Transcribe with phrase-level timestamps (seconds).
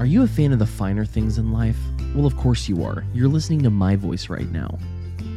[0.00, 1.76] Are you a fan of the finer things in life?
[2.14, 3.04] Well, of course you are.
[3.12, 4.78] You're listening to my voice right now.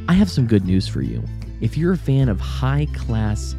[0.07, 1.21] I have some good news for you.
[1.59, 3.57] If you're a fan of high class,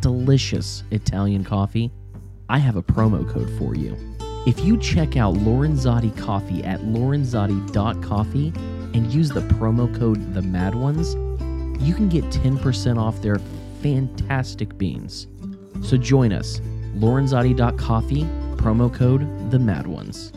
[0.00, 1.92] delicious Italian coffee,
[2.48, 3.98] I have a promo code for you.
[4.46, 8.52] If you check out Lorenzotti Coffee at lorenzotti.coffee
[8.94, 11.12] and use the promo code The Mad Ones,
[11.82, 13.40] you can get 10% off their
[13.82, 15.26] fantastic beans.
[15.82, 16.60] So join us,
[16.94, 18.22] lorenzotti.coffee,
[18.56, 20.32] promo code The Mad Ones.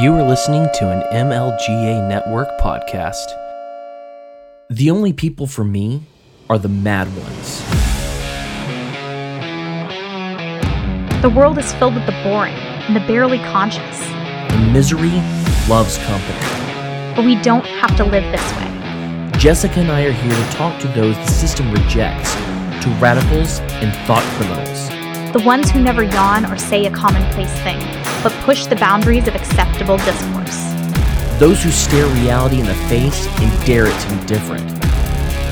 [0.00, 3.26] You are listening to an MLGA Network podcast.
[4.68, 6.02] The only people for me
[6.50, 7.60] are the mad ones.
[11.22, 14.02] The world is filled with the boring and the barely conscious.
[14.02, 15.12] And misery
[15.68, 17.14] loves company.
[17.14, 19.38] But we don't have to live this way.
[19.38, 23.94] Jessica and I are here to talk to those the system rejects, to radicals and
[24.08, 24.93] thought criminals.
[25.34, 27.80] The ones who never yawn or say a commonplace thing,
[28.22, 30.56] but push the boundaries of acceptable discourse.
[31.40, 34.70] Those who stare reality in the face and dare it to be different.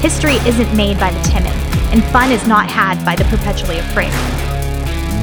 [0.00, 1.50] History isn't made by the timid,
[1.92, 4.12] and fun is not had by the perpetually afraid.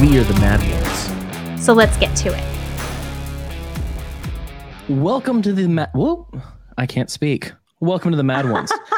[0.02, 1.64] We are the mad ones.
[1.66, 2.44] So let's get to it.
[4.90, 5.92] Welcome to the mad.
[5.94, 6.28] Whoa,
[6.78, 7.54] I can't speak.
[7.80, 8.74] Welcome to the mad ones.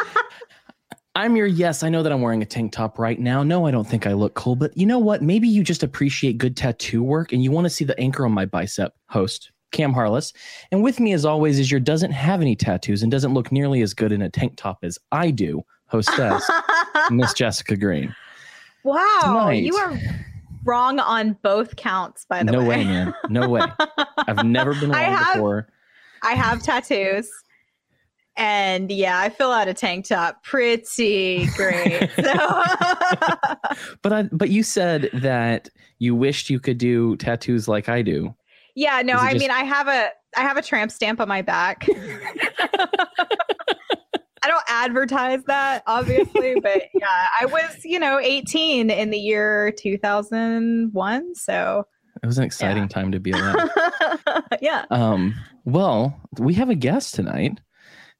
[1.16, 1.84] I'm your yes.
[1.84, 3.44] I know that I'm wearing a tank top right now.
[3.44, 5.22] No, I don't think I look cool, but you know what?
[5.22, 8.32] Maybe you just appreciate good tattoo work and you want to see the anchor on
[8.32, 8.94] my bicep.
[9.10, 10.32] Host Cam Harless,
[10.72, 13.82] and with me as always is your doesn't have any tattoos and doesn't look nearly
[13.82, 15.64] as good in a tank top as I do.
[15.88, 16.50] Hostess
[17.12, 18.16] Miss Jessica Green.
[18.84, 19.98] Wow, Tonight- you are
[20.64, 22.26] wrong on both counts.
[22.26, 23.14] By the No way, No way, man.
[23.30, 23.62] No way.
[24.18, 25.68] I've never been I have- before.
[26.24, 27.30] I have tattoos,
[28.38, 32.10] and yeah, I fill out a tank top pretty great.
[32.16, 32.24] So
[34.02, 38.34] But I but you said that you wished you could do tattoos like I do.
[38.76, 41.42] yeah, no, I just- mean, I have a I have a tramp stamp on my
[41.42, 41.86] back.
[44.44, 49.72] I don't advertise that, obviously, but yeah, I was, you know, 18 in the year
[49.78, 51.36] 2001.
[51.36, 51.84] So,
[52.24, 52.88] It was an exciting Yeah.
[52.90, 53.70] time to be alive.
[54.62, 54.86] yeah.
[54.90, 55.36] Um,
[55.66, 57.60] well, we have a guest tonight.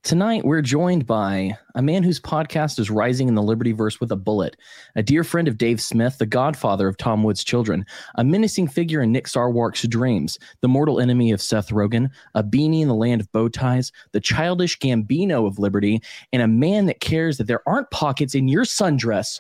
[0.04, 4.16] Tonight, we're joined by a man whose podcast is rising in the Libertyverse with a
[4.16, 4.58] bullet,
[4.96, 7.86] a dear friend of Dave Smith, the godfather of Tom Woods' children,
[8.16, 12.82] a menacing figure in Nick Sarwark's dreams, the mortal enemy of Seth Rogen, a beanie
[12.82, 16.02] in the land of bow ties, the childish Gambino of Liberty,
[16.34, 19.40] and a man that cares that there aren't pockets in your sundress.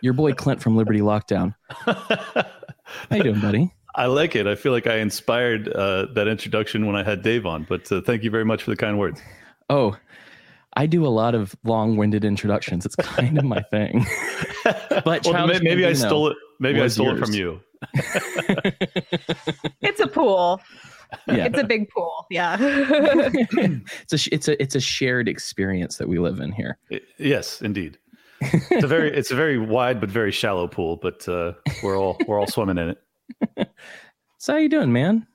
[0.00, 1.54] Your boy Clint from Liberty Lockdown.
[1.68, 2.46] How
[3.10, 3.74] you doing, buddy?
[3.94, 4.46] I like it.
[4.46, 8.00] I feel like I inspired uh, that introduction when I had Dave on, but uh,
[8.00, 9.20] thank you very much for the kind words.
[9.70, 9.96] Oh,
[10.74, 12.86] I do a lot of long-winded introductions.
[12.86, 14.06] It's kind of my thing.
[14.64, 16.36] But Well, Childish may- maybe I stole it.
[16.60, 17.60] Maybe I was stole it from you.
[19.80, 20.60] It's a pool.
[21.26, 22.26] yeah, It's a big pool.
[22.30, 22.56] Yeah.
[22.60, 26.78] it's a it's a it's a shared experience that we live in here.
[26.92, 27.98] I- yes, indeed.
[28.40, 31.52] It's a very it's a very wide but very shallow pool, but uh,
[31.82, 32.90] we're all we're all swimming in
[33.56, 33.68] it.
[34.38, 35.26] So how you doing, man?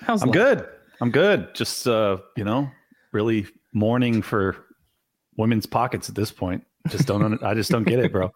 [0.00, 0.34] How's I'm life?
[0.34, 0.68] good.
[1.00, 1.54] I'm good.
[1.54, 2.68] Just uh, you know,
[3.12, 4.56] really mourning for
[5.36, 6.64] women's pockets at this point.
[6.88, 7.42] Just don't.
[7.42, 8.24] I just don't get it, bro.
[8.24, 8.32] Like,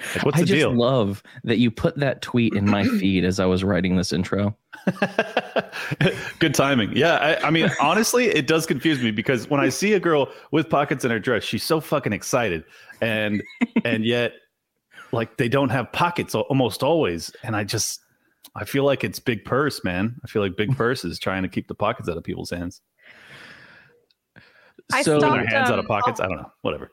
[0.24, 0.72] what's I the just deal?
[0.74, 4.56] love that you put that tweet in my feed as I was writing this intro.
[6.38, 6.96] Good timing.
[6.96, 10.28] Yeah, I, I mean, honestly, it does confuse me because when I see a girl
[10.50, 12.64] with pockets in her dress, she's so fucking excited,
[13.00, 13.42] and
[13.84, 14.32] and yet,
[15.12, 18.00] like they don't have pockets almost always, and I just
[18.54, 20.16] I feel like it's big purse, man.
[20.24, 22.80] I feel like big purse is trying to keep the pockets out of people's hands,
[24.92, 26.20] I so stopped- their hands out of um, pockets.
[26.20, 26.90] I don't know, whatever.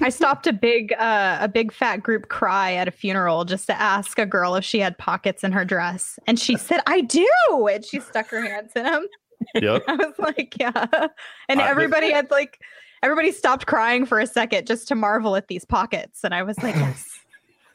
[0.00, 3.80] I stopped a big uh, a big fat group cry at a funeral just to
[3.80, 7.28] ask a girl if she had pockets in her dress, and she said, "I do,"
[7.70, 9.06] and she stuck her hands in them.
[9.54, 9.84] Yep.
[9.88, 11.08] I was like, "Yeah,"
[11.48, 12.60] and Uh, everybody had like
[13.02, 16.62] everybody stopped crying for a second just to marvel at these pockets, and I was
[16.62, 17.18] like, "Yes."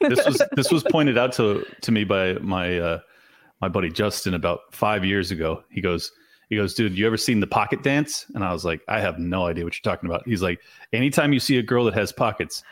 [0.00, 3.00] this was this was pointed out to to me by my uh
[3.60, 5.62] my buddy Justin about five years ago.
[5.70, 6.10] He goes
[6.48, 8.26] he goes, dude, you ever seen the pocket dance?
[8.34, 10.26] And I was like, I have no idea what you're talking about.
[10.26, 10.60] He's like,
[10.92, 12.62] anytime you see a girl that has pockets,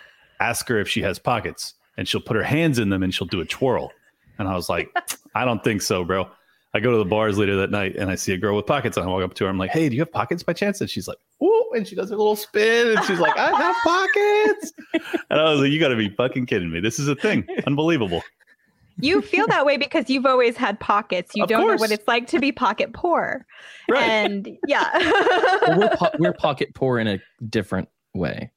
[0.41, 3.27] ask her if she has pockets, and she'll put her hands in them and she'll
[3.27, 3.93] do a twirl.
[4.39, 4.91] And I was like,
[5.35, 6.29] I don't think so, bro.
[6.75, 8.97] I go to the bars later that night and I see a girl with pockets
[8.97, 9.51] and I walk up to her.
[9.51, 10.81] I'm like, hey, do you have pockets by chance?
[10.81, 13.77] And she's like, ooh, and she does a little spin and she's like, I have
[13.85, 14.73] pockets.
[15.31, 16.79] And I was like, you got to be fucking kidding me.
[16.81, 17.47] This is a thing.
[17.67, 18.23] Unbelievable.
[18.99, 21.33] You feel that way because you've always had pockets.
[21.35, 23.47] You Of don't know what it's like to be pocket poor.
[23.89, 24.03] Right.
[24.03, 24.91] And yeah.
[25.67, 27.19] Well, we're po- we're pocket poor in a
[27.49, 28.51] different way.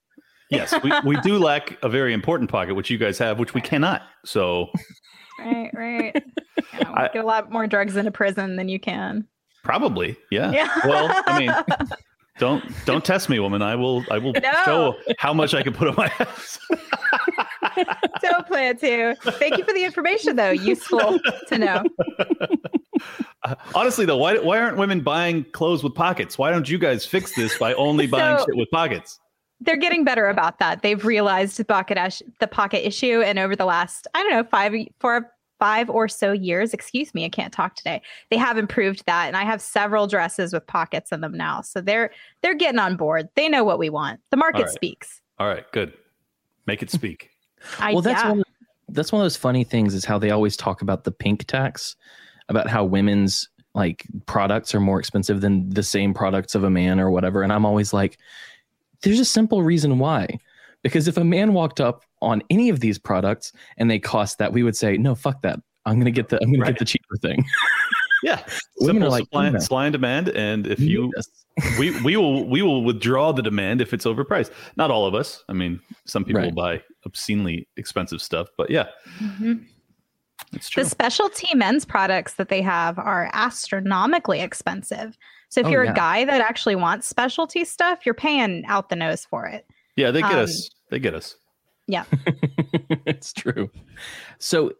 [0.51, 3.61] yes, we, we do lack a very important pocket, which you guys have, which we
[3.61, 4.03] cannot.
[4.25, 4.69] So
[5.39, 6.23] right, right.
[6.73, 9.27] You know, I- get a lot more drugs into prison than you can.
[9.63, 10.51] Probably, yeah.
[10.51, 10.69] Yeah.
[10.85, 11.51] Well, I mean,
[12.37, 13.61] don't don't test me, woman.
[13.61, 14.51] I will I will No.
[14.65, 16.59] show how much I can put on my ass.
[18.21, 19.15] Don't plan to.
[19.15, 20.51] Thank you for the information, though.
[20.51, 21.83] Useful to know.
[23.75, 26.37] Honestly, though, why why aren't women buying clothes with pockets?
[26.37, 29.19] Why don't you guys fix this by only buying So- shit with pockets?
[29.61, 30.81] They're getting better about that.
[30.81, 34.43] They've realized the pocket ash, the pocket issue, and over the last I don't know
[34.43, 38.01] five four five or so years, excuse me, I can't talk today.
[38.29, 41.61] They have improved that, and I have several dresses with pockets in them now.
[41.61, 42.11] So they're
[42.41, 43.29] they're getting on board.
[43.35, 44.19] They know what we want.
[44.31, 44.69] The market right.
[44.69, 45.21] speaks.
[45.39, 45.93] All right, good.
[46.65, 47.29] Make it speak.
[47.79, 48.31] I, well, that's yeah.
[48.31, 48.43] one.
[48.89, 51.95] That's one of those funny things is how they always talk about the pink tax,
[52.49, 56.99] about how women's like products are more expensive than the same products of a man
[56.99, 57.43] or whatever.
[57.43, 58.17] And I'm always like,
[59.01, 60.39] there's a simple reason why.
[60.85, 64.53] Because if a man walked up on any of these products and they cost that,
[64.53, 65.59] we would say, no, fuck that.
[65.87, 66.67] I'm gonna get the I'm gonna Right.
[66.73, 67.43] get the cheaper thing.
[68.23, 68.41] Yeah,
[68.79, 71.29] Women simple are like, supply, supply and demand, and if you need this.
[71.79, 74.51] we we will we will withdraw the demand if it's overpriced.
[74.77, 75.43] Not all of us.
[75.47, 76.55] I mean, some people Right.
[76.55, 78.87] buy obscenely expensive stuff, but yeah,
[79.21, 79.65] Mhm.
[80.53, 80.83] it's true.
[80.83, 85.17] The specialty men's products that they have are astronomically expensive.
[85.49, 85.91] So if Oh, you're yeah.
[85.91, 89.67] a guy that actually wants specialty stuff, you're paying out the nose for it.
[89.97, 90.69] yeah, they get um, us.
[90.89, 91.35] They get us.
[91.87, 92.05] Yeah.
[93.05, 93.69] it's true.
[94.39, 94.73] So,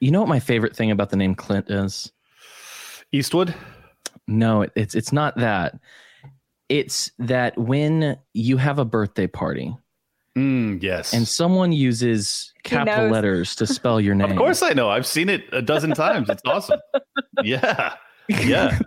[0.00, 2.10] you know what my favorite thing about the name Clint is?
[3.12, 3.54] Eastwood.
[4.26, 5.78] No, it, it's it's not that.
[6.68, 9.76] It's that when you have a birthday party
[10.36, 11.12] Mm, yes.
[11.12, 14.30] and someone uses capital letters to spell your name.
[14.30, 14.88] of course, I know.
[14.88, 16.28] I've seen it a dozen times.
[16.30, 16.80] It's awesome.
[17.42, 17.94] Yeah,
[18.28, 18.78] yeah.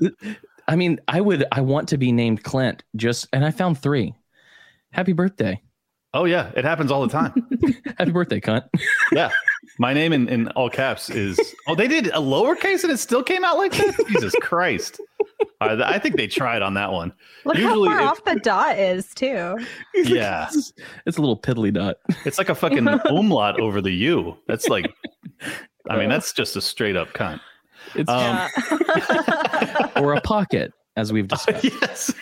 [0.67, 4.13] I mean, I would I want to be named Clint just and I found 3.
[4.91, 5.61] Happy birthday.
[6.15, 7.33] Oh yeah, it happens all the time.
[7.97, 8.63] Happy birthday, cunt.
[9.11, 9.29] Yeah,
[9.79, 11.37] my name in, in all caps is.
[11.67, 13.95] Oh, they did a lowercase and it still came out like that.
[14.07, 14.99] Jesus Christ!
[15.59, 17.11] Uh, I think they tried on that one.
[17.43, 19.57] Look Usually how far if- off the dot is too.
[19.93, 20.71] Yeah, It's,
[21.05, 21.97] it's a little piddly dot.
[22.25, 24.37] it's like a fucking umlaut over the U.
[24.47, 24.89] That's like,
[25.89, 27.41] I mean, that's just a straight up cunt.
[27.93, 28.49] It's Um,
[28.95, 29.91] Yeah.
[30.01, 31.63] or a pocket as we've discussed.
[31.65, 32.13] yes.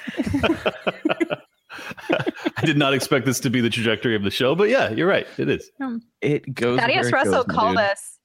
[2.63, 5.07] I did not expect this to be the trajectory of the show, but yeah, you're
[5.07, 5.27] right.
[5.37, 5.69] It is.
[5.81, 7.85] Um, it goes Thaddeus where it Russell goes, called dude.
[7.85, 8.19] us.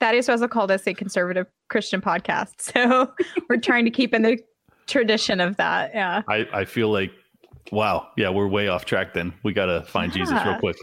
[0.00, 2.72] Thaddeus Russell called us a conservative Christian podcast.
[2.78, 3.12] So
[3.48, 4.38] we're trying to keep in the
[4.88, 5.92] tradition of that.
[5.94, 6.22] Yeah.
[6.28, 7.12] I, I feel like,
[7.70, 8.08] wow.
[8.16, 9.32] Yeah, we're way off track then.
[9.44, 10.76] We got to find Jesus real quick.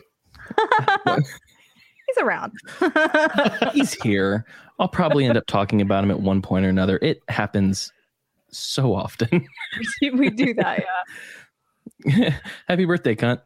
[1.15, 2.53] He's around.
[3.73, 4.45] He's here.
[4.79, 6.97] I'll probably end up talking about him at one point or another.
[7.01, 7.91] It happens
[8.51, 9.45] so often.
[10.13, 10.79] we do that.
[10.79, 10.85] Yeah.
[12.67, 13.41] Happy birthday, cunt.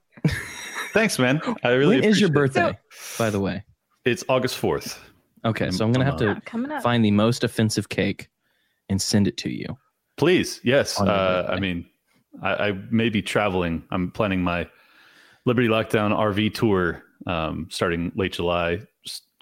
[0.93, 1.41] Thanks, man.
[1.63, 2.65] I really when is your appreciate it.
[2.65, 2.79] birthday,
[3.17, 3.63] by the way?
[4.05, 4.97] It's August 4th.
[5.45, 6.83] Okay, so I'm gonna have to Yeah, up.
[6.83, 8.29] find the most offensive cake
[8.89, 9.77] and send it to you.
[10.17, 10.99] Please, yes.
[10.99, 11.45] Uh.
[11.49, 11.85] I mean,
[12.41, 13.83] I, I may be traveling.
[13.91, 14.67] I'm planning my
[15.45, 18.79] Liberty Lockdown RV tour um, starting late July,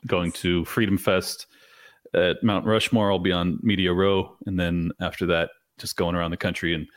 [0.06, 1.48] going to Freedom Fest
[2.14, 3.12] at Mount Rushmore.
[3.12, 4.36] I'll be on Media Row.
[4.46, 5.50] And then after that,
[5.80, 6.88] just going around the country and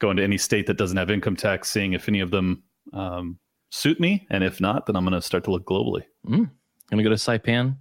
[0.00, 2.62] going to any state that doesn't have income tax, seeing if any of them
[2.92, 3.38] um,
[3.70, 4.26] suit me.
[4.30, 6.02] And if not, then I'm going to start to look globally.
[6.26, 7.76] Gonna go to Saipan.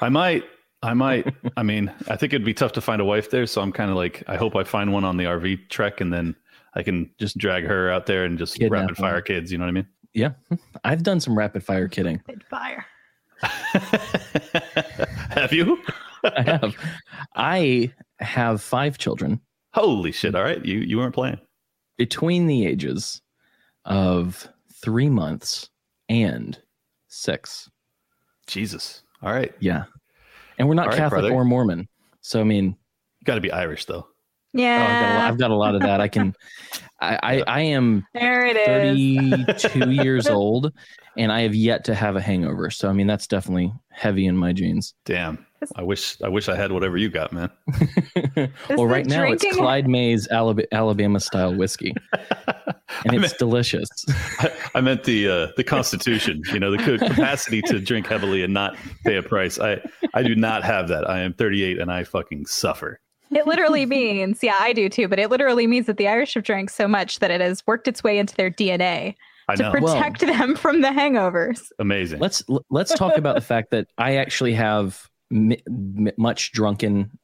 [0.00, 0.44] I might.
[0.82, 1.26] I might.
[1.56, 3.46] I mean, I think it'd be tough to find a wife there.
[3.46, 6.12] So I'm kind of like, I hope I find one on the RV trek and
[6.12, 6.34] then
[6.74, 9.22] I can just drag her out there and just Kidnap rapid fire her.
[9.22, 9.50] kids.
[9.52, 9.86] You know what I mean?
[10.14, 10.32] Yeah,
[10.84, 12.22] I've done some rapid fire kidding.
[12.26, 12.86] Good fire.
[15.30, 15.78] have you?
[16.24, 16.74] I have.
[17.34, 19.40] I have five children
[19.76, 20.32] Holy shit!
[20.32, 20.36] Mm-hmm.
[20.38, 21.38] All right, you you weren't playing.
[21.98, 23.20] between the ages
[23.84, 24.48] of
[24.82, 25.68] three months
[26.08, 26.58] and
[27.08, 27.70] six.
[28.46, 29.02] Jesus.
[29.22, 29.84] All right, Yeah,
[30.58, 31.34] and we're not All right, Catholic brother.
[31.34, 31.88] or Mormon,
[32.20, 32.76] so I mean,
[33.24, 34.06] got to be Irish though.
[34.56, 35.28] oh, I've, got lot, Yeah.
[35.28, 36.00] I've got a lot of that.
[36.00, 36.34] I can.
[37.00, 39.62] I I, I am there it is.
[39.62, 40.72] 32 years old,
[41.16, 42.70] and I have yet to have a hangover.
[42.70, 44.94] So I mean, that's definitely heavy in my genes.
[45.04, 45.45] Damn.
[45.76, 47.50] I wish I wish I had whatever you got, man.
[48.70, 52.22] Well, right now it's Clyde May's Alab- Alabama style whiskey, and
[52.66, 53.88] I it's meant, delicious.
[54.38, 56.42] I, I meant the uh, the Constitution.
[56.52, 59.58] You know, the capacity to drink heavily and not pay a price.
[59.58, 59.80] I
[60.14, 61.08] I do not have that.
[61.08, 63.00] I am 38 and I fucking suffer.
[63.30, 66.44] It literally means, yeah, I do too, but it literally means that the Irish have
[66.44, 69.16] drank so much that it has worked its way into their DNA
[69.48, 69.72] I to know.
[69.80, 71.60] Well- protect them from the hangovers.
[71.78, 72.20] Amazing.
[72.20, 77.18] Let's let's talk about the fact that I actually have m- m- much drunken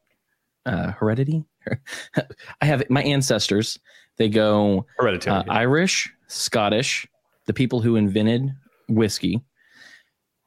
[0.65, 1.43] uh, heredity.
[2.61, 3.79] I have my ancestors.
[4.17, 5.35] They go Hereditary.
[5.37, 7.07] uh, Irish, Scottish,
[7.47, 8.51] the people who invented
[8.87, 9.41] whiskey,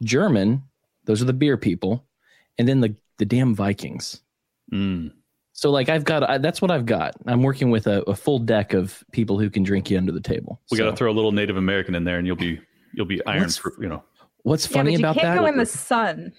[0.02, 0.62] German,
[1.04, 2.04] those are the beer people,
[2.58, 4.20] and then the the damn Vikings.
[4.72, 5.12] Mm.
[5.52, 7.14] So like I've got I, that's what I've got.
[7.26, 10.20] I'm working with a, a full deck of people who can drink you under the
[10.20, 10.60] table.
[10.70, 12.60] We So, got to throw a little Native American in there, and you'll be
[12.92, 13.42] you'll be iron.
[13.42, 14.02] What's- Fr- you know,
[14.42, 15.40] what's Yeah, funny but you about can't that?
[15.40, 16.32] go in the sun.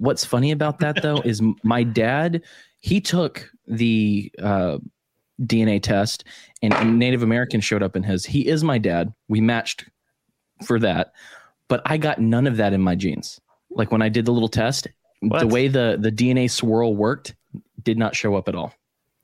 [0.00, 2.42] What's funny about that though is my dad.
[2.80, 4.78] He took the uh,
[5.42, 6.24] DNA test,
[6.62, 8.24] and, and Native American showed up in his.
[8.24, 9.12] He is my dad.
[9.28, 9.84] We matched
[10.64, 11.12] for that,
[11.68, 13.38] but I got none of that in my genes.
[13.70, 14.88] Like when I did the little test,
[15.22, 17.34] the way the the DNA swirl worked
[17.82, 18.72] did not show up at all.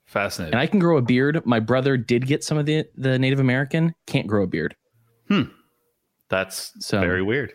[0.05, 0.53] fascinating.
[0.55, 1.45] And I can grow a beard.
[1.47, 3.95] My brother did get some of the the Native American.
[4.07, 4.77] Can't grow a beard.
[5.29, 5.43] Hmm.
[6.29, 7.53] That's So- very weird.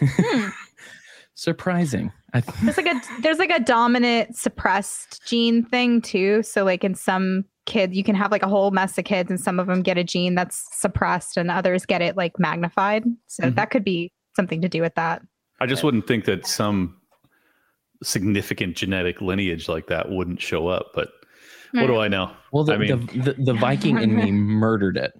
[1.34, 2.12] Surprising.
[2.34, 6.42] I th- There's like a there's like a dominant suppressed gene thing too.
[6.42, 9.38] So like in some kids, you can have like a whole mess of kids, and
[9.40, 13.04] some of them get a gene that's suppressed, and others get it like magnified.
[13.26, 13.54] So Mhm.
[13.56, 15.22] that could be something to do with that.
[15.60, 16.96] I just wouldn't think that some
[18.02, 20.92] significant genetic lineage like that wouldn't show up.
[20.94, 21.10] But
[21.72, 22.32] what do I know?
[22.52, 25.12] well, the, I mean- the, the the Viking in me murdered it.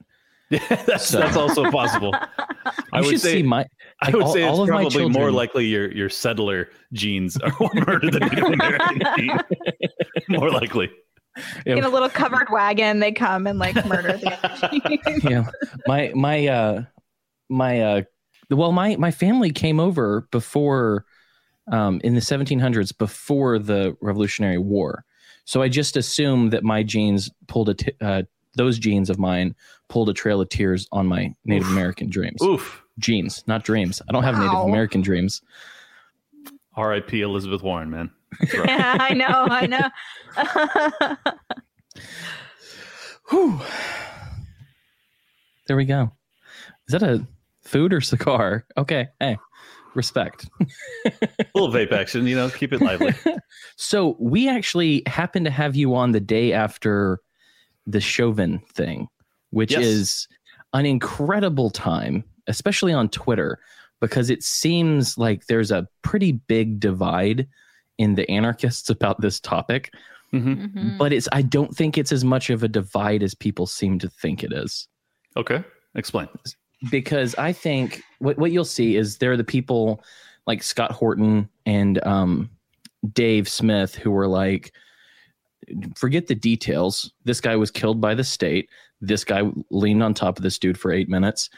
[0.86, 2.14] that's So- that's also possible.
[2.94, 3.66] I You would should say see my.
[4.00, 7.36] I would all- say it's all of my probably more likely your your settler genes
[7.38, 9.38] are what murdered the Native American gene.
[10.28, 10.90] More likely.
[11.66, 11.76] Yeah.
[11.76, 15.20] In a little covered wagon, they come and like murder the other gene.
[15.30, 15.46] yeah
[15.86, 16.82] my my uh
[17.48, 18.02] my uh
[18.50, 21.06] well my my family came over before
[21.70, 25.04] um in the 1700s before the revolutionary war
[25.44, 28.22] so i just assumed that my genes pulled a t- uh,
[28.54, 29.54] those genes of mine
[29.88, 31.72] pulled a trail of tears on my native Oof.
[31.72, 32.82] american dreams Oof.
[32.98, 35.42] genes not dreams i don't have native american dreams
[36.74, 37.20] R.I.P.
[37.20, 38.10] Elizabeth Warren, man.
[38.50, 39.90] Yeah, I know, I know.
[43.30, 43.60] Whew.
[45.68, 46.10] there we go
[46.88, 47.26] is that a
[47.62, 49.36] food or cigar okay hey
[49.94, 50.48] respect
[51.04, 51.12] A
[51.54, 53.14] little vape action, you know, keep it lively.
[53.76, 57.20] So we actually happen to have you on the day after
[57.86, 59.08] the Chauvin thing,
[59.50, 59.84] which Yes.
[59.84, 60.28] is
[60.72, 63.58] an incredible time, especially on Twitter,
[64.00, 67.46] because it seems like there's a pretty big divide
[67.98, 69.92] in the anarchists about this topic.
[70.30, 70.98] hmm Mhm.
[70.98, 74.08] But it's I don't think it's as much of a divide as people seem to
[74.08, 74.88] think it is
[75.36, 75.62] Okay.
[75.94, 76.28] Explain.
[76.90, 80.02] because I think what, what you'll see is there are the people
[80.46, 82.50] like Scott Horton and um,
[83.12, 84.72] Dave Smith who were like,
[85.96, 87.12] forget the details.
[87.24, 88.68] This guy was killed by the state.
[89.00, 91.50] This guy leaned on top of this dude for eight minutes.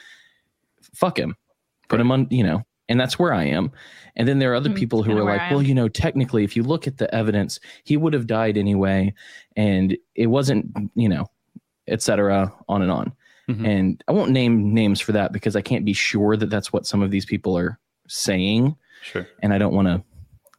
[0.95, 1.37] Fuck him.
[1.89, 3.71] Put him on, you know, and that's where I am.
[4.17, 5.67] And then there are other Hmm, people who are like, I well, am.
[5.67, 9.13] you know, technically, if you look at the evidence, he would have died anyway.
[9.57, 11.27] And it wasn't, you know,
[11.89, 13.13] et cetera, on and on.
[13.51, 13.67] Mhm.
[13.69, 16.87] And I won't name names for that because I can't be sure that that's what
[16.87, 18.75] some of these people are saying.
[19.03, 19.27] Sure.
[19.43, 20.03] And I don't want to,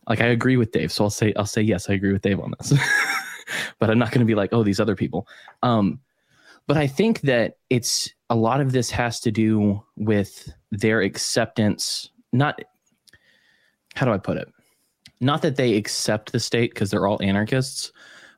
[0.08, 0.92] like, I agree with Dave.
[0.92, 2.74] So I'll say, I'll say, yes, I agree with Dave on this.
[3.80, 5.28] but I'm not going to be like, oh, these other people.
[5.64, 6.00] Um,
[6.68, 12.10] but I think that it's a lot of this has to do with their acceptance,
[12.34, 12.60] not,
[13.94, 14.48] how do I put it?
[15.22, 17.92] Not that they accept the state because they're all anarchists,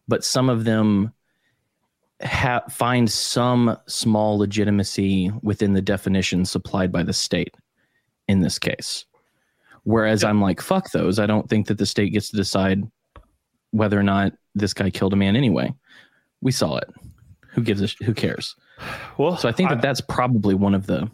[0.07, 1.13] but some of them
[2.23, 7.55] ha- find some small legitimacy within the definition supplied by the state
[8.27, 9.05] in this case.
[9.83, 10.29] Whereas Yeah.
[10.29, 11.17] I'm like, fuck those.
[11.17, 12.83] I don't think that the state gets to decide
[13.77, 15.73] whether or not this guy killed a man anyway.
[16.41, 16.89] We saw it.
[17.51, 18.55] Who gives a sh- who cares?
[19.17, 21.09] Well, So I think that that's probably one of the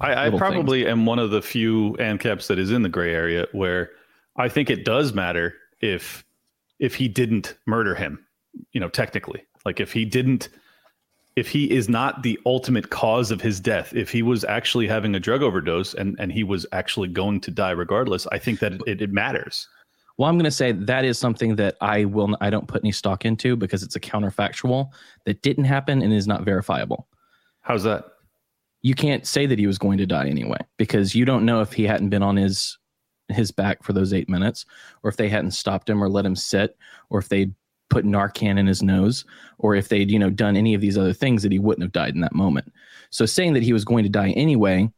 [0.00, 3.46] I, I probably am one of the few ANCAPs that is in the gray area
[3.52, 3.90] where
[4.36, 6.24] I think it does matter if
[6.78, 8.24] if he didn't murder him,
[8.72, 9.44] you know, technically.
[9.64, 10.48] Like if he didn't
[11.34, 15.14] if he is not the ultimate cause of his death, if he was actually having
[15.14, 18.74] a drug overdose and and he was actually going to die regardless, I think that
[18.86, 19.68] it, it matters.
[20.18, 22.92] Well, I'm going to say that is something that I will I don't put any
[22.92, 24.90] stock into because it's a counterfactual
[25.24, 27.06] that didn't happen and is not verifiable.
[27.60, 28.04] How's that?
[28.82, 31.72] You can't say that he was going to die anyway because you don't know if
[31.72, 32.78] he hadn't been on his
[33.28, 34.64] his back for those 8 minutes
[35.02, 36.76] or if they hadn't stopped him or let him sit
[37.10, 37.50] or if they
[37.90, 39.24] put Narcan in his nose
[39.58, 41.92] or if they'd, you know, done any of these other things that he wouldn't have
[41.92, 42.72] died in that moment.
[43.10, 44.90] So saying that he was going to die anyway,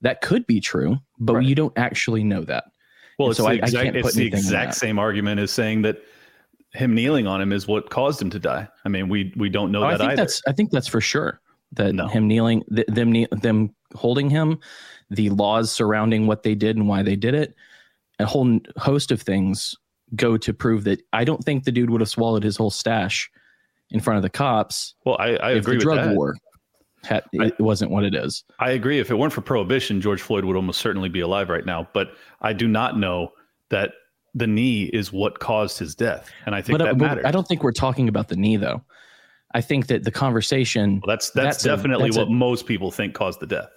[0.00, 1.46] that could be true, but Right.
[1.46, 2.64] you don't actually know that.
[3.20, 5.50] Well, And it's so the I- I exact, can't it's the exact same argument as
[5.50, 5.98] saying that
[6.72, 8.66] him kneeling on him is what caused him to die.
[8.84, 10.16] I mean, we we don't know Oh, I that think either.
[10.22, 11.40] that's I think that's for sure.
[11.72, 12.08] That No.
[12.08, 14.58] him kneeling, th- them knee- them holding him,
[15.10, 17.54] the laws surrounding what they did and why they did it,
[18.18, 19.74] a whole n- host of things
[20.16, 23.30] go to prove that I don't think the dude would have swallowed his whole stash
[23.90, 26.16] in front of the cops Well, I, I agree with drug that.
[26.16, 26.34] war
[27.04, 28.44] had, I- it wasn't what it is.
[28.58, 28.98] I agree.
[28.98, 31.88] If it weren't for prohibition, George Floyd would almost certainly be alive right now.
[31.92, 33.32] But I do not know
[33.70, 33.92] that
[34.34, 37.24] the knee is what caused his death, and I think But, uh, that but matters.
[37.24, 38.82] I don't think we're talking about the knee though.
[39.52, 41.00] I think that the conversation.
[41.04, 43.70] Well, that's that's, That's a- definitely that's a- what most people think caused the death.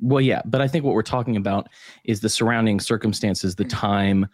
[0.00, 1.68] Well, yeah, but I think what we're talking about
[2.04, 4.26] is the surrounding circumstances, the time,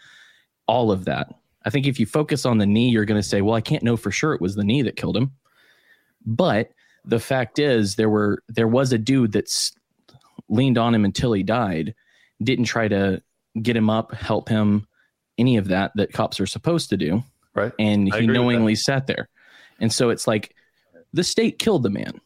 [0.67, 1.33] all of that.
[1.65, 3.83] I think if you focus on the knee, you're going to say, "Well, I can't
[3.83, 5.31] know for sure it was the knee that killed him."
[6.27, 6.71] But
[7.05, 9.73] the fact is, there were there was a dude that's
[10.49, 11.95] leaned on him until he died,
[12.43, 13.23] didn't try to
[13.63, 14.87] get him up, help him,
[15.39, 17.23] any of that that cops are supposed to do,
[17.55, 17.73] Right.
[17.79, 18.33] and I he that.
[18.33, 19.29] knowingly sat there.
[19.81, 20.55] And so it's like
[21.13, 22.21] the state killed the man.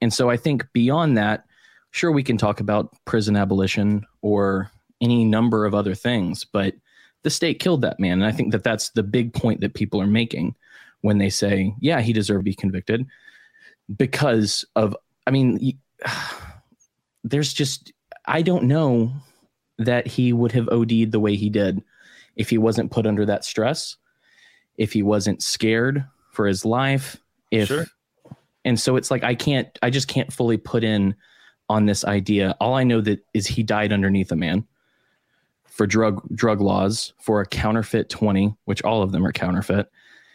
[0.00, 1.44] And so I think beyond that,
[1.90, 4.70] sure we can talk about prison abolition or
[5.00, 6.74] any number of other things, but
[7.22, 8.12] the state killed that man.
[8.22, 10.54] And I think that that's the big point that people are making
[11.02, 13.06] when they say, yeah, he deserved to be convicted
[13.96, 15.78] because of, I mean,
[17.24, 17.92] there's just,
[18.26, 19.12] I don't know
[19.78, 21.82] that he would have OD'd the way he did
[22.36, 23.96] if he wasn't put under that stress,
[24.76, 27.16] if he wasn't scared for his life,
[27.50, 27.86] if, Sure.
[28.64, 31.14] and so it's like, I can't, I just can't fully put in
[31.68, 32.56] on this idea.
[32.60, 34.66] All I know that is he died underneath a man
[35.66, 39.88] for drug drug laws for a counterfeit 20 which all of them are counterfeit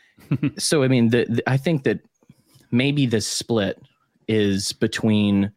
[0.57, 1.99] so i mean the, the- i think that
[2.75, 3.81] maybe the split
[4.27, 5.51] is between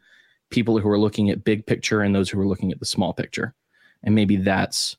[0.51, 3.13] people who are looking at big picture and those who are looking at the small
[3.13, 3.55] picture
[4.03, 4.97] and maybe that's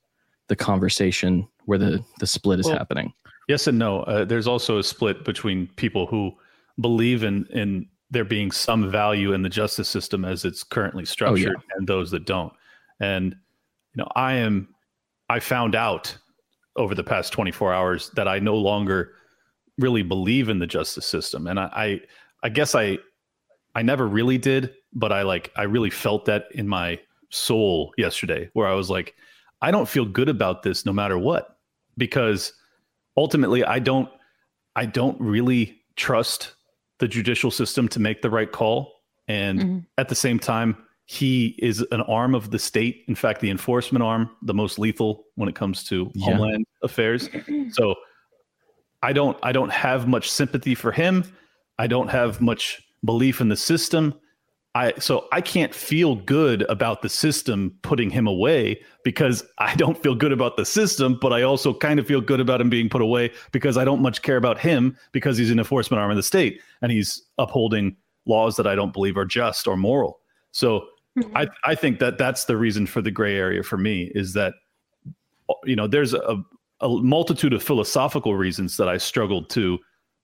[0.47, 3.13] the conversation where the the split is Well, happening
[3.49, 4.01] Yes and no.
[4.01, 6.31] Uh, there's also a split between people who
[6.79, 11.57] believe in in there being some value in the justice system as it's currently structured,
[11.75, 12.53] and those that don't.
[12.99, 14.69] And you know, I am.
[15.29, 16.15] I found out
[16.75, 19.15] over the past 24 hours that I no longer
[19.79, 22.01] really believe in the justice system, and I, I,
[22.43, 22.97] I guess I,
[23.75, 28.49] I never really did, but I like I really felt that in my soul yesterday,
[28.53, 29.15] where I was like,
[29.61, 31.57] I don't feel good about this no matter what,
[31.97, 32.53] because
[33.17, 34.07] ultimately i don't
[34.77, 36.55] i don't really trust
[36.99, 39.85] the judicial system to make the right call and Mhm.
[39.97, 44.03] at the same time he is an arm of the state in fact the enforcement
[44.03, 46.25] arm the most lethal when it comes to Yeah.
[46.27, 47.27] homeland affairs
[47.71, 47.95] so
[49.03, 51.23] i don't i don't have much sympathy for him.
[51.79, 54.13] I don't have much belief in the system.
[54.75, 59.97] I so I can't feel good about the system putting him away because I don't
[59.97, 62.89] feel good about the system, but I also kind of feel good about him being
[62.89, 66.17] put away because I don't much care about him because he's an enforcement arm of
[66.17, 67.95] the state and he's upholding
[68.27, 70.19] laws that I don't believe are just or moral.
[70.51, 70.81] So
[71.17, 71.35] mm-hmm.
[71.35, 74.53] I I think that that's the reason for the gray area for me is that
[75.63, 76.43] you know there's a,
[76.81, 79.79] a multitude of philosophical reasons that I struggled to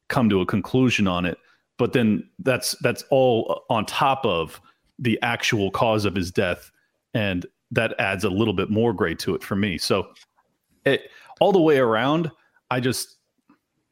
[0.09, 1.37] come to a conclusion on it
[1.77, 4.61] but then that's that's all on top of
[4.99, 6.71] the actual cause of his death
[7.13, 9.77] and that adds a little bit more gray to it for me.
[9.77, 10.07] So
[10.85, 11.09] it
[11.41, 12.31] all the way around
[12.71, 13.17] i just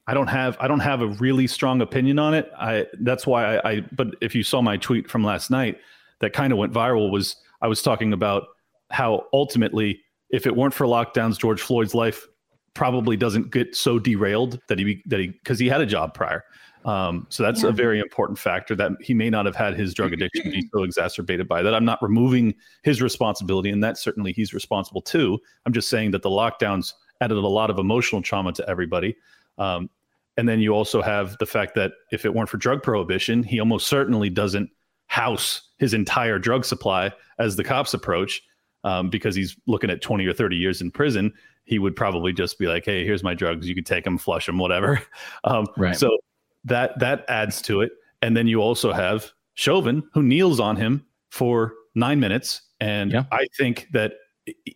[0.07, 2.49] i don't have i don't have a really strong opinion on it.
[2.57, 5.77] I that's why i, I but if you saw my tweet from last night
[6.19, 8.43] that kind of went viral was i was talking about
[8.91, 12.27] how ultimately if it weren't for lockdowns george floyd's life
[12.73, 16.43] probably doesn't get so derailed that he that he because he had a job prior
[16.85, 17.69] um, so that's Yeah.
[17.69, 20.83] a very important factor that he may not have had his drug addiction be so
[20.83, 21.73] exacerbated by that.
[21.73, 25.39] I'm not removing his responsibility, and that certainly he's responsible too.
[25.65, 29.15] I'm just saying that the lockdowns added a lot of emotional trauma to everybody.
[29.57, 29.89] Um,
[30.35, 33.59] and then you also have the fact that if it weren't for drug prohibition, he
[33.61, 34.69] almost certainly doesn't
[35.07, 38.41] house his entire drug supply as the cops approach
[38.83, 41.31] um, because he's looking at 20 or 30 years in prison.
[41.65, 43.67] He would probably just be like, hey, here's my drugs.
[43.67, 45.01] You could take them, flush them, whatever.
[45.45, 45.95] Um, Right.
[45.95, 46.17] So
[46.65, 47.91] that that adds to it.
[48.21, 52.61] And then you also have Chauvin, who kneels on him for nine minutes.
[52.79, 53.25] And Yeah.
[53.31, 54.13] I think that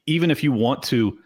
[0.05, 1.17] even if you want to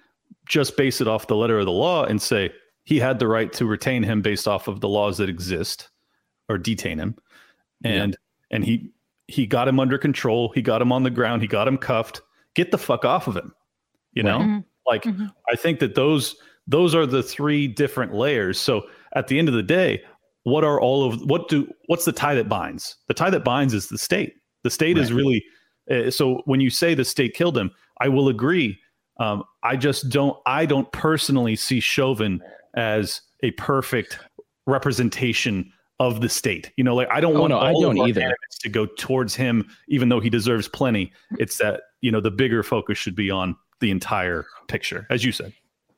[0.48, 2.52] just base it off the letter of the law and say
[2.84, 5.90] he had the right to retain him based off of the laws that exist
[6.50, 7.16] or detain him,
[7.84, 8.18] and
[8.50, 8.92] and he
[9.28, 12.22] he got him under control, he got him on the ground, he got him cuffed.
[12.54, 13.54] Get the fuck off of him.
[14.14, 14.64] You know, Right.
[14.92, 15.32] Like Mhm.
[15.52, 16.36] I think that those
[16.68, 18.60] those are the three different layers.
[18.60, 18.84] So
[19.16, 20.04] at the end of the day,
[20.44, 22.98] what are all of what do what's the tie that binds?
[23.08, 24.34] The tie that binds is the state.
[24.64, 25.44] The state is really
[25.90, 28.78] uh, so when you say the state killed him, I will agree.
[29.20, 30.38] Um, I just don't.
[30.46, 32.42] I don't personally see Chauvin
[32.76, 34.20] as a perfect
[34.68, 36.72] representation of the state.
[36.78, 38.34] You know, like I don't Oh, want no, I all don't either.
[38.62, 41.12] to go towards him, even though he deserves plenty.
[41.40, 45.32] It's that you know the bigger focus should be on the entire picture, as you
[45.32, 45.54] said.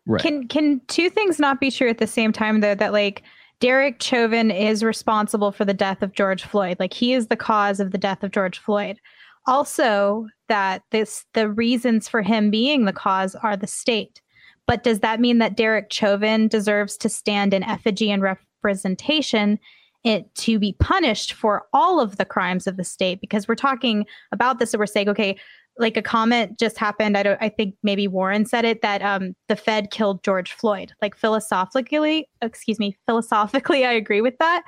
[0.08, 2.76] right Can can two things not be true at the same time though?
[2.76, 3.22] That like
[3.60, 6.78] Derek Chauvin is responsible for the death of George Floyd.
[6.80, 9.00] Like he is the cause of the death of George Floyd.
[9.46, 14.22] Also, that this the reasons for him being the cause are the state.
[14.68, 19.60] But does that mean that Derek Chauvin deserves to stand in effigy and representation
[20.04, 23.20] it to be punished for all of the crimes of the state?
[23.22, 25.38] Because we're talking about this and we're saying, okay,
[25.78, 27.18] like a comment just happened.
[27.18, 30.94] I don't I think maybe Warren said it that um the Fed killed George Floyd.
[31.02, 34.64] Like philosophically, excuse me, philosophically I agree with that.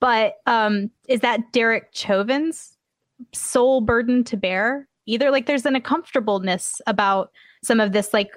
[0.00, 2.76] But um is that Derek Chauvin's
[3.32, 4.88] sole burden to bear?
[5.06, 7.30] Either like there's an uncomfortableness about
[7.62, 8.30] some of this like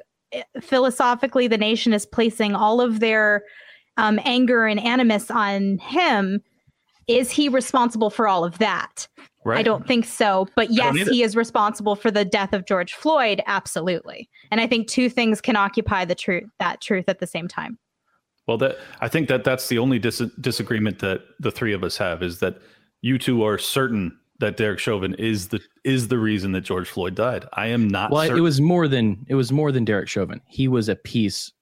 [0.61, 3.43] philosophically the nation is placing all of their
[3.97, 6.41] um, anger and animus on him
[7.07, 9.07] is he responsible for all of that
[9.47, 9.59] Right.
[9.59, 10.45] I don't think so.
[10.57, 13.41] But yes, he is responsible for the death of George Floyd.
[13.45, 14.29] Absolutely.
[14.51, 17.79] And I think two things can occupy the truth, that truth at the same time.
[18.45, 21.95] Well, that I think that that's the only dis- disagreement that the three of us
[21.95, 22.57] have is that
[23.01, 27.15] you two are certain that Derek Chauvin is the is the reason that George Floyd
[27.15, 27.45] died.
[27.53, 28.11] I am not.
[28.11, 28.37] Well, certain.
[28.37, 30.41] it was more than it was more than Derek Chauvin.
[30.45, 31.53] He was a piece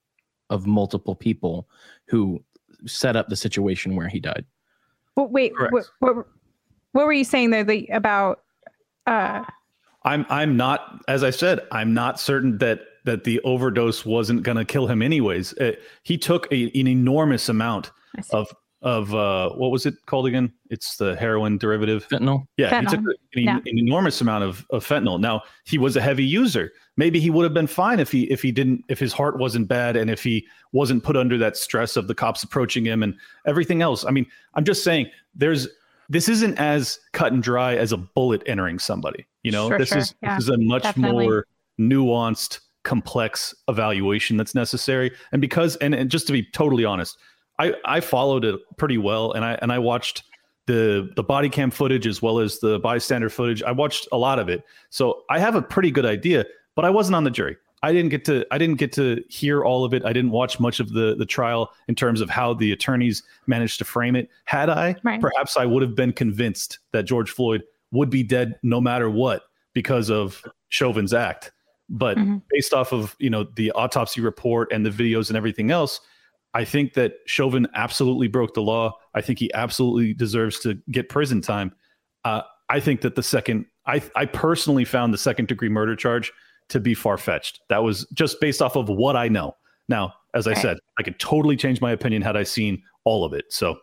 [0.50, 1.70] of multiple people
[2.08, 2.44] who
[2.88, 4.46] set up the situation where he died.
[5.16, 5.72] Well, wait, Correct.
[5.72, 6.26] what, what,
[6.96, 8.40] what were you saying there the, about?
[9.06, 9.44] Uh,
[10.04, 14.58] I'm I'm not as I said, I'm not certain that that the overdose wasn't going
[14.58, 15.54] to kill him anyways.
[15.58, 17.92] Uh, he took a, an enormous amount
[18.32, 18.48] of
[18.82, 20.54] of uh what was it called again?
[20.70, 22.08] It's the heroin derivative.
[22.08, 22.46] Fentanyl.
[22.56, 23.14] Yeah, he took Fentanyl.
[23.36, 23.58] an, Yeah.
[23.58, 25.20] an enormous amount of, of fentanyl.
[25.20, 26.72] Now he was a heavy user.
[26.96, 29.68] Maybe he would have been fine if he if he didn't if his heart wasn't
[29.68, 33.16] bad and if he wasn't put under that stress of the cops approaching him and
[33.46, 34.06] everything else.
[34.06, 35.68] I mean, I'm just saying there's
[36.10, 39.26] this isn't as cut and dry as a bullet entering somebody.
[39.44, 39.98] You know, Sure, this sure.
[40.00, 41.26] is Yeah, this is a much definitely.
[41.28, 41.46] more
[41.80, 45.12] nuanced, complex evaluation that's necessary.
[45.32, 47.18] And because and, and just to be totally honest,
[47.60, 50.24] I I followed it pretty well and I and I watched
[50.68, 53.62] the the body cam footage as well as the bystander footage.
[53.64, 54.64] I watched a lot of it.
[54.90, 57.58] So I have a pretty good idea, but I wasn't on the jury.
[57.86, 60.04] I didn't get to I didn't get to hear all of it.
[60.04, 63.78] I didn't watch much of the the trial in terms of how the attorneys managed
[63.78, 64.28] to frame it.
[64.46, 65.22] Had I, Right.
[65.22, 69.44] perhaps I would have been convinced that George Floyd would be dead no matter what
[69.74, 71.52] because of Chauvin's act.
[71.88, 72.42] But Mhm.
[72.50, 76.02] based off of, you know, the autopsy report and the videos and everything else,
[76.56, 78.98] I think that Chauvin absolutely broke the law.
[79.14, 81.72] I think he absolutely deserves to get prison time.
[82.24, 86.34] Uh, I think that the second, I, I personally found the second degree murder charge
[86.70, 87.62] to be far fetched.
[87.70, 89.56] That was just based off of what I know.
[89.88, 90.62] Now, as I Right.
[90.62, 93.46] said, I could totally change my opinion had I seen all of it.
[93.50, 93.78] So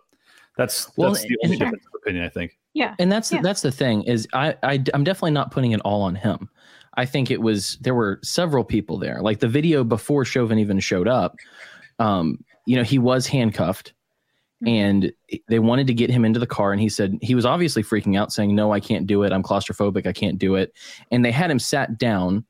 [0.56, 2.58] that's Well, that's the only and- difference of opinion, I think.
[2.74, 2.94] yeah.
[2.98, 3.40] and that's Yeah.
[3.42, 6.48] that's the thing is I, I i'm definitely not putting it all on him
[6.94, 10.80] i think it was there were several people there like the video before chauvin even
[10.80, 11.36] showed up
[11.98, 13.92] um you know he was handcuffed
[14.64, 14.68] Mhm.
[14.68, 15.12] and
[15.48, 18.16] they wanted to get him into the car and he said he was obviously freaking
[18.18, 20.72] out saying no i can't do it i'm claustrophobic i can't do it
[21.10, 22.42] and they had him sat down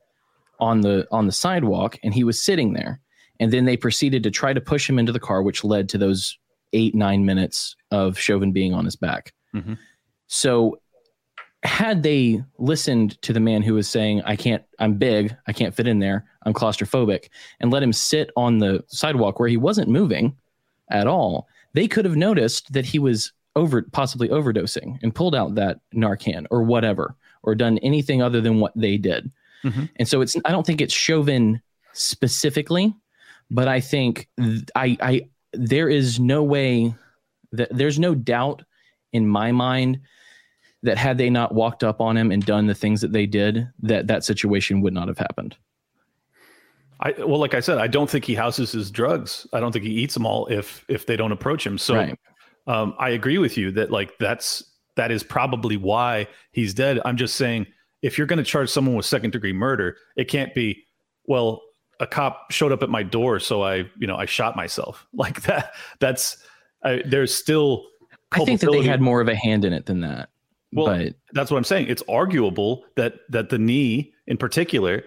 [0.63, 3.01] on the on the sidewalk and he was sitting there
[3.41, 5.99] and then they proceeded to try to push him into the car which led to
[5.99, 6.39] those
[6.73, 9.77] eight nine minutes of chauvin being on his back Mhm.
[10.29, 10.79] so
[11.65, 15.73] had they listened to the man who was saying, I can't, I'm big, I can't
[15.75, 17.29] fit in there, I'm claustrophobic,
[17.61, 20.37] and let him sit on the sidewalk where he wasn't moving
[20.91, 25.55] at all, they could have noticed that he was over possibly overdosing and pulled out
[25.55, 29.31] that Narcan or whatever, or done anything other than what they did.
[29.65, 29.89] Mhm.
[29.97, 31.61] And so it's I don't think it's Chauvin
[31.93, 32.95] specifically,
[33.51, 36.95] but I think th- I I there is no way
[37.53, 38.63] that there's no doubt
[39.13, 40.01] in my mind
[40.83, 43.69] that had they not walked up on him and done the things that they did,
[43.83, 45.57] that that situation would not have happened.
[47.01, 49.47] I well, like I said, I don't think he houses his drugs.
[49.53, 51.79] I don't think he eats them all if if they don't approach him.
[51.79, 52.19] So Right.
[52.67, 54.65] um, I agree with you that like that's
[54.97, 57.01] that is probably why he's dead.
[57.05, 57.67] I'm just saying
[58.03, 60.85] if you're going to charge someone with second degree murder, it can't be
[61.27, 61.63] well
[62.01, 65.43] a cop showed up at my door, so I you know I shot myself like
[65.43, 65.73] that.
[66.01, 66.37] That's
[66.85, 67.87] I, there's still
[68.33, 70.31] I think that they had more of a hand in it than that.
[70.73, 71.87] Well, but that's what I'm saying.
[71.89, 75.05] It's arguable that that the knee in particular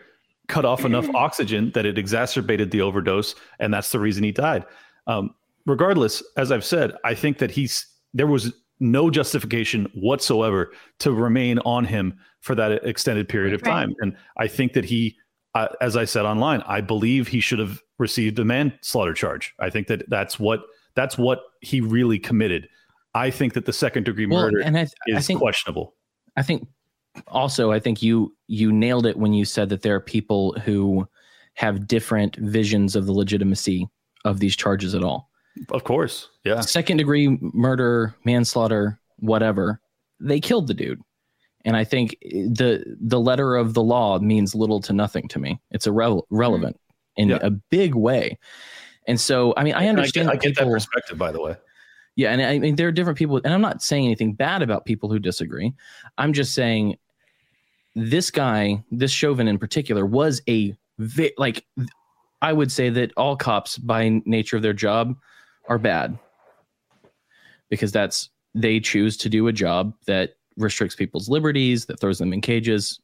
[0.48, 4.64] cut off enough oxygen that it exacerbated the overdose, and that's the reason he died.
[5.08, 11.12] Um, regardless, as I've said, I think that he's there was no justification whatsoever to
[11.12, 13.72] remain on him for that extended period of Right.
[13.72, 15.18] time, and I think that he,
[15.56, 19.54] uh, as I said online, I believe he should have received a manslaughter charge.
[19.60, 20.62] I think that that's what
[20.96, 22.70] that's what he really committed.
[23.16, 25.96] I think that the second degree well, murder and I, I is think questionable.
[26.38, 26.68] I think
[27.28, 31.08] also I think you you nailed it when you said that there are people who
[31.56, 33.88] have different visions of the legitimacy
[34.24, 35.30] of these charges at all.
[35.72, 36.30] Of course.
[36.44, 36.60] Yeah.
[36.62, 39.80] Second degree murder, manslaughter, whatever.
[40.20, 41.02] They killed the dude.
[41.66, 45.60] And I think the the letter of the law means little to nothing to me.
[45.72, 46.76] It's irrele- relevant.
[46.78, 47.22] Mm-hmm.
[47.24, 47.40] in Yeah.
[47.42, 48.38] a big way.
[49.08, 51.56] And so, I mean, I understand I get, I get that perspective, by the way.
[52.16, 54.86] yeah, and I mean there are different people, and I'm not saying anything bad about
[54.86, 55.74] people who disagree.
[56.18, 56.98] I'm just saying
[57.96, 61.66] this guy, this Chauvin in particular, was a vi- like
[62.42, 65.16] I would say that all cops, by nature of their job,
[65.70, 66.18] are bad
[67.70, 72.34] because that's they choose to do a job that restricts people's liberties, that throws them
[72.34, 73.00] in cages,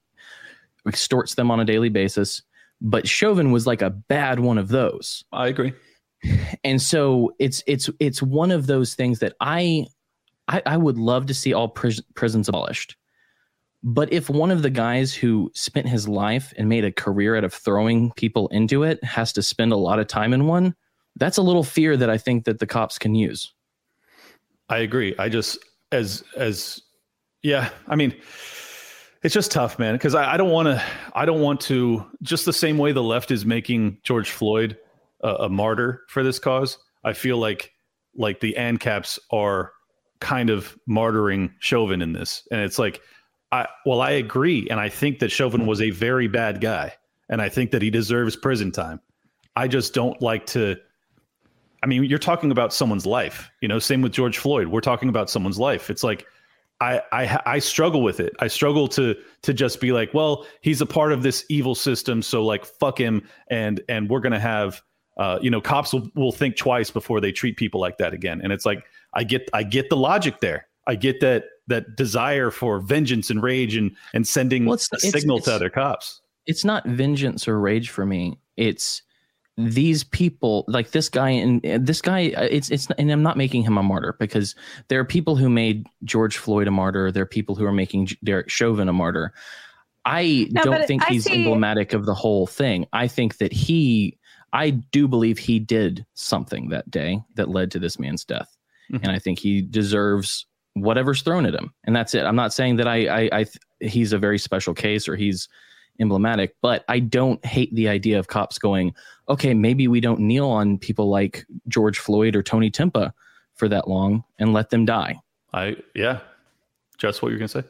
[0.87, 2.41] extorts them on a daily basis.
[2.81, 5.73] But Chauvin was like a bad one of those I agree.
[6.63, 9.85] and so it's it's it's one of those things that I
[10.47, 12.97] I, I would love to see all pris- prisons abolished.
[13.83, 17.43] But if one of the guys who spent his life and made a career out
[17.43, 20.75] of throwing people into it has to spend a lot of time in one,
[21.15, 23.51] that's a little fear that I think that the cops can use.
[24.69, 25.15] I agree.
[25.17, 25.57] I just
[25.91, 26.81] as as
[27.43, 27.69] yeah.
[27.88, 28.15] I mean,
[29.23, 29.93] it's just tough, man.
[29.95, 30.84] Because I, I don't want to.
[31.13, 32.06] I don't want to.
[32.21, 34.77] Just the same way the left is making George Floyd
[35.21, 36.77] a, a martyr for this cause.
[37.04, 37.71] I feel like
[38.15, 39.71] like the ANCAPs are
[40.19, 43.01] kind of martyring Chauvin in this, and it's like,
[43.51, 46.93] I well, I agree, and I think that Chauvin was a very bad guy,
[47.30, 48.99] and I think that he deserves prison time.
[49.56, 50.77] I just don't like to.
[51.84, 53.49] I mean, you're talking about someone's life.
[53.62, 54.67] You know, same with George Floyd.
[54.67, 55.89] We're talking about someone's life.
[55.89, 56.27] It's like
[56.82, 58.34] I I I struggle with it.
[58.39, 62.22] I struggle to to just be like, well, he's a part of this evil system,
[62.22, 64.82] so like fuck him, and and we're gonna have.
[65.17, 68.39] Uh, you know, cops will, will think twice before they treat people like that again.
[68.41, 70.67] And it's like I get I get the logic there.
[70.88, 74.96] I get that that desire for vengeance and rage and and sending Well, it's- a
[74.96, 76.22] it's- signal it's- to other cops.
[76.48, 78.39] It's not vengeance or rage for me.
[78.58, 79.04] It's
[79.69, 83.38] these people like this guy and and this guy uh, it's it's and I'm not
[83.38, 84.56] making him a martyr because
[84.88, 87.12] there are people who made George Floyd a martyr.
[87.12, 89.34] There are people who are making Derek Chauvin a martyr.
[90.06, 92.88] I No, don't think I he's see- emblematic of the whole thing.
[92.93, 94.17] I think that he
[94.54, 98.50] I do believe he did something that day that led to this man's death.
[98.91, 99.04] Mhm.
[99.04, 101.74] and I think he deserves whatever's thrown at him.
[101.86, 102.26] And that's it.
[102.26, 103.45] I'm not saying that I I, I
[103.80, 105.47] he's a very special case or he's
[106.00, 108.93] emblematic but I don't hate the idea of cops going
[109.32, 113.12] okay, maybe we don't kneel on people like George Floyd or Tony Timpa
[113.56, 115.20] for that long and let them die.
[115.54, 116.20] I yeah.
[116.98, 117.63] Just what you're gonna say?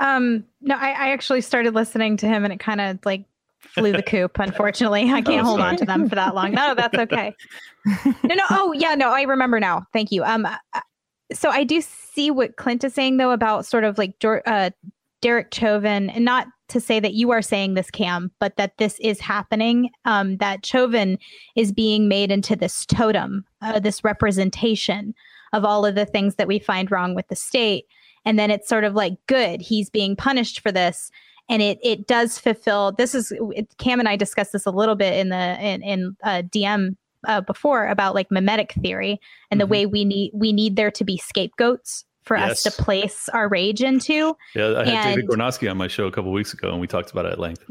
[0.00, 3.24] Um, no, I, I actually started listening to him and it kind of like
[3.58, 4.38] flew the coop.
[4.38, 6.52] Unfortunately, I can't Oh, hold on to them for that long.
[6.52, 7.34] No, that's okay.
[8.04, 8.44] no, no.
[8.50, 8.94] Oh, yeah.
[8.94, 9.86] No, I remember now.
[9.92, 10.24] Thank you.
[10.24, 10.80] Um, uh,
[11.32, 14.70] so I do see what Clint is saying though about sort of like Dor- uh,
[15.20, 18.98] Derek Chauvin, and not to say that you are saying this, Cam, but that this
[19.00, 19.90] is happening.
[20.04, 21.18] Um, that Chauvin
[21.56, 25.14] is being made into this totem, uh, this representation
[25.52, 27.86] of all of the things that we find wrong with the state
[28.24, 31.10] and then it's sort of like good he's being punished for this
[31.50, 34.94] and it it does fulfill this is it, cam and i discussed this a little
[34.94, 36.96] bit in the in, in uh, dm
[37.28, 39.70] uh, before about like mimetic theory and the Mhm.
[39.70, 43.82] way we need we need there to be scapegoats for us to place our rage
[43.82, 44.36] into.
[44.54, 47.10] Yeah, I had David And- on my show a couple weeks ago, and we talked
[47.10, 47.64] about it at length.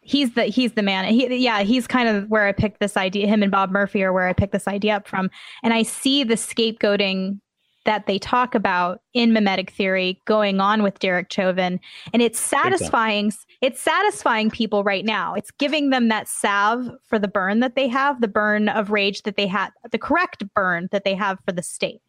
[0.00, 1.04] he's the he's the man.
[1.12, 4.12] He, yeah he's kind of where i picked this idea him and bob murphy are
[4.12, 5.30] where i picked this idea up from.
[5.62, 7.40] And i see the scapegoating
[7.84, 11.80] that they talk about in mimetic theory going on with derek chauvin.
[12.12, 15.34] And it's satisfying it's satisfying people right now.
[15.34, 19.22] It's giving them that salve for the burn that they have the burn of rage
[19.22, 22.00] that they had the correct burn that they have for the state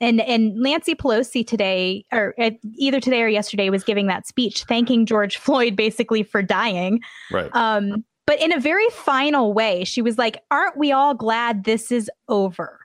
[0.00, 4.64] and and Nancy Pelosi today, or uh, either today or yesterday, was giving that speech
[4.64, 7.00] thanking George Floyd basically for dying.
[7.30, 7.50] Right.
[7.54, 11.90] Um, but in a very final way, she was like, "Aren't we all glad this
[11.90, 12.80] is over?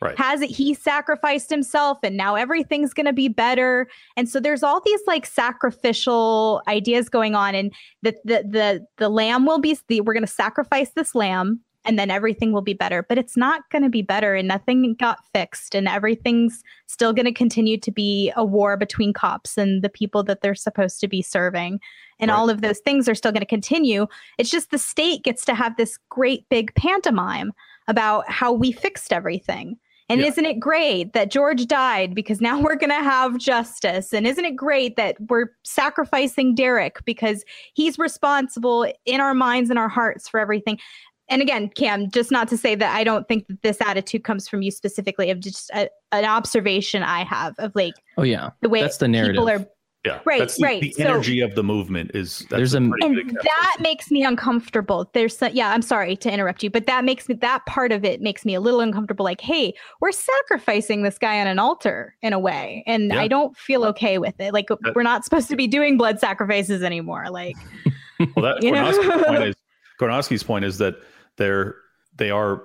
[0.00, 0.16] Right.
[0.16, 0.50] Has it?
[0.50, 5.00] He sacrificed himself, and now everything's going to be better." And so there's all these
[5.06, 9.78] like sacrificial ideas going on, and the the the the lamb will be.
[9.88, 13.02] The, we're going to sacrifice this lamb, and then everything will be better.
[13.02, 17.24] But it's not going to be better, and nothing got fixed, and everything's still going
[17.24, 21.08] to continue to be a war between cops and the people that they're supposed to
[21.08, 21.80] be serving.
[22.20, 22.36] And Right.
[22.36, 24.06] all of those things are still going to continue.
[24.36, 27.52] It's just the state gets to have this great big pantomime
[27.88, 29.78] about how we fixed everything.
[30.10, 30.28] And Yeah.
[30.28, 34.12] isn't it great that George died because now we're going to have justice?
[34.12, 39.78] And isn't it great that we're sacrificing Derek because he's responsible in our minds and
[39.78, 40.78] our hearts for everything?
[41.28, 44.48] And again, Cam, just not to say that I don't think that this attitude comes
[44.48, 48.68] from you specifically, of just a, an observation I have of like Oh yeah, the
[48.68, 49.34] way That's the narrative.
[49.34, 49.66] people are
[50.06, 50.20] Yeah.
[50.24, 50.80] Right, That's the, right.
[50.80, 54.24] The So- energy of the movement is that's There's a- pretty and that makes me
[54.24, 57.92] uncomfortable there's so, yeah i'm sorry to interrupt you but that makes me that part
[57.92, 61.58] of it makes me a little uncomfortable like hey we're sacrificing this guy on an
[61.58, 63.20] altar in a way and Yeah.
[63.20, 66.82] i don't feel okay with it like we're not supposed to be doing blood sacrifices
[66.82, 67.56] anymore like
[68.36, 68.84] well, that you know?
[68.90, 69.56] Gornoski's point is
[70.00, 70.94] Gornoski's point is that
[71.38, 71.76] they're
[72.16, 72.64] they are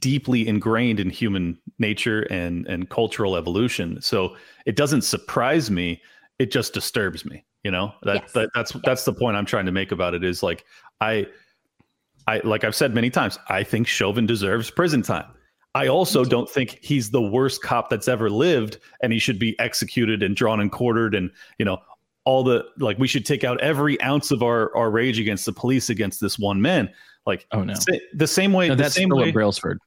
[0.00, 4.00] deeply ingrained in human nature and and cultural evolution.
[4.00, 6.00] So it doesn't surprise me.
[6.38, 7.44] It just disturbs me.
[7.64, 8.32] You know that, Yes.
[8.32, 10.22] that that's that's the point I'm trying to make about it.
[10.24, 10.64] Is like
[11.00, 11.26] I
[12.26, 13.38] I like I've said many times.
[13.48, 15.26] I think Chauvin deserves prison time.
[15.74, 19.58] I also don't think he's the worst cop that's ever lived, and he should be
[19.60, 21.78] executed and drawn and quartered, and you know
[22.24, 22.98] all the like.
[22.98, 26.38] We should take out every ounce of our our rage against the police against this
[26.38, 26.90] one man.
[27.26, 27.74] Like Oh no,
[28.14, 28.68] the same way.
[28.68, 29.30] no the that's same Philip way.
[29.32, 29.78] Brailsford.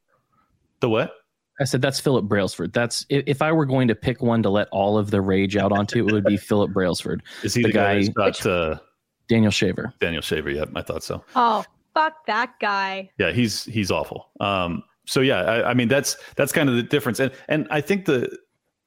[0.79, 1.13] The what?
[1.59, 2.73] I said that's Philip Brailsford.
[2.73, 5.55] That's if, if I were going to pick one to let all of the rage
[5.55, 7.21] out onto, it would be Philip Brailsford.
[7.43, 8.79] Is he The the, guy, guy- got uh,
[9.29, 9.93] Daniel Shaver.
[9.99, 10.49] Daniel Shaver?
[10.49, 11.23] Yep, I thought so.
[11.35, 13.09] Oh, fuck that guy.
[13.19, 14.29] Yeah, he's he's awful.
[14.39, 17.81] Um, so yeah, I, I mean that's that's kind of the difference, and and I
[17.81, 18.35] think the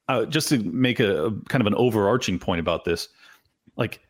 [0.09, 3.09] uh, just to make a, a kind of an overarching point about this,
[3.77, 4.01] like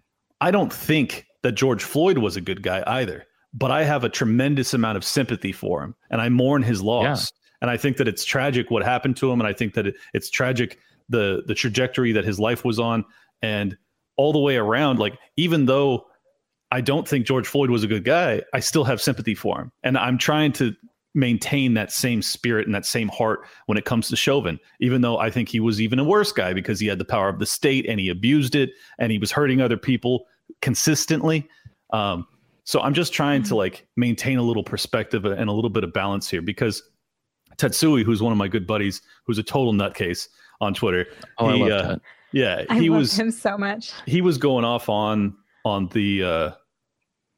[0.41, 3.25] I don't think that George Floyd was a good guy either,
[3.57, 7.33] but I have a tremendous amount of sympathy for him, and I mourn his loss,
[7.61, 9.97] and I think that it's tragic what happened to him, and I think that it,
[10.13, 13.05] it's tragic the the trajectory that his life was on,
[13.43, 13.77] and
[14.17, 16.07] all the way around, like even though
[16.71, 19.73] I don't think George Floyd was a good guy, I still have sympathy for him.
[19.83, 20.75] And I'm trying to
[21.15, 25.19] maintain that same spirit and that same heart when it comes to Chauvin, even though
[25.19, 27.47] I think he was even a worse guy because he had the power of the
[27.47, 30.27] state and he abused it and he was hurting other people
[30.61, 31.49] consistently.
[31.91, 32.27] Um,
[32.67, 35.93] so I'm just trying to like maintain a little perspective and a little bit of
[35.93, 36.83] balance here because
[37.57, 40.29] Tetsui, who's one of my good buddies, who's a total nutcase
[40.61, 41.07] on Twitter.
[41.39, 42.01] Oh, he, I love uh, that.
[42.33, 43.93] Yeah, I he love was him so much.
[44.05, 46.51] he was going off on on the uh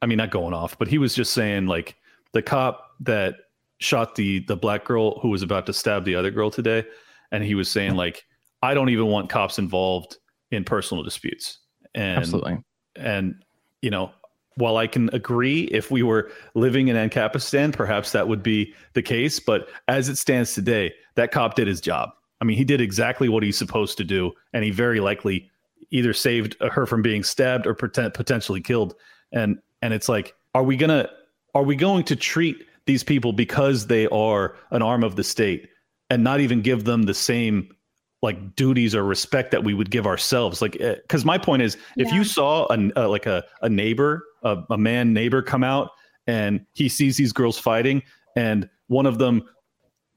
[0.03, 1.97] i mean not going off but he was just saying like
[2.33, 3.37] the cop that
[3.79, 6.85] shot the the black girl who was about to stab the other girl today
[7.33, 8.27] and he was saying like
[8.63, 10.19] i don't even want cops involved
[10.51, 11.61] in personal disputes
[11.95, 12.59] and Absolutely.
[12.97, 13.43] and
[13.81, 14.13] you know
[14.59, 19.03] while i can agree if we were living in ancapistan perhaps that would be the
[19.03, 22.11] case but as it stands today that cop did his job.
[22.41, 25.51] I mean he did exactly what he's supposed to do and he very likely
[25.91, 28.95] either saved her from being stabbed or poten- potentially killed.
[29.33, 31.11] And and it's like are we gonna
[31.57, 35.69] are we going to treat these people because they are an arm of the state
[36.09, 37.75] and not even give them the same
[38.23, 40.63] like duties or respect that we would give ourselves?
[40.63, 42.15] Like because my point is if Yeah.
[42.15, 45.91] you saw a, uh, like a, a neighbor a, a man neighbor come out
[46.27, 48.03] and he sees these girls fighting
[48.37, 49.43] and one of them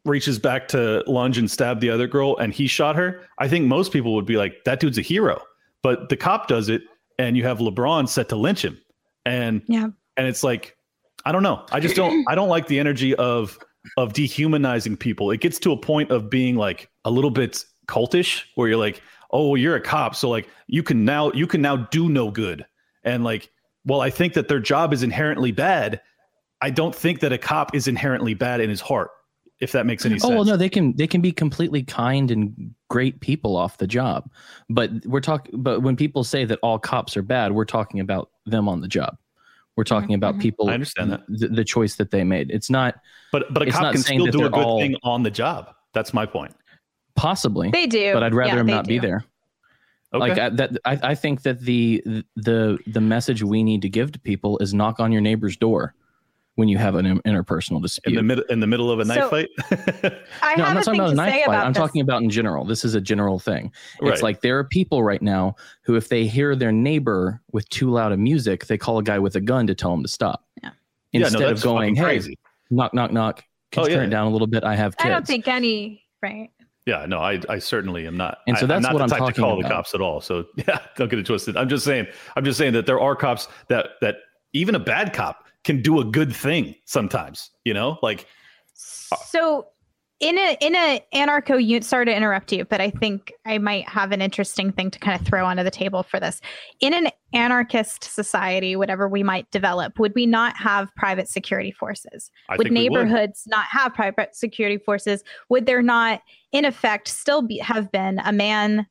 [0.05, 3.65] reaches back to lunge and stab the other girl and he shot her i think
[3.67, 5.41] most people would be like that dude's a hero.
[5.83, 6.83] But the cop does it
[7.17, 8.79] and you have LeBron set to lynch him.
[9.25, 9.87] And Yeah.
[10.17, 10.75] and it's like
[11.25, 11.65] i don't know.
[11.71, 13.57] I just don't i don't like the energy of
[13.97, 15.31] of dehumanizing people.
[15.31, 19.01] It gets to a point of being like a little bit cultish where you're like
[19.31, 20.15] oh you're a cop.
[20.15, 22.65] So like you can now you can now do no good.
[23.03, 23.49] And like
[23.85, 26.01] well i think that their job is inherently bad
[26.61, 29.11] i don't think that a cop is inherently bad in his heart
[29.59, 30.25] if that makes any sense.
[30.25, 33.85] Oh well, no, they can they can be completely kind and great people off the
[33.85, 34.27] job,
[34.71, 35.61] but we're talking.
[35.61, 38.87] But when people say that all cops are bad, we're talking about them on the
[38.87, 39.17] job.
[39.77, 40.41] We're talking about mhm.
[40.41, 40.67] people.
[40.71, 41.21] I understand that.
[41.27, 42.49] the, the choice that they made.
[42.49, 42.95] It's not
[43.31, 46.11] but but a cop can still do a good all- thing on the job that's
[46.11, 46.55] my point
[47.15, 48.13] possibly, They do.
[48.13, 49.23] but I'd rather Yeah, him they not be there.
[50.13, 52.03] Okay Like I, that, I, I think that the
[52.35, 55.93] the the message we need to give to people is knock on your neighbor's door
[56.55, 58.11] when you have an interpersonal dispute.
[58.11, 59.49] in the middle in the middle of a knife So- fight
[60.41, 61.55] I no, I'm not talking about a knife fight.
[61.55, 61.77] I'm this.
[61.79, 62.65] talking about in general.
[62.65, 63.71] This is a general thing.
[64.01, 64.11] Right.
[64.13, 67.89] It's like there are people right now who, if they hear their neighbor with too
[67.89, 70.43] loud of music, they call a guy with a gun to tell him to stop.
[70.61, 70.71] Yeah.
[71.13, 72.37] yeah no Instead of going, fucking hey, crazy
[72.69, 73.43] knock, knock, knock.
[73.71, 74.07] Could Oh, you turn yeah.
[74.07, 74.65] it down a little bit?
[74.65, 75.05] I have kids.
[75.05, 76.49] I don't think any right.
[76.85, 78.39] Yeah, no, I, I certainly am not.
[78.47, 79.69] And so I, that's I'm not what the I'm type talking to call about.
[79.69, 80.19] the cops at all.
[80.21, 81.55] So yeah, don't get it twisted.
[81.57, 82.07] I'm just saying.
[82.35, 84.15] I'm just saying that there are cops that that
[84.53, 87.51] even a bad cop can do a good thing sometimes.
[87.65, 88.25] You know, like
[89.11, 89.67] uh, So
[90.21, 93.89] in a in a anarcho unit sorry to interrupt you, but I think I might
[93.89, 96.39] have an interesting thing to kind of throw onto the table for this.
[96.79, 102.29] In an anarchist society, whatever we might develop, would we not have private security forces?
[102.49, 102.73] I would we would.
[102.73, 105.23] neighborhoods not have private security forces?
[105.49, 106.21] Would there not,
[106.51, 108.85] in effect, still be, have been a man,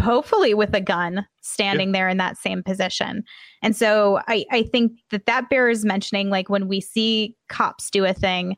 [0.00, 3.22] hopefully with a gun, standing there in that same position?
[3.62, 8.06] And so I, I think that that bears mentioning, like when we see cops do
[8.06, 8.56] a thing,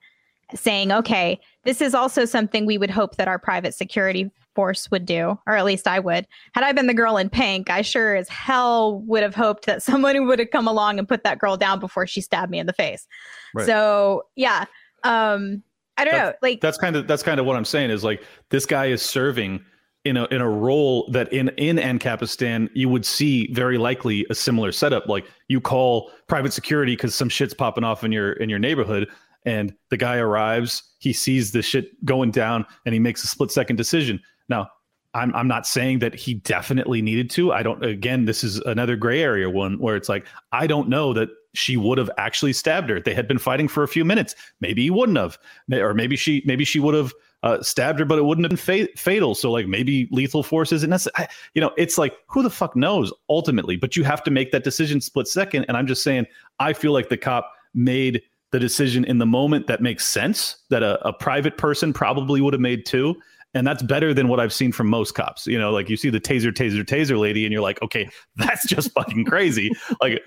[0.58, 5.06] saying, okay, this is also something we would hope that our private security force would
[5.06, 6.26] do, or at least I would.
[6.54, 9.82] Had I been the girl in pink, I sure as hell would have hoped that
[9.82, 12.66] somebody would have come along and put that girl down before she stabbed me in
[12.66, 13.06] the face.
[13.54, 13.66] Right.
[13.66, 14.66] So yeah.
[15.04, 15.62] Um
[15.96, 16.32] I don't know.
[16.40, 19.02] Like that's kind of that's kind of what I'm saying is like this guy is
[19.02, 19.62] serving
[20.04, 24.34] in a in a role that in in Ancapistan you would see very likely a
[24.34, 25.06] similar setup.
[25.08, 29.08] Like you call private security because some shit's popping off in your in your neighborhood,
[29.44, 33.50] and the guy arrives, he sees the shit going down, and he makes a split
[33.50, 34.20] second decision.
[34.48, 34.68] Now,
[35.14, 37.52] I'm I'm not saying that he definitely needed to.
[37.52, 37.84] I don't.
[37.84, 41.76] Again, this is another gray area one where it's like I don't know that she
[41.76, 43.00] would have actually stabbed her.
[43.00, 44.36] They had been fighting for a few minutes.
[44.60, 45.38] Maybe he wouldn't have,
[45.72, 47.12] or maybe she maybe she would have
[47.42, 49.34] uh, stabbed her, but it wouldn't have been fa- fatal.
[49.34, 51.26] So like maybe lethal force isn't necessary.
[51.54, 53.76] You know, it's like who the fuck knows ultimately.
[53.76, 55.64] But you have to make that decision split second.
[55.66, 56.26] And I'm just saying,
[56.58, 58.22] I feel like the cop made
[58.52, 62.52] the decision in the moment that makes sense that a, a private person probably would
[62.52, 63.16] have made too
[63.54, 65.46] and that's better than what I've seen from most cops.
[65.46, 68.66] You know, like you see the taser, taser, taser lady, and you're like, okay, that's
[68.66, 69.70] just fucking crazy.
[70.00, 70.22] Like,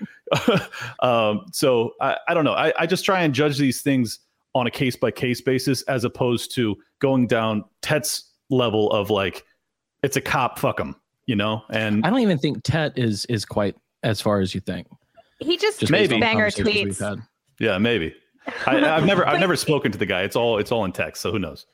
[1.00, 2.52] um, so I, I don't know.
[2.52, 4.20] I, I just try and judge these things
[4.54, 9.44] on a case by case basis as opposed to going down Tet's level of like,
[10.02, 10.94] it's a cop, fuck him,
[11.26, 11.62] you know?
[11.70, 14.86] And I don't even think Tet is is quite as far as you think.
[15.40, 16.20] He just, Just maybe maybe.
[16.20, 17.26] banger conversations tweets.
[17.58, 18.14] Yeah, maybe.
[18.66, 20.22] I, I've never, I've never spoken to the guy.
[20.22, 21.22] It's all, it's all in text.
[21.22, 21.66] So who knows?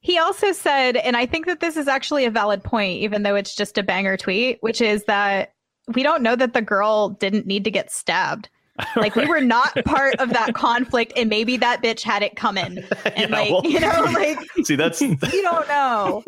[0.00, 3.34] He also said, and I think that this is actually a valid point, even though
[3.34, 5.52] it's just a banger tweet, which is that
[5.94, 8.48] we don't know that the girl didn't need to get stabbed.
[8.96, 12.78] Like we were not part of that conflict, and maybe that bitch had it coming.
[13.04, 16.22] And Yeah, like, well- you know, like See, that's you don't know.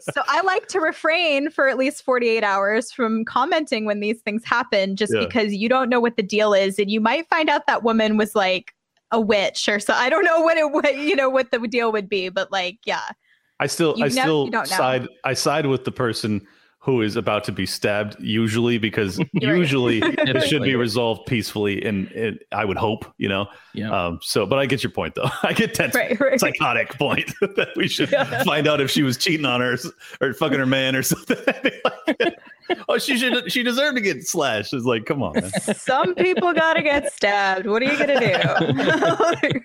[0.00, 4.44] So I like to refrain for at least 48 hours from commenting when these things
[4.44, 5.24] happen, just Yeah.
[5.24, 6.78] because you don't know what the deal is.
[6.78, 8.74] And you might find out that woman was like
[9.10, 9.94] a witch or so.
[9.94, 12.78] I don't know what it what, you know what the deal would be, but like,
[12.84, 13.02] yeah.
[13.60, 16.46] I still, You I still side, I side with the person
[16.84, 18.14] who is about to be stabbed.
[18.20, 19.58] Usually, because You're right.
[19.58, 23.46] usually it should be resolved peacefully, and it, I would hope, you know.
[23.72, 23.90] Yeah.
[23.90, 24.18] Um.
[24.22, 25.30] So, but I get your point, though.
[25.42, 26.38] I get Ted's Right, right.
[26.38, 28.10] psychotic point that we should
[28.44, 29.76] find out if she was cheating on her
[30.20, 31.38] or fucking her man or something.
[32.88, 33.50] oh, she should.
[33.50, 34.74] She deserved to get slashed.
[34.74, 35.50] It's like, come on, man.
[35.74, 37.66] Some people gotta get stabbed.
[37.66, 38.20] What are you gonna
[39.50, 39.60] do?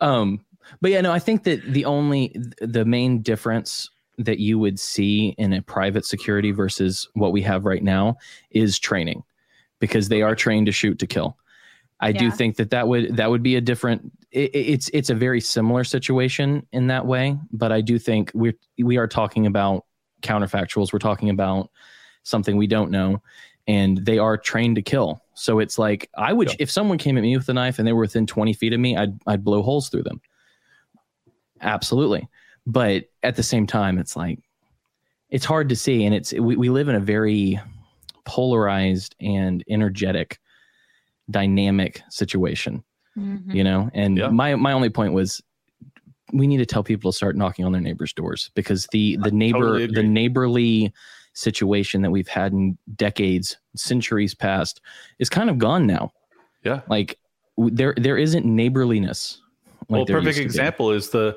[0.00, 0.44] Um,
[0.80, 5.34] but yeah, no, I think that the only the main difference that you would see
[5.38, 8.16] in a private security versus what we have right now
[8.50, 9.22] is training,
[9.78, 11.36] because they are trained to shoot to kill.
[12.00, 14.12] I do think that that would that would be a different.
[14.30, 18.54] It, it's it's a very similar situation in that way, but I do think we
[18.78, 19.84] we are talking about
[20.22, 20.92] counterfactuals.
[20.92, 21.70] We're talking about
[22.22, 23.20] something we don't know,
[23.66, 25.24] and they are trained to kill.
[25.34, 26.56] So it's like I would Yeah.
[26.60, 28.78] if someone came at me with a knife and they were within twenty feet of
[28.78, 30.20] me, I'd I'd blow holes through them.
[31.60, 32.28] Absolutely,
[32.64, 34.38] but at the same time, it's like
[35.30, 37.60] it's hard to see, and it's we, we live in a very
[38.24, 40.38] polarized and energetic
[41.30, 42.82] dynamic situation
[43.16, 43.50] mm-hmm.
[43.50, 44.28] you know and Yeah.
[44.28, 45.42] my my only point was
[46.32, 49.30] we need to tell people to start knocking on their neighbors doors because the the
[49.30, 50.92] neighbor totally the neighborly
[51.34, 54.80] situation that we've had in decades centuries past
[55.18, 56.12] is kind of gone now
[56.64, 56.80] Yeah.
[56.88, 57.18] like
[57.56, 59.40] w- there there isn't neighborliness
[59.88, 60.44] like well, perfect used be.
[60.44, 61.36] example is the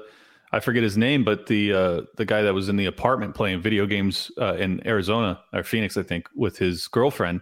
[0.54, 3.62] I forget his name, but the uh, the guy that was in the apartment playing
[3.62, 7.42] video games uh, in Arizona or Phoenix, I think, with his girlfriend,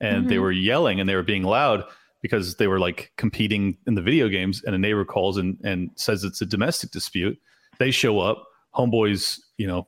[0.00, 0.42] and they Mhm.
[0.42, 1.84] were yelling and they were being loud
[2.20, 4.62] because they were like competing in the video games.
[4.64, 7.38] And a neighbor calls and and says it's a domestic dispute.
[7.78, 8.44] They show up.
[8.74, 9.86] Homeboy's, you know,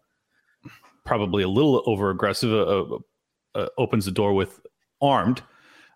[1.04, 2.52] probably a little over aggressive.
[2.52, 2.98] Uh,
[3.56, 4.60] uh, opens the door with
[5.02, 5.42] armed.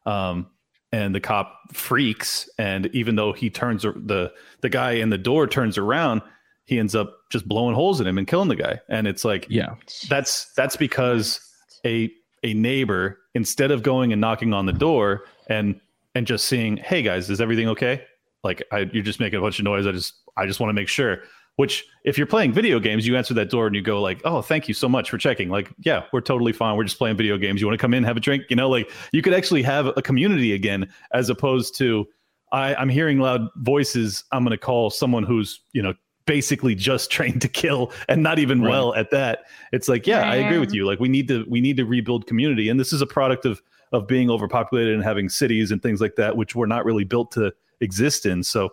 [0.06, 0.48] Um,
[0.90, 5.46] and the cop freaks and even though he turns the the guy in the door
[5.48, 6.22] turns around
[6.64, 8.80] he ends up just blowing holes in him and killing the guy.
[8.88, 9.74] And it's like yeah.
[10.08, 11.40] that's that's because
[11.84, 12.10] a
[12.42, 15.80] a neighbor instead of going and knocking on the door and
[16.14, 18.02] and just seeing hey guys is everything okay?
[18.42, 19.86] Like I, you're just making a bunch of noise.
[19.86, 21.22] I just i just want to make sure.
[21.56, 24.42] Which if you're playing video games you answer that door and you go like oh
[24.42, 25.50] thank you so much for checking.
[25.50, 26.76] Like yeah we're totally fine.
[26.76, 27.60] We're just playing video games.
[27.60, 28.44] You want to come in have a drink?
[28.48, 32.06] You know like you could actually have a community again as opposed to
[32.52, 34.24] I, i'm hearing loud voices.
[34.30, 35.94] I'm going to call someone who's you know
[36.26, 38.70] basically just trained to kill and not even Right.
[38.70, 39.44] well at that.
[39.72, 40.86] It's like yeah i agree with you.
[40.86, 42.68] Like we need to we need to rebuild community.
[42.68, 43.62] And this is a product of
[43.92, 47.30] of being overpopulated and having cities and things like that which were not really built
[47.32, 48.42] to exist in.
[48.42, 48.72] So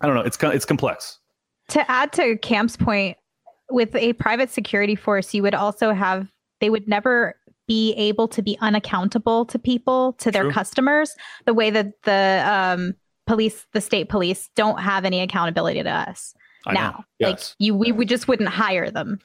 [0.00, 0.22] i don't know.
[0.22, 1.18] It's it's complex.
[1.68, 3.16] To add to Cam's point,
[3.70, 6.28] with a private security force, you would also have
[6.60, 7.36] they would never
[7.68, 10.52] be able to be unaccountable to people, to their True.
[10.52, 11.14] customers,
[11.46, 12.94] the way that the um,
[13.28, 16.34] police, the state police, don't have any accountability to us
[16.66, 16.80] I know.
[16.80, 17.04] now.
[17.20, 19.18] Like you, we, we just wouldn't hire them,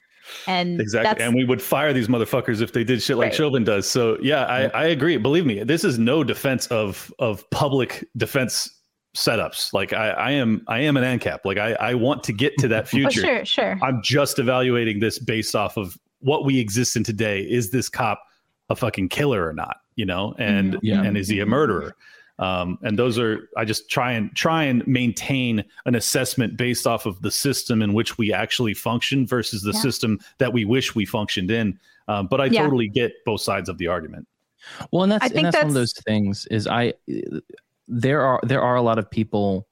[0.46, 3.34] and exactly that's and we would fire these motherfuckers if they did shit like Right.
[3.34, 7.48] chauvin does so yeah I, I agree believe me this is no defense of of
[7.50, 8.68] public defense
[9.16, 12.58] setups like i i am i am an ancap like i i want to get
[12.58, 13.78] to that oh, future sure, sure.
[13.82, 17.42] I'm just evaluating this based off of what we exist in today.
[17.42, 18.20] Is this cop
[18.68, 19.76] a fucking killer or not?
[19.94, 20.78] You know, and Mhm.
[20.82, 21.02] Yeah.
[21.04, 21.94] and is he a murderer?
[22.38, 27.06] Um, and those are I just try and try and maintain an assessment based off
[27.06, 29.80] of the system in which we actually function versus the Yeah.
[29.80, 31.78] system that we wish we functioned in.
[32.08, 32.62] Um, but I Yeah.
[32.64, 34.28] totally get both sides of the argument.
[34.90, 36.92] Well, and that's I and think that's, one of those things is I
[37.88, 39.66] there are there are a lot of people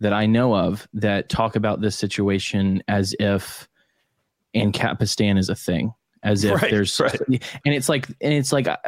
[0.00, 3.68] that I know of that talk about this situation as if
[4.54, 5.92] and Ancapistan is a thing,
[6.22, 7.20] as if Right, there's right.
[7.28, 8.78] and it's like and it's like I,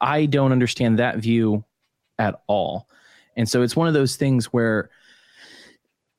[0.00, 1.62] I don't understand that view
[2.20, 2.86] at all.
[3.36, 4.90] And so it's one of those things where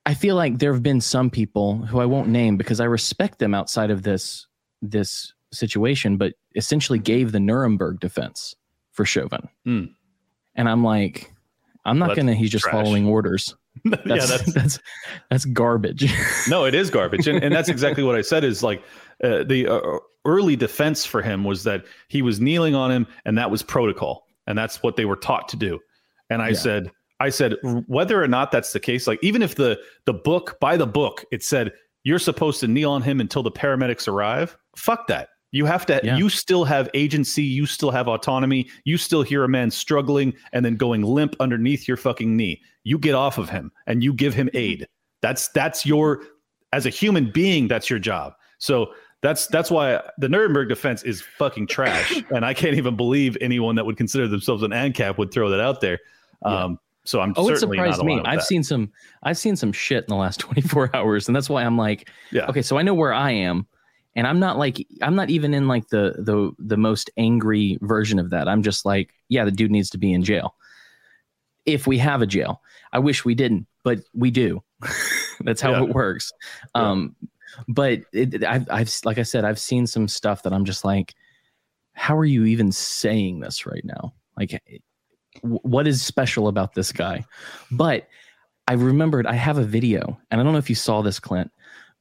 [0.06, 3.40] I feel like there have been some people who I won't name because I respect
[3.40, 4.48] them outside of this
[4.82, 8.56] this situation, but essentially gave the Nuremberg defense
[8.92, 9.48] for Chauvin.
[9.64, 9.86] Hmm.
[10.56, 11.32] And I'm like,
[11.86, 12.34] I'm not Well, gonna.
[12.34, 12.74] He's just trash.
[12.74, 13.56] following orders.
[13.86, 14.80] yeah, That's, that's that's
[15.30, 16.12] that's garbage.
[16.50, 18.44] no, it is garbage, and, and that's exactly what I said.
[18.44, 18.82] Is like
[19.24, 23.38] uh, the uh, early defense for him was that he was kneeling on him, and
[23.38, 25.80] that was protocol, and that's what they were taught to do.
[26.32, 26.56] And I Yeah.
[26.56, 27.56] said, I said,
[27.86, 31.24] whether or not that's the case, like even if the the book by the book
[31.32, 31.72] it said
[32.04, 35.30] you're supposed to kneel on him until the paramedics arrive, fuck that.
[35.52, 36.00] You have to.
[36.02, 36.18] Yeah.
[36.18, 37.44] You still have agency.
[37.44, 38.70] You still have autonomy.
[38.86, 42.62] You still hear a man struggling and then going limp underneath your fucking knee.
[42.84, 44.58] You get off of him and you give him mm-hmm.
[44.58, 44.88] aid.
[45.22, 46.24] That's that's your
[46.72, 47.68] as a human being.
[47.68, 48.34] That's your job.
[48.58, 53.38] So that's that's why the Nuremberg defense is fucking trash, and I can't even believe
[53.40, 56.00] anyone that would consider themselves an ANCAP would throw that out there.
[56.46, 56.64] Yeah.
[56.66, 58.22] Um, so I'm oh, it surprised me.
[58.26, 58.46] I've that.
[58.46, 58.92] seen some.
[59.24, 62.46] I've seen some shit in the last 24 hours, and that's why I'm like, Yeah.
[62.48, 63.66] okay, so I know where I am,
[64.16, 68.20] and I'm not like I'm not even in like the the the most angry version
[68.20, 68.48] of that.
[68.48, 70.56] I'm just like, yeah, the dude needs to be in jail.
[71.66, 72.62] If we have a jail,
[72.94, 74.64] I wish we didn't, but we do.
[75.42, 75.84] That's how Yeah.
[75.84, 76.32] it works.
[76.76, 76.90] Yeah.
[76.92, 77.16] Um,
[77.68, 81.16] but it, I've I've like I said, I've seen some stuff that I'm just like,
[81.94, 84.14] how are you even saying this right now?
[84.38, 84.62] Like,
[85.42, 87.26] what is special about this guy?
[87.72, 88.08] But
[88.68, 91.52] I remembered I have a video, and I don't know if you saw this, Clint.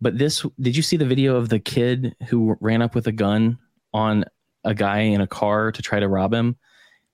[0.01, 3.12] But this, did you see the video of the kid who ran up with a
[3.12, 3.59] gun
[3.93, 4.24] on
[4.64, 6.57] a guy in a car to try to rob him?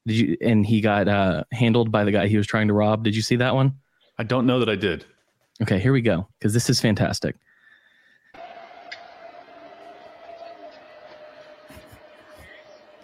[0.07, 0.37] Did you?
[0.41, 3.03] And he got uh, handled by the guy he was trying to rob.
[3.03, 3.75] Did you see that one?
[4.19, 5.05] I don't know that I did.
[5.63, 7.35] Okay, here we go because this is fantastic.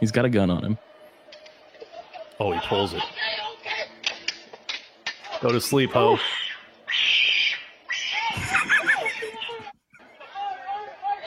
[0.00, 0.78] He's got a gun on him.
[2.44, 3.02] Oh, he pulls it.
[5.40, 6.18] Go to sleep, ho.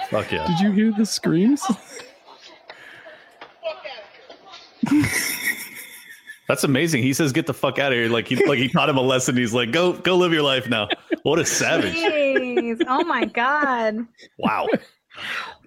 [0.09, 0.45] Fuck yeah.
[0.47, 1.63] Did you hear the screams?
[6.49, 7.01] That's amazing.
[7.01, 9.01] He says, "Get the fuck out of here!" Like he like he taught him a
[9.01, 9.37] lesson.
[9.37, 10.89] He's like, "Go go live your life now."
[11.23, 11.95] What a savage!
[11.95, 12.83] Jeez.
[12.89, 14.05] Oh my god.
[14.37, 14.67] Wow.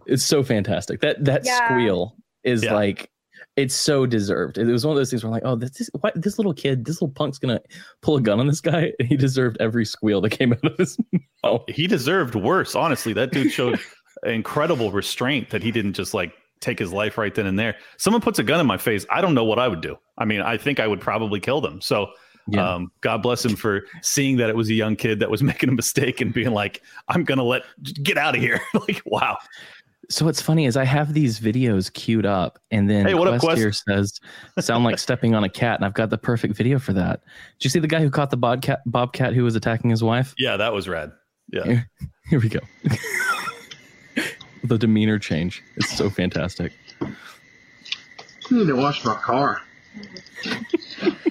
[0.06, 1.00] it's so fantastic.
[1.00, 1.66] That that Yeah.
[1.68, 2.74] squeal is Yeah.
[2.74, 3.10] like
[3.58, 4.56] it's so deserved.
[4.56, 6.54] It was one of those things where I'm like, oh, this is what this little
[6.54, 7.60] kid, this little punk's gonna
[8.02, 8.92] pull a gun on this guy.
[9.00, 10.96] He deserved every squeal that came out of his
[11.42, 11.62] mouth.
[11.66, 12.76] He deserved worse.
[12.76, 13.80] Honestly, that dude showed
[14.24, 17.76] incredible restraint that he didn't just like take his life right then and there.
[17.96, 19.04] Someone puts a gun in my face.
[19.10, 19.96] I don't know what I would do.
[20.18, 21.80] I mean, I think I would probably kill them.
[21.80, 22.08] So.
[22.50, 22.76] Yeah.
[22.76, 25.68] Um, God bless him for seeing that it was a young kid that was making
[25.68, 27.60] a mistake and being like, "I'm gonna let
[28.02, 29.36] get out of here." like, wow.
[30.10, 33.40] So what's funny is I have these videos queued up, and then Hey, what up,
[33.40, 33.58] Quest Quest?
[33.58, 34.18] here says
[34.58, 37.20] sound like stepping on a cat, and I've got the perfect video for that.
[37.58, 40.34] Did you see the guy who caught the bobcat bobcat who was attacking his wife?
[40.38, 41.12] Yeah, that was rad.
[41.52, 41.64] Yeah.
[41.64, 41.90] Here,
[42.30, 42.60] here we go.
[44.64, 45.62] the demeanor change.
[45.76, 46.72] It's so fantastic.
[47.02, 47.08] I
[48.50, 49.60] need to wash my car.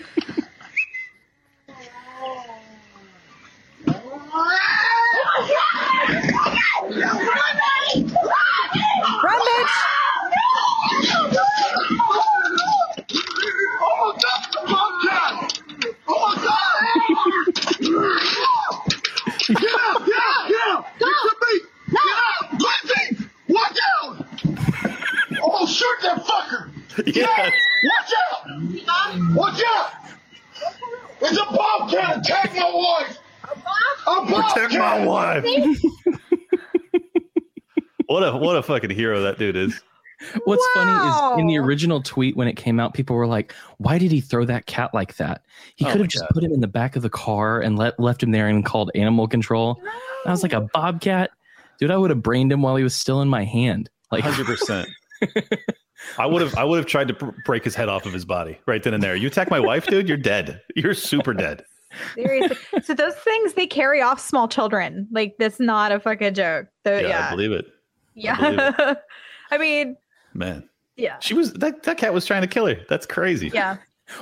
[32.27, 33.19] Protect my wife
[34.07, 34.57] A bobcat!
[34.57, 35.45] Attack my wife.
[38.07, 39.79] What a what a fucking hero that dude is.
[40.45, 40.91] What's funny
[41.35, 44.19] is in the original tweet when it came out, people were like, "Why did he
[44.19, 45.43] throw that cat like that?
[45.75, 46.29] He Oh could my have just God.
[46.33, 48.89] put him in the back of the car and let left him there and called
[48.95, 49.79] animal control."
[50.25, 51.29] I was like, "A bobcat,
[51.79, 51.91] dude!
[51.91, 54.89] I would have brained him while he was still in my hand." Like, Hundred percent.
[56.17, 58.25] I would have I would have tried to br- break his head off of his
[58.25, 59.15] body right then and there.
[59.15, 60.61] You attack my wife, dude, you're dead.
[60.75, 61.63] You're super dead.
[62.15, 62.57] Seriously.
[62.83, 65.07] so those things they carry off small children.
[65.11, 66.67] Like that's not a fucking joke.
[66.85, 67.27] So, Yeah, yeah.
[67.27, 67.65] I believe it.
[68.17, 68.35] Yeah.
[68.71, 68.97] believe
[69.51, 69.95] I mean,
[70.33, 72.75] Man, yeah, she was that, that cat was trying to kill her.
[72.89, 73.49] That's crazy.
[73.53, 73.77] yeah.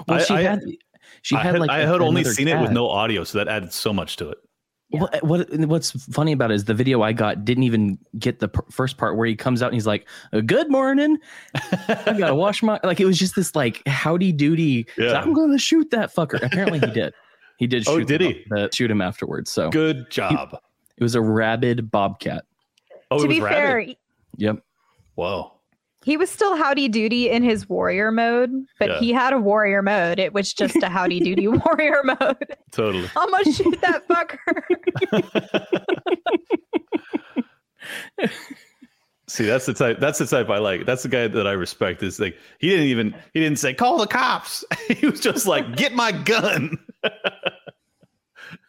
[0.07, 0.61] Well, I- she I- had
[1.21, 3.23] she I had had, like I a- had only another seen it with no audio,
[3.23, 4.37] so that added so much to it.
[4.89, 8.47] What, what what's funny about it is the video I got didn't even get the
[8.47, 11.17] p- first part where he comes out and he's like, "Uh, "Good morning,
[11.87, 14.85] I gotta wash my." Like it was just this like howdy doody.
[14.97, 15.13] Yeah.
[15.19, 16.41] I'm gonna shoot that fucker.
[16.41, 17.13] Apparently he did.
[17.57, 17.83] He did.
[17.85, 18.45] Shoot Oh, did him, he?
[18.55, 19.51] uh, shoot him afterwards.
[19.51, 20.55] So Good job.
[20.97, 22.45] it was a rabid bobcat.
[23.11, 23.55] Oh, to be rabid?
[23.57, 23.85] fair,
[24.37, 24.63] Yep.
[25.15, 25.51] Whoa.
[26.03, 28.99] he was still howdy doody in his warrior mode, but Yeah.
[28.99, 30.19] he had a warrior mode.
[30.19, 32.55] It was just a howdy doody warrior mode.
[32.71, 33.09] Totally.
[33.15, 34.61] I'm gonna shoot that fucker.
[39.27, 39.99] See, that's the type.
[39.99, 40.85] That's the type I like.
[40.85, 42.03] That's the guy that I respect.
[42.03, 44.63] Is like he didn't even he didn't say call the cops.
[44.87, 46.77] he was just like get my gun.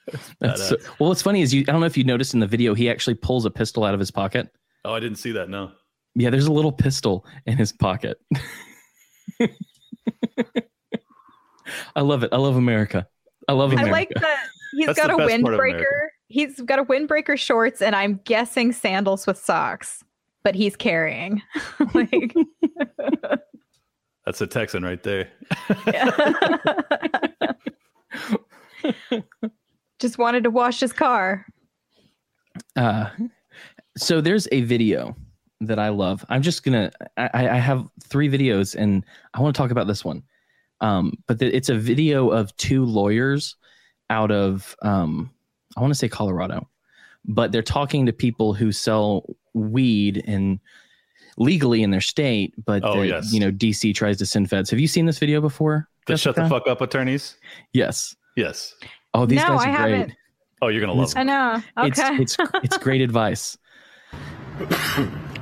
[0.41, 1.63] That's so- uh, well, what's funny is you.
[1.63, 3.95] I don't know if you noticed in the video, he actually pulls a pistol out
[3.95, 4.49] of his pocket.
[4.85, 5.49] Oh, I didn't see that.
[5.49, 5.73] No.
[6.15, 8.19] Yeah, there's a little pistol in his pocket.
[11.97, 12.33] I love it.
[12.33, 13.07] I love America.
[13.49, 13.91] I love America.
[13.91, 14.47] I like that
[14.77, 15.85] he's That's got a best part of America.
[15.85, 16.09] windbreaker.
[16.29, 20.03] He's got a windbreaker shorts, and I'm guessing sandals with socks.
[20.43, 21.43] But he's carrying.
[21.95, 22.35] like,
[24.25, 25.29] That's a Texan right there.
[29.99, 31.47] Just wanted to wash his car.
[32.75, 33.09] Uh,
[33.97, 35.17] so there's a video
[35.61, 36.25] that I love.
[36.29, 36.91] I'm just gonna.
[37.17, 40.23] I, I have three videos, and I want to talk about this one.
[40.81, 43.57] Um, but the, it's a video of two lawyers
[44.11, 45.31] out of um,
[45.77, 46.69] I want to say Colorado,
[47.25, 49.25] but they're talking to people who sell
[49.55, 50.61] weed and
[51.39, 53.33] legally in their state, but Oh, the- yes.
[53.33, 54.71] you know DC tries to send feds.
[54.71, 55.89] Have you seen this video before?
[56.07, 57.37] The shut the fuck up attorneys.
[57.73, 58.15] Yes.
[58.37, 58.75] Yes.
[59.17, 59.93] Oh, these No, guys I are great.
[59.99, 60.13] haven't.
[60.63, 61.63] Oh, you're gonna love It's- I know.
[61.79, 62.23] Okay.
[62.23, 63.57] It's it's it's great advice.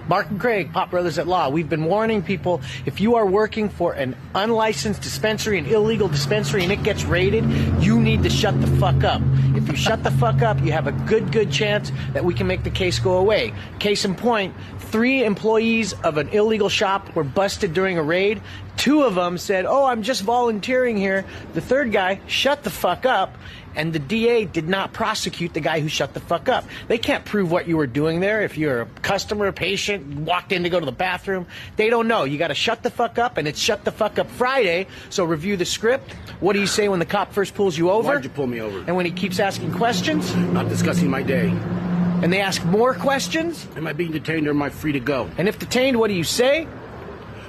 [0.07, 1.49] Mark and Craig, Pop Brothers at Law.
[1.49, 6.63] We've been warning people if you are working for an unlicensed dispensary, an illegal dispensary,
[6.63, 7.43] and it gets raided,
[7.83, 9.23] you need to shut the fuck up.
[9.57, 12.47] If you shut the fuck up, you have a good, good chance that we can
[12.47, 13.55] make the case go away.
[13.79, 18.43] Case in point, three employees of an illegal shop were busted during a raid.
[18.77, 21.25] Two of them said, Oh, I'm just volunteering here.
[21.55, 23.39] The third guy, shut the fuck up.
[23.77, 26.65] And the DA did not prosecute the guy who shut the fuck up.
[26.89, 28.43] They can't prove what you were doing there.
[28.43, 31.47] If you're a customer, a patient, walked in to go to the bathroom,
[31.77, 32.25] they don't know.
[32.25, 34.87] You got to shut the fuck up, and it's shut the fuck up Friday.
[35.11, 36.13] So review the script.
[36.41, 38.09] What do you say when the cop first pulls you over?
[38.15, 38.79] Why'd you pull me over?
[38.87, 41.49] And when he keeps asking questions, Not discussing my day.
[41.49, 45.29] and they ask more questions, Am I being detained or am I free to go?
[45.37, 46.67] and if detained, what do you say?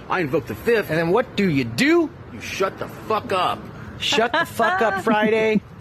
[0.09, 2.09] I invoke the fifth, And then what do you do?
[2.33, 3.59] you shut the fuck up.
[3.99, 5.61] Shut the fuck up Friday.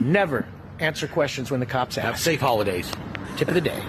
[0.00, 0.46] Never
[0.80, 2.22] answer questions when the cops Have ask.
[2.24, 2.90] safe holidays.
[3.36, 3.82] Tip of the day.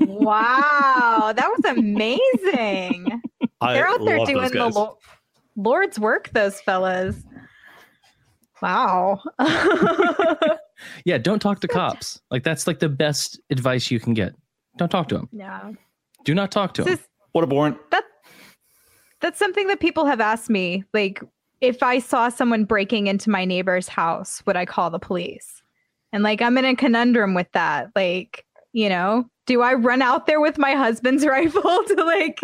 [0.00, 3.20] wow, that was amazing.
[3.60, 4.98] I They're out there doing the lo-
[5.56, 7.22] Lord's work, those fellas.
[8.62, 9.20] Wow.
[11.06, 12.20] Yeah, don't talk to cops.
[12.32, 14.34] Like that's like the best advice you can get.
[14.76, 15.28] Don't talk to them.
[15.32, 15.70] yeah.
[16.24, 16.94] Do not talk to them.
[16.94, 17.78] Is- What a boring.
[17.90, 18.04] that
[19.20, 21.22] that's something that people have asked me like
[21.66, 25.62] if i saw someone breaking into my neighbor's house would i call the police?
[26.12, 27.90] And like i'm in a conundrum with that.
[27.94, 32.40] Like you know do i run out there with my husband's rifle to like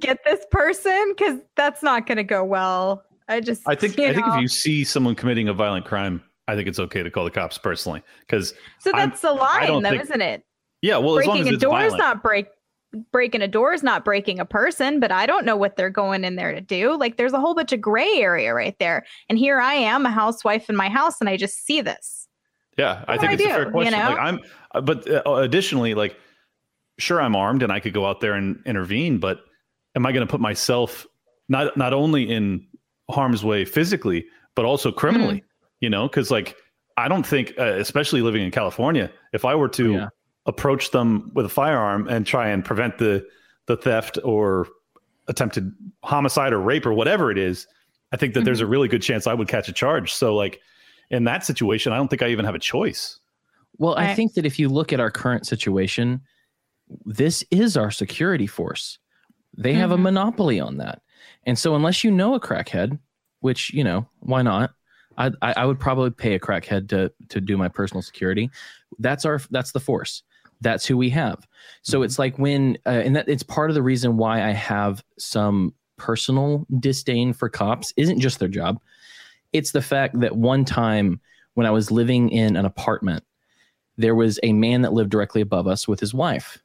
[0.00, 1.14] get this person?
[1.16, 3.04] Because that's not going to go well.
[3.28, 6.56] I just I think I think if you see someone committing a violent crime, I
[6.56, 8.02] think it's okay to call the cops personally.
[8.20, 10.44] Because so I'm- that's the line though think- isn't it?
[10.82, 12.46] Yeah, well, as long breaking as a it's door is not break
[13.12, 16.24] breaking a door is not breaking a person but i don't know what they're going
[16.24, 19.38] in there to do like there's a whole bunch of gray area right there and
[19.38, 22.26] here i am a housewife in my house and i just see this
[22.78, 23.92] Yeah, I think do it's I a do, fair you question.
[23.92, 24.10] know?
[24.10, 24.38] Like I'm,
[24.74, 26.16] uh, but uh, additionally, like,
[26.98, 29.40] sure, I'm armed and I could go out there and intervene, but
[29.96, 31.06] am I going to put myself
[31.48, 32.66] not not only in
[33.10, 34.24] harm's way physically,
[34.54, 35.38] but also criminally?
[35.38, 35.80] Mm-hmm.
[35.80, 36.56] You know, because like
[36.96, 40.08] I don't think, uh, especially living in California, if I were to Yeah.
[40.46, 43.26] Approach them with a firearm and try and prevent the
[43.66, 44.66] the theft or
[45.28, 45.72] attempted
[46.02, 47.66] homicide or rape or whatever it is,
[48.12, 48.44] I think that Mm-hmm.
[48.46, 50.12] there's a really good chance I would catch a charge.
[50.12, 50.60] So like
[51.10, 53.18] in that situation, I don't think I even have a choice.
[53.78, 56.20] Well, I think that if you look at our current situation,
[57.04, 58.98] this is our security force.
[59.56, 60.02] They have a Mhm.
[60.02, 61.00] monopoly on that.
[61.44, 62.98] And so unless you know a crackhead,
[63.40, 64.72] which, you know, why not?
[65.16, 68.50] I, I, I would probably pay a crackhead to to do my personal security.
[68.98, 70.22] That's our that's the force.
[70.60, 71.46] That's who we have.
[71.82, 75.02] So it's like when uh, and that it's part of the reason why I have
[75.18, 78.80] some personal disdain for cops isn't just their job.
[79.52, 81.20] It's the fact that one time
[81.54, 83.24] when I was living in an apartment
[83.96, 86.62] there was a man that lived directly above us with his wife.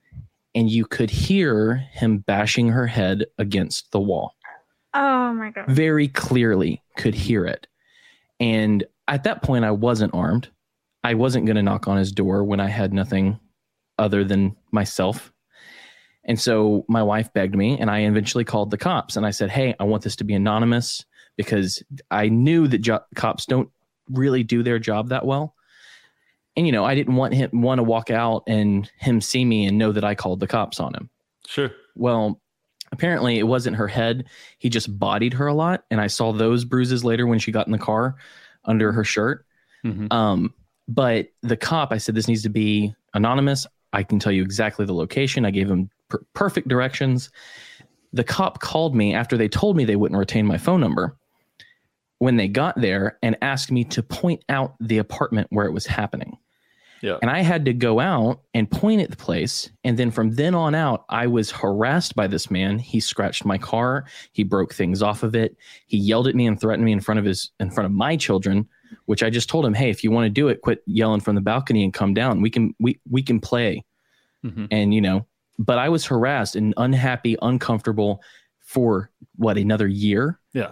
[0.53, 4.33] and you could hear him bashing her head against the wall.
[4.93, 5.67] Oh my god.
[5.67, 7.67] Very clearly could hear it.
[8.39, 10.47] And at that point, I wasn't armed.
[11.03, 13.37] I wasn't going to knock on his door when I had nothing
[13.97, 15.31] other than myself.
[16.23, 19.15] And so my wife begged me, and I eventually called the cops.
[19.15, 21.05] And I said, Hey, I want this to be anonymous
[21.37, 23.69] because I knew that jo- cops don't
[24.09, 25.55] really do their job that well.
[26.57, 29.65] And, you know, I didn't want him want to walk out and him see me
[29.65, 31.09] and know that I called the cops on him.
[31.47, 31.69] Sure.
[31.95, 32.41] Well,
[32.91, 34.25] apparently it wasn't her head.
[34.57, 35.83] He just bodied her a lot.
[35.91, 38.15] And I saw those bruises later when she got in the car
[38.63, 39.45] under her shirt.
[39.83, 40.11] Mhm.
[40.13, 40.53] Um,
[40.87, 43.67] but the cop, I said, this needs to be anonymous.
[43.95, 45.45] I can tell you exactly the location.
[45.45, 47.31] I gave him per- perfect directions.
[48.13, 51.17] The cop called me after they told me they wouldn't retain my phone number
[52.19, 55.85] when they got there and asked me to point out the apartment where it was
[55.85, 56.37] happening.
[57.01, 57.17] Yeah.
[57.21, 59.69] And I had to go out and point at the place.
[59.83, 62.79] And then from then on out, I was harassed by this man.
[62.79, 64.05] He scratched my car.
[64.31, 65.55] He broke things off of it.
[65.85, 68.15] He yelled at me and threatened me in front of his in front of my
[68.17, 68.67] children,
[69.05, 71.35] which I just told him, hey, if you want to do it, quit yelling from
[71.35, 72.41] the balcony and come down.
[72.41, 73.83] We can we we can play.
[74.45, 74.67] Mhm.
[74.71, 75.25] And you know,
[75.59, 78.21] but I was harassed and unhappy, uncomfortable
[78.61, 80.71] for what another year Yeah.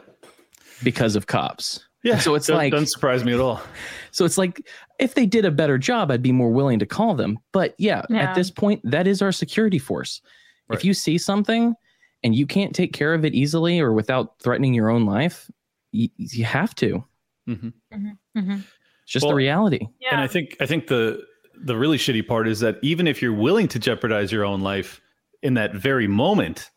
[0.84, 1.86] because of cops.
[2.04, 2.18] Yeah.
[2.20, 3.62] So it's Doesn't- like- doesn't surprise me at all.
[4.12, 4.62] So it's like
[5.00, 7.40] if they did a better job, I'd be more willing to call them.
[7.52, 8.18] But yeah, Yeah.
[8.30, 10.22] at this point, that is our security force.
[10.68, 10.78] Right.
[10.78, 11.74] If you see something
[12.24, 15.50] and you can't take care of it easily or without threatening your own life,
[15.92, 17.04] you, you have to.
[17.48, 17.74] Mhm.
[17.94, 18.64] Mhm.
[19.04, 19.80] It's just Well, the reality.
[20.00, 20.10] Yeah.
[20.12, 21.24] And I think I think the
[21.56, 25.00] the really shitty part is that even if you're willing to jeopardize your own life
[25.42, 26.70] in that very moment,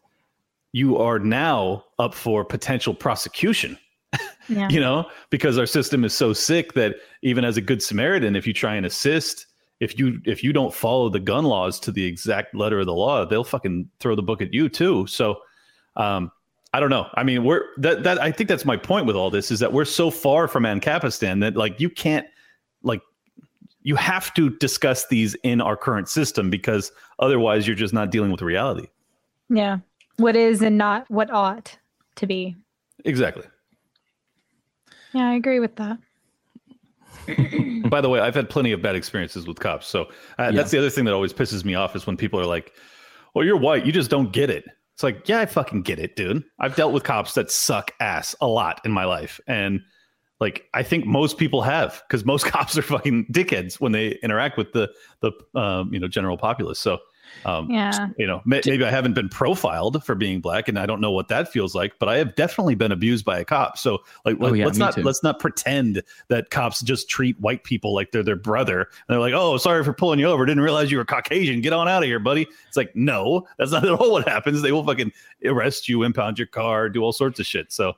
[0.73, 3.79] you are now up for potential prosecution.
[4.49, 4.69] yeah.
[4.71, 8.47] You know, because our system is so sick that even as a good Samaritan, if
[8.47, 9.47] you try and assist,
[9.81, 12.95] if you if you don't follow the gun laws to the exact letter of the
[12.95, 15.07] law, they'll fucking throw the book at you too.
[15.07, 15.39] So
[15.97, 16.31] um
[16.73, 17.09] I don't know.
[17.15, 19.73] I mean, we're that that I think that's my point with all this is that
[19.73, 22.27] we're so far from Ancapistan that like you can't
[22.83, 23.01] like
[23.83, 26.91] you have to discuss these in our current system because
[27.21, 28.89] otherwise you're just not dealing with reality.
[29.49, 29.79] yeah.
[30.19, 31.77] What is and not what ought
[32.17, 32.57] to be.
[33.05, 33.45] Exactly.
[35.13, 35.99] Yeah, I agree with that.
[37.91, 39.87] By the way, I've had plenty of bad experiences with cops.
[39.87, 40.09] So
[40.39, 42.73] uh, that's the other thing that always pisses me off is when people are like,
[43.35, 44.65] "Well, you're white, you just don't get it."
[44.97, 46.43] It's like, yeah, I fucking get it, dude.
[46.59, 49.83] I've dealt with cops that suck ass a lot in my life, and
[50.41, 54.57] like I think most people have because most cops are fucking dickheads when they interact
[54.57, 54.91] with the
[55.21, 56.81] the um, you know general populace.
[56.81, 56.99] So.
[57.45, 58.09] Um, Yeah.
[58.19, 61.11] you know, may, maybe I haven't been profiled for being black, and I don't know
[61.13, 61.99] what that feels like.
[61.99, 63.79] But I have definitely been abused by a cop.
[63.79, 65.03] So, like, Oh, let, yeah, us not too.
[65.03, 68.81] let's not pretend that cops just treat white people like they're their brother.
[68.81, 70.45] And they're like, "Oh, sorry for pulling you over.
[70.47, 71.61] Didn't realize you were Caucasian.
[71.61, 74.63] Get on out of here, buddy." It's like, no, that's not at all what happens.
[74.63, 75.13] They will fucking
[75.45, 77.71] arrest you, impound your car, do all sorts of shit.
[77.73, 77.95] So,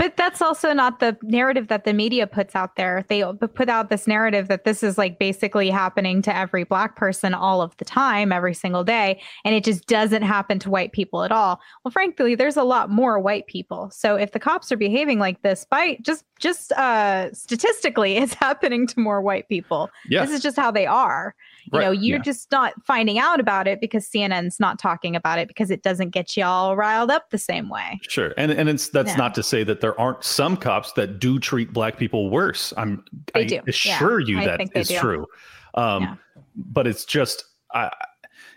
[0.00, 3.04] But that's also not the narrative that the media puts out there.
[3.08, 3.22] They
[3.54, 7.60] put out this narrative that this is like basically happening to every black person all
[7.60, 11.30] of the time, every single day, and it just doesn't happen to white people at
[11.30, 11.60] all.
[11.84, 13.90] Well, frankly, there's a lot more white people.
[13.90, 18.86] So if the cops are behaving like this, by just just uh statistically, it's happening
[18.86, 19.90] to more white people.
[20.24, 21.34] This is just how they are.
[21.72, 22.22] You Right, know, you're yeah.
[22.22, 26.10] just not finding out about it because CNN's not talking about it because it doesn't
[26.10, 28.00] get you all riled up the same way.
[28.02, 31.38] Sure, and and it's that's not to say that there aren't some cops that do
[31.38, 32.72] treat black people worse.
[32.76, 33.04] I'm
[33.34, 33.60] They I do.
[33.68, 34.98] assure Yeah, you I that is do.
[34.98, 35.26] true.
[35.74, 36.14] Um, Yeah.
[36.56, 37.90] But it's just I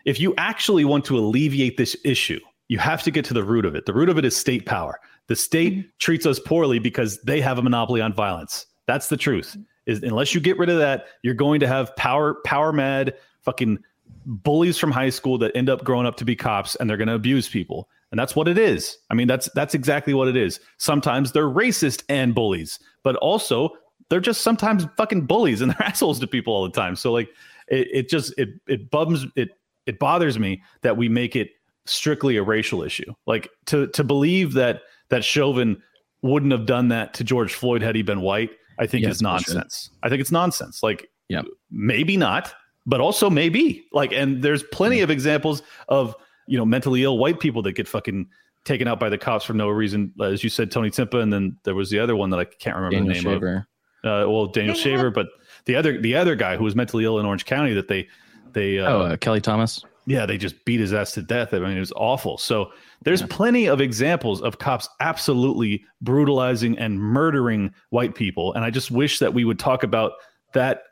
[0.05, 3.66] if you actually want to alleviate this issue, you have to get to the root
[3.66, 3.86] of it.
[3.86, 4.99] The root of it is state power.
[5.28, 5.88] The state Mm-hmm.
[5.99, 8.66] treats us poorly because they have a monopoly on violence.
[8.88, 9.55] That's the truth.
[9.86, 13.80] Is unless you get rid of that, you're going to have power power mad fucking
[14.26, 17.08] bullies from high school that end up growing up to be cops and they're going
[17.08, 17.90] to abuse people.
[18.12, 18.98] And that's what it is.
[19.10, 20.60] I mean, that's that's exactly what it is.
[20.78, 23.72] Sometimes they're racist and bullies, but also
[24.10, 26.96] they're just sometimes fucking bullies and they're assholes to people all the time.
[26.96, 27.30] So like
[27.68, 29.50] it, it just it it bums it
[29.86, 31.50] it bothers me that we make it
[31.86, 33.14] strictly a racial issue.
[33.26, 35.82] Like to to believe that that Chauvin
[36.22, 39.15] wouldn't have done that to George Floyd had he been white, I think Yeah, is
[39.15, 39.55] it's bullshit.
[39.55, 39.89] nonsense.
[40.03, 40.82] I think it's nonsense.
[40.84, 41.43] Like Yeah.
[41.71, 42.53] maybe not,
[42.86, 43.86] but also maybe.
[43.91, 46.15] Like and there's plenty of examples of,
[46.47, 48.28] you know, mentally ill white people that get fucking
[48.65, 50.13] taken out by the cops for no reason.
[50.21, 52.76] As you said, Tony Timpa, and then there was the other one that I can't
[52.76, 53.41] remember Daniel the name of.
[53.41, 53.67] Shaver.
[54.05, 55.28] Uh, well, Daniel Shaver, but
[55.65, 58.07] the other the other guy who was mentally ill in Orange County that they
[58.51, 59.84] they uh, oh, uh, Kelly Thomas.
[60.06, 61.54] Yeah they just beat his ass to death.
[61.54, 62.38] I mean it was awful.
[62.38, 62.72] So
[63.04, 68.91] there's plenty of examples of cops absolutely brutalizing and murdering white people, and I just
[68.91, 70.14] wish that we would talk about
[70.54, 70.84] that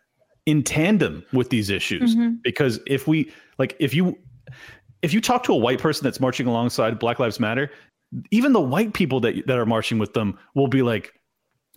[0.46, 2.42] in tandem with these issues Mhm.
[2.44, 4.18] because if we like if you
[5.02, 7.72] if you talk to a white person that's marching alongside Black Lives Matter,
[8.32, 11.14] even the white people that that are marching with them will be like,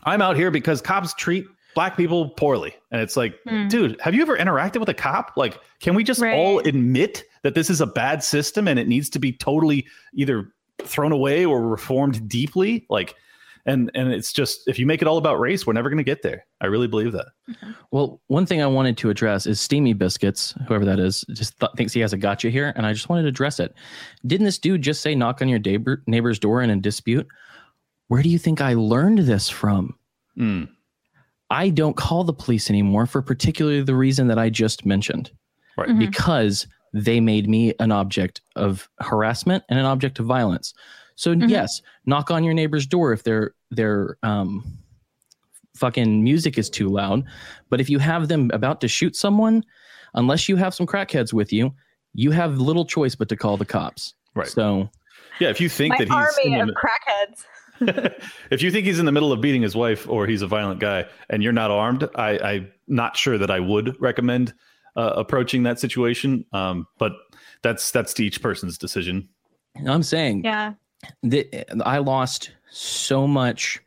[0.05, 3.69] "I'm out here because cops treat black people poorly," and it's like, Hmm.
[3.69, 5.33] dude, have you ever interacted with a cop?
[5.37, 6.35] Like, can we just Right.
[6.35, 10.53] all admit that this is a bad system and it needs to be totally either
[10.83, 12.87] thrown away or reformed deeply?
[12.89, 13.15] Like,
[13.67, 16.05] and and it's just if you make it all about race, we're never going to
[16.05, 16.45] get there.
[16.61, 17.29] I really believe that.
[17.91, 21.73] Well, one thing I wanted to address is Steamy Biscuits, whoever that is, just th-
[21.77, 23.75] thinks he has a gotcha here, and I just wanted to address it.
[24.27, 27.27] Didn't this dude just say knock on your neighbor, neighbor's door in a dispute?
[28.09, 29.97] Where do you think I learned this from?
[30.39, 30.69] Mm,
[31.55, 35.31] I don't call the police anymore for particularly the reason that I just mentioned,
[35.79, 35.89] right.
[35.89, 35.99] Mhm.
[36.01, 40.75] because they made me an object of harassment and an object of violence.
[41.17, 41.49] So Mhm.
[41.49, 44.65] yes, knock on your neighbor's door if their their um,
[45.77, 47.25] fucking music is too loud.
[47.71, 49.65] But if you have them about to shoot someone,
[50.15, 51.75] unless you have some crackheads with you,
[52.15, 54.15] you have little choice but to call the cops.
[54.35, 54.49] Right.
[54.49, 54.91] So
[55.41, 56.13] Yeah, if you think My that he's
[56.47, 57.45] army of crackheads.
[58.51, 60.81] if you think he's in the middle of beating his wife or he's a violent
[60.81, 64.55] guy and you're not armed, I, I'm not sure that I would recommend
[64.97, 66.45] uh, approaching that situation.
[66.53, 67.13] Um, but
[67.63, 69.29] that's that's to each person's decision.
[69.87, 70.75] I'm saying Yeah.
[71.25, 73.81] that I lost so much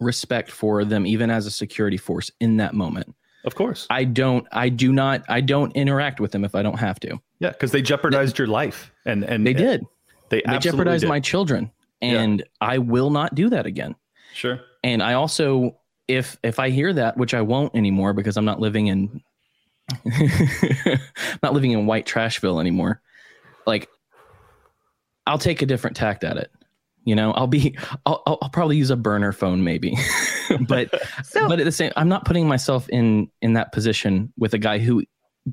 [0.00, 3.14] respect for them, even as a security force in that moment.
[3.44, 6.78] Of course, I don't, I do not, I don't interact with them if I don't
[6.78, 7.18] have to.
[7.38, 9.84] yeah, because they jeopardized your life, and and They did.
[10.28, 11.08] They, They jeopardized did.
[11.08, 11.70] my children,
[12.00, 12.20] Yeah.
[12.20, 13.96] and I will not do that again.
[14.34, 14.60] sure.
[14.84, 15.78] and I also
[16.08, 19.22] if if I hear that, which I won't anymore because I'm not living in
[21.42, 23.00] not living in white trashville anymore,
[23.66, 23.88] like
[25.26, 26.50] I'll take a different tact at it.
[27.04, 27.76] You know, I'll be
[28.06, 29.96] I'll, I'll I'll probably use a burner phone maybe.
[30.66, 30.90] but
[31.24, 34.58] So but at the same I'm not putting myself in in that position with a
[34.58, 35.04] guy who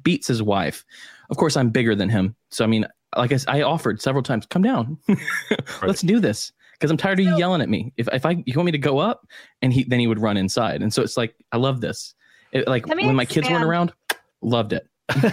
[0.01, 0.85] beats his wife.
[1.29, 2.35] Of course I'm bigger than him.
[2.49, 4.97] So I mean, like I offered several times, come down.
[5.81, 7.93] Let's do this because I'm tired of you yelling at me.
[7.97, 9.27] If if I you want me to go up,
[9.61, 12.13] and he then he would run inside, and so it's like I love this.
[12.51, 13.93] It, like Let me when my kids weren't around,
[14.41, 14.87] loved it.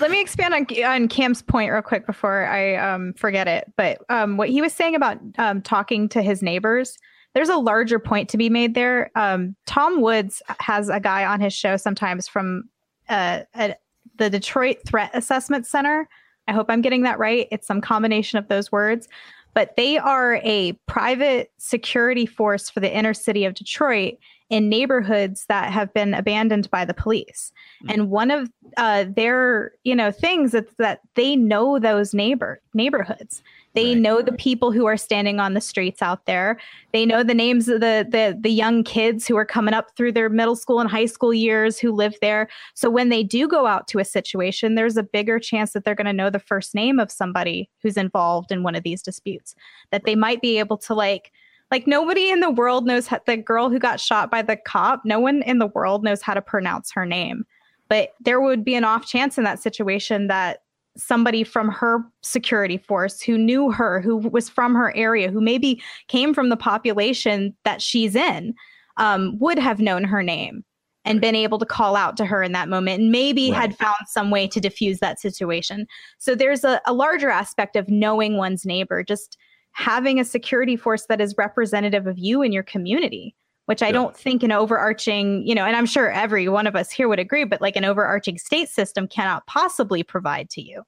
[0.00, 3.72] let me expand on on Cam's point real quick before I um, forget it.
[3.76, 6.98] But um, what he was saying about um, talking to his neighbors,
[7.34, 9.10] there's a larger point to be made there.
[9.14, 12.64] Um, Tom Woods has a guy on his show sometimes from
[13.08, 13.74] uh, a,
[14.16, 16.08] the Detroit Threat Assessment Center.
[16.48, 17.46] I hope I'm getting that right.
[17.52, 19.08] It's some combination of those words.
[19.54, 24.14] But they are a private security force for the inner city of Detroit
[24.50, 27.52] in neighborhoods that have been abandoned by the police.
[27.88, 33.42] And one of uh, their, you know, things is that they know those neighbor neighborhoods.
[33.74, 33.98] They Right.
[33.98, 36.58] know the people who are standing on the streets out there.
[36.92, 40.12] They know the names of the the the young kids who are coming up through
[40.12, 42.48] their middle school and high school years who live there.
[42.74, 45.94] So when they do go out to a situation, there's a bigger chance that they're
[45.94, 49.54] going to know the first name of somebody who's involved in one of these disputes.
[49.92, 51.30] That they might be able to like
[51.70, 55.02] like nobody in the world knows how, the girl who got shot by the cop.
[55.04, 57.44] No one in the world knows how to pronounce her name.
[57.88, 60.62] But there would be an off chance in that situation that
[60.98, 65.80] somebody from her security force who knew her, who was from her area, who maybe
[66.08, 68.54] came from the population that she's in,
[68.96, 70.64] um, would have known her name
[71.04, 73.60] and been able to call out to her in that moment and maybe Right.
[73.60, 75.86] had found some way to diffuse that situation.
[76.18, 79.38] So there's a, a larger aspect of knowing one's neighbor, just
[79.72, 83.34] having a security force that is representative of you and your community
[83.68, 83.92] which I Yeah.
[83.92, 87.18] don't think an overarching, you know, and I'm sure every one of us here would
[87.18, 90.84] agree, but like an overarching state system cannot possibly provide to you,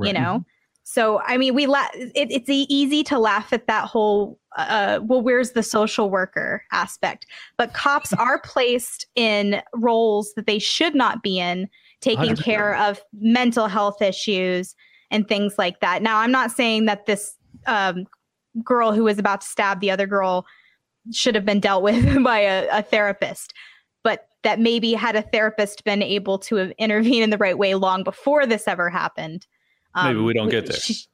[0.00, 0.44] you know?
[0.82, 5.22] So, I mean, we la- it, it's easy to laugh at that whole, uh, well,
[5.22, 7.26] where's the social worker aspect?
[7.58, 11.68] But cops are placed in roles that they should not be in,
[12.00, 12.42] taking 100%.
[12.42, 14.74] care of mental health issues
[15.12, 16.02] and things like that.
[16.02, 17.36] Now, I'm not saying that this
[17.68, 18.04] um,
[18.64, 20.44] girl who was about to stab the other girl
[21.12, 23.52] should have been dealt with by a, a therapist
[24.02, 27.74] but that maybe had a therapist been able to have intervene in the right way
[27.74, 29.46] long before this ever happened
[29.94, 30.76] um, Maybe we don't get there.
[30.76, 31.04] she-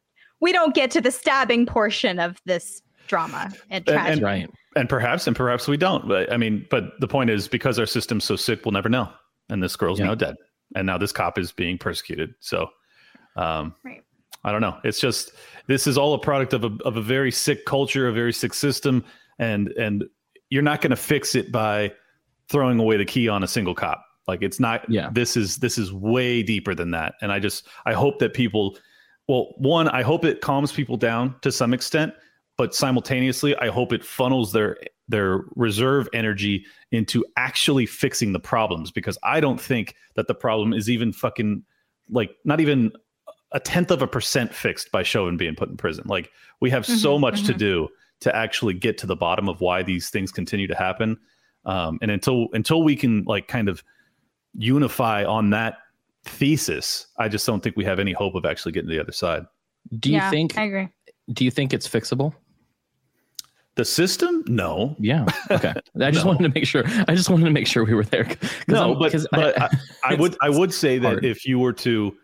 [0.40, 4.50] we don't get to the stabbing portion of this drama and And- tragedy and- Right.
[4.74, 6.08] and perhaps and perhaps we don't.
[6.08, 9.08] But I mean, but the point is because our system's so sick, we'll never know.
[9.50, 10.06] And this girl's Yeah.
[10.06, 10.34] now dead,
[10.74, 12.34] and now this cop is being persecuted.
[12.40, 12.66] So,
[13.36, 14.02] um, Right.
[14.44, 14.76] I don't know.
[14.82, 15.30] It's just
[15.68, 18.52] this is all a product of a of a very sick culture, a very sick
[18.54, 19.04] system,
[19.38, 20.04] and and
[20.50, 21.92] you're not going to fix it by
[22.48, 24.04] throwing away the key on a single cop.
[24.28, 24.88] Like it's not.
[24.88, 25.10] Yeah.
[25.12, 27.14] This is this is way deeper than that.
[27.22, 28.78] And I just I hope that people.
[29.28, 32.12] Well, one, I hope it calms people down to some extent,
[32.58, 34.76] but simultaneously, I hope it funnels their
[35.08, 40.72] their reserve energy into actually fixing the problems because I don't think that the problem
[40.72, 41.62] is even fucking
[42.10, 42.92] like not even
[43.52, 46.04] a tenth of a percent fixed by Chauvin being put in prison.
[46.06, 46.30] Like
[46.60, 47.58] we have so Mhm, much to mhm.
[47.58, 47.88] do
[48.22, 51.16] to actually get to the bottom of why these things continue to happen.
[51.64, 53.84] Um, and until until we can like kind of
[54.56, 55.78] unify on that
[56.24, 59.12] thesis, I just don't think we have any hope of actually getting to the other
[59.12, 59.44] side.
[59.98, 60.88] Do you yeah, think I agree.
[61.32, 62.32] do you think it's fixable?
[63.74, 65.24] The system, no, Yeah.
[65.50, 65.72] Okay.
[66.00, 66.32] I just No.
[66.32, 66.84] wanted to make sure.
[67.08, 68.28] I just wanted to make sure we were there.
[68.68, 69.68] no, I'm- but, 'cause but I,
[70.04, 71.24] I would I would say that hard.
[71.24, 72.14] if you were to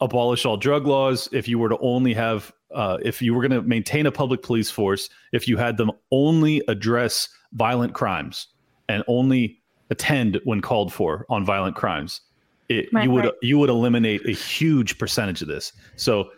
[0.00, 3.62] abolish all drug laws, if you were to only have, uh, if you were going
[3.62, 8.48] to maintain a public police force, if you had them only address violent crimes
[8.88, 9.60] and only
[9.90, 12.20] attend when called for on violent crimes,
[12.68, 13.34] it, Right, you would right.
[13.42, 15.72] you would eliminate a huge percentage of this.
[15.96, 16.30] So,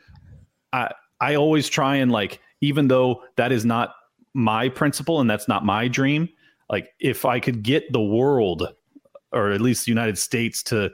[0.72, 3.94] I I always try and like, even though that is not
[4.34, 6.28] my principle and that's not my dream,
[6.70, 8.66] like if I could get the world
[9.32, 10.90] or at least the United States to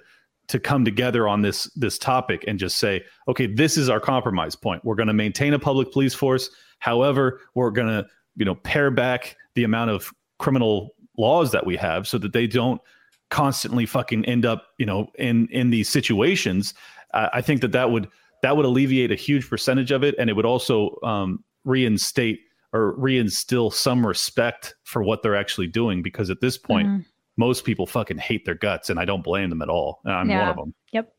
[0.49, 4.57] to come together on this this topic and just say, okay, this is our compromise
[4.57, 4.85] point.
[4.85, 6.51] We're going to maintain a public police force.
[6.79, 11.77] However, we're going to you know pare back the amount of criminal laws that we
[11.77, 12.81] have so that they don't
[13.31, 16.75] constantly fucking end up you know in in these situations.
[17.15, 18.09] Uh, I think that that would
[18.43, 22.41] that would alleviate a huge percentage of it, and it would also um, reinstate
[22.73, 27.05] or reinstill some respect for what they're actually doing because at this point Mhm.
[27.39, 30.01] Most people fucking hate their guts and i don't blame them at all.
[30.05, 30.75] I'm one of them.
[30.93, 31.13] Yep.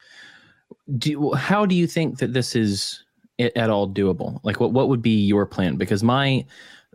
[0.97, 3.03] do you- how do you think that this is
[3.39, 4.39] at all doable?
[4.43, 5.77] Like what, what would be your plan?
[5.77, 6.45] Because my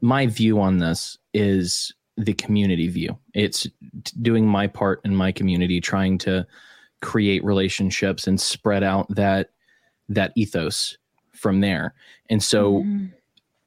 [0.03, 3.19] my view on this is the community view.
[3.33, 3.67] It's
[4.23, 6.47] doing my part in my community trying to
[7.01, 9.51] create relationships and spread out that
[10.11, 10.99] that ethos
[11.33, 11.95] from there.
[12.31, 13.13] And so Mhm.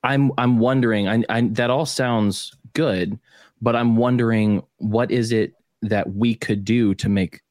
[0.04, 3.18] i'm i'm wondering I, I that all sounds good
[3.62, 7.42] but i'm wondering what is it that we could do to make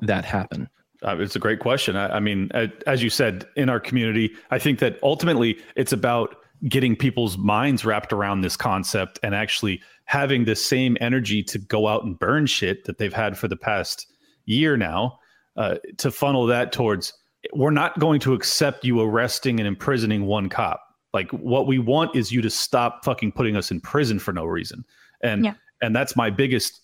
[0.00, 0.68] that happen
[1.02, 1.96] Uh, it's a great question.
[1.96, 2.50] I, I mean,
[2.86, 6.36] as you said, in our community, I think that ultimately it's about
[6.68, 11.88] getting people's minds wrapped around this concept and actually having the same energy to go
[11.88, 14.12] out and burn shit that they've had for the past
[14.44, 15.18] year now,
[15.56, 17.14] uh, to funnel that towards
[17.54, 20.82] we're not going to accept you arresting and imprisoning one cop.
[21.14, 24.44] Like what we want is you to stop fucking putting us in prison for no
[24.44, 24.84] reason.
[25.22, 25.54] And Yeah.
[25.82, 26.80] and that's my biggest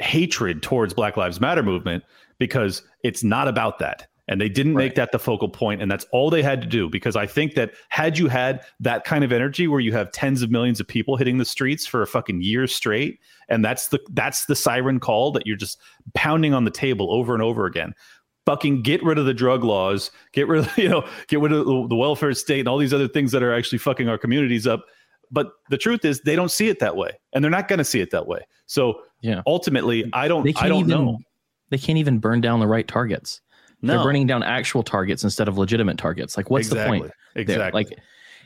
[0.00, 2.04] hatred towards Black Lives Matter movement
[2.38, 4.06] because it's not about that.
[4.28, 6.88] And they didn't make that the focal point, and that's all they had to do.
[6.88, 10.40] Because I think that had you had that kind of energy where you have tens
[10.40, 13.18] of millions of people hitting the streets for a fucking year straight,
[13.48, 15.80] and that's the that's the siren call that you're just
[16.14, 17.92] pounding on the table over and over again.
[18.46, 21.66] Fucking get rid of the drug laws, get rid of you know, get rid of
[21.66, 24.64] the- the welfare state and all these other things that are actually fucking our communities
[24.64, 24.84] up.
[25.30, 27.84] But the truth is, they don't see it that way, and they're not going to
[27.84, 28.40] see it that way.
[28.66, 29.42] So Yeah.
[29.46, 31.18] ultimately, I don't, they I can't don't even know.
[31.70, 33.40] they can't even burn down the right targets
[33.82, 37.14] No, they're burning down actual targets instead of legitimate targets like what's the point there?
[37.36, 37.70] Exactly.
[37.84, 37.98] like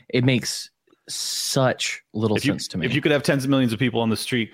[0.09, 0.69] it makes
[1.09, 4.01] such little you, sense to me if you could have tens of millions of people
[4.01, 4.51] on the street,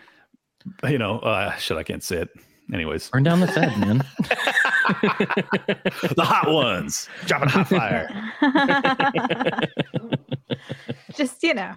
[0.88, 2.30] you know, uh, shit, I can't say it.
[2.74, 4.04] Anyways, burn down the fed man
[6.16, 8.10] the hot ones dropping hot fire.
[11.16, 11.74] Just, you know,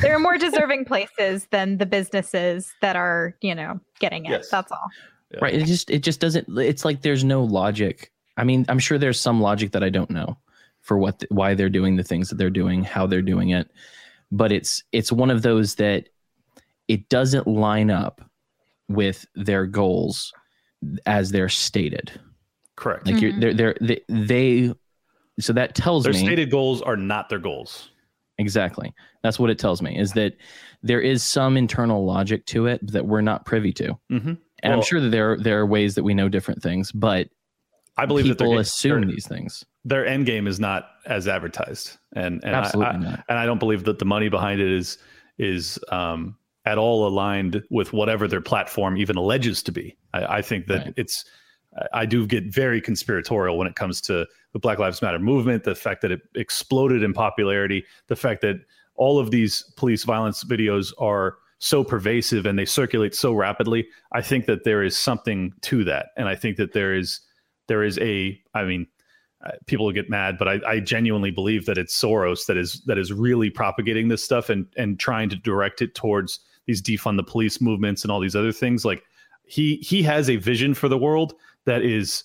[0.00, 4.30] there are more deserving places than the businesses that are, you know, getting it.
[4.30, 4.48] Yes.
[4.50, 4.88] That's all.
[5.40, 8.98] right it just it just doesn't it's like there's no logic i mean i'm sure
[8.98, 10.36] there's some logic that i don't know
[10.82, 13.70] for what the, why they're doing the things that they're doing how they're doing it
[14.30, 16.10] but it's it's one of those that
[16.86, 18.20] it doesn't line up
[18.90, 20.34] with their goals
[21.06, 22.12] as they're stated
[22.76, 23.06] Correct.
[23.06, 23.40] like you're Mhm.
[23.40, 24.74] they're, they're they they
[25.40, 27.90] so that tells Their me stated goals are not their goals.
[28.38, 30.34] exactly that's what it tells me is that
[30.82, 34.34] there is some internal logic to it that we're not privy to Mm-hmm.
[34.62, 37.28] and i'm sure that there there are ways that we know different things but
[37.98, 41.98] I believe that people their, assume these things their end game is not as advertised,
[42.14, 44.70] and and I- absolutely I, not and I don't believe that the money behind it
[44.72, 44.96] is
[45.38, 49.94] is um, at all aligned with whatever their platform even alleges to be.
[50.14, 50.94] I, I think that Right.
[50.96, 51.24] it's.
[51.92, 55.64] I do get very conspiratorial when it comes to the Black Lives Matter movement.
[55.64, 58.56] The fact that it exploded in popularity, the fact that
[58.94, 63.86] all of these police violence videos are so pervasive and they circulate so rapidly.
[64.12, 67.20] I think that there is something to that, and I think that there is
[67.68, 68.38] there is a.
[68.54, 68.86] I mean,
[69.44, 72.98] uh, people get mad, but I, I genuinely believe that it's Soros that is that
[72.98, 77.24] is really propagating this stuff and and trying to direct it towards these defund the
[77.24, 78.84] police movements and all these other things.
[78.84, 79.04] Like
[79.44, 81.34] he he has a vision for the world
[81.66, 82.24] that is,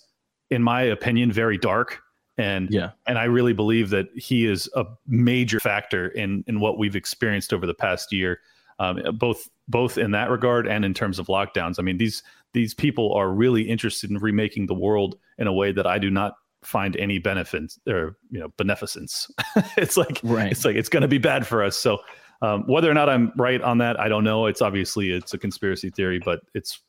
[0.49, 2.01] in my opinion, very dark.
[2.39, 6.77] And yeah and I really believe that he is a major factor in in what
[6.77, 8.41] we've experienced over the past year,
[8.77, 11.79] um, both both in that regard and in terms of lockdowns.
[11.79, 12.21] I mean these
[12.53, 16.11] these people are really interested in remaking the world in a way that I do
[16.11, 19.31] not find any benefit or you know beneficence.
[19.77, 20.51] it's like Right.
[20.51, 21.75] it's like it's going to be bad for us.
[21.75, 21.99] So
[22.43, 24.45] um, whether or not I'm right on that, I don't know.
[24.45, 26.81] It's obviously it's a conspiracy theory, but it's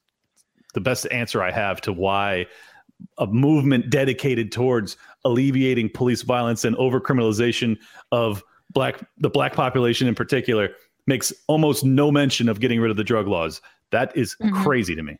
[0.78, 2.46] the best answer I have to why
[3.18, 7.76] a movement dedicated towards alleviating police violence and overcriminalization
[8.12, 10.68] of black the black population in particular
[11.08, 13.60] makes almost no mention of getting rid of the drug laws.
[13.90, 14.62] That is Mhm.
[14.62, 15.16] crazy to me.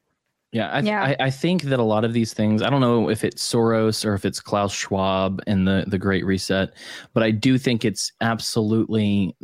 [0.52, 1.02] Yeah, I, Yeah.
[1.02, 4.04] I, I think that a lot of these things, I don't know if it's Soros
[4.04, 6.70] or if it's Klaus Schwab and the, the Great Reset,
[7.14, 9.34] but I do think it's absolutely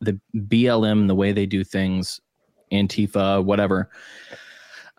[0.00, 2.20] the BLM, the way they do things,
[2.72, 3.88] Antifa, whatever.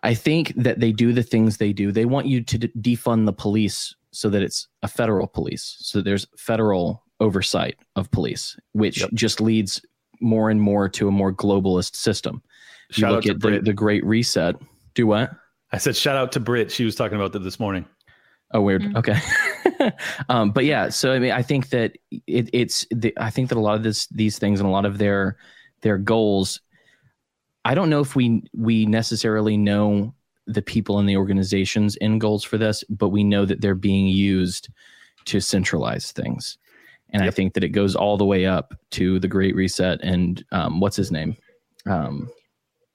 [0.06, 1.90] I think that they do the things they do.
[1.92, 6.00] They want you to d- defund the police so that it's a federal police, so
[6.00, 9.10] there's federal oversight of police, which Yep.
[9.14, 9.80] just leads
[10.20, 12.42] more and more to a more globalist system.
[12.90, 13.64] You Shout out look to at the, Brit.
[13.64, 14.54] the Great Reset.
[14.94, 15.30] Do what?
[15.72, 16.70] I said shout out to Brit.
[16.70, 17.84] She was talking about that this morning.
[18.54, 18.82] Oh, weird.
[18.82, 18.96] Mm.
[18.96, 19.90] Okay.
[20.28, 21.96] um, but yeah, so I mean, I think that
[22.28, 22.86] it, it's.
[22.92, 25.36] The, I think that a lot of this, these things, and a lot of their
[25.82, 26.60] their goals.
[27.66, 30.14] I don't know if we we necessarily know
[30.46, 34.06] the people in the organizations end goals for this, but we know that they're being
[34.06, 34.68] used
[35.26, 36.56] to centralize things,
[37.10, 40.44] and I think that it goes all the way up to the Great Reset and
[40.52, 41.36] um, what's his name,
[41.86, 42.30] um,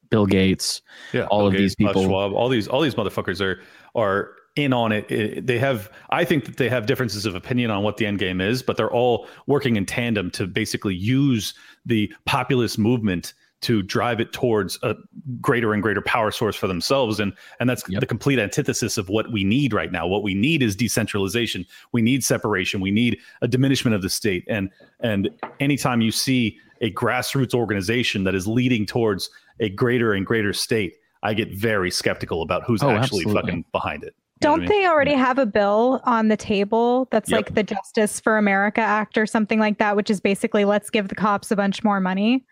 [0.09, 0.81] Bill Gates.
[1.11, 3.59] Yeah, All of these people- Schwab, all these, all these motherfuckers are
[3.93, 5.11] are in on it.
[5.11, 8.19] It- They have, I think that they have differences of opinion on what the end
[8.19, 11.53] game is, but they're all working in tandem to basically use
[11.85, 14.95] the populist movement to drive it towards a
[15.39, 17.19] greater and greater power source for themselves.
[17.19, 17.99] And and that's Yep.
[18.01, 20.07] the complete antithesis of what we need right now.
[20.07, 21.65] What we need is decentralization.
[21.91, 22.81] We need separation.
[22.81, 24.43] We need a diminishment of the state.
[24.47, 30.25] And and anytime you see a grassroots organization that is leading towards a greater and
[30.25, 33.33] greater state i get very skeptical about who's Oh, actually absolutely.
[33.33, 34.15] fucking behind it.
[34.15, 37.37] You know what Don't they already have a bill on the table that's Yep.
[37.37, 41.07] like the Justice for America Act or something like that, which is basically let's give
[41.07, 42.45] the cops a bunch more money?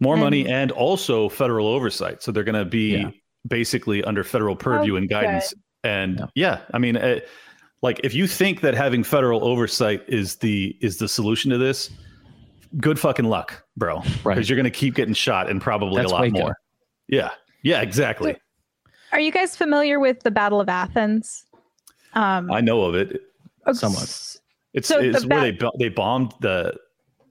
[0.00, 3.10] more money and- and also federal oversight so they're going to be Yeah.
[3.48, 5.14] basically under federal purview and good.
[5.14, 6.26] guidance and Yeah.
[6.36, 7.18] yeah, i mean uh,
[7.82, 11.90] like if you think that having federal oversight is the is the solution to this
[12.78, 16.14] good fucking luck bro because you're going to keep getting shot and probably That's a
[16.14, 16.38] lot Waco.
[16.38, 16.56] more
[17.08, 17.30] yeah
[17.64, 18.36] yeah exactly
[19.18, 21.44] Are you guys familiar with the Battle of Athens?
[22.12, 23.20] Um, i know of it
[23.72, 24.04] Somewhat.
[24.74, 26.72] it's So it's the where ba- they they bombed the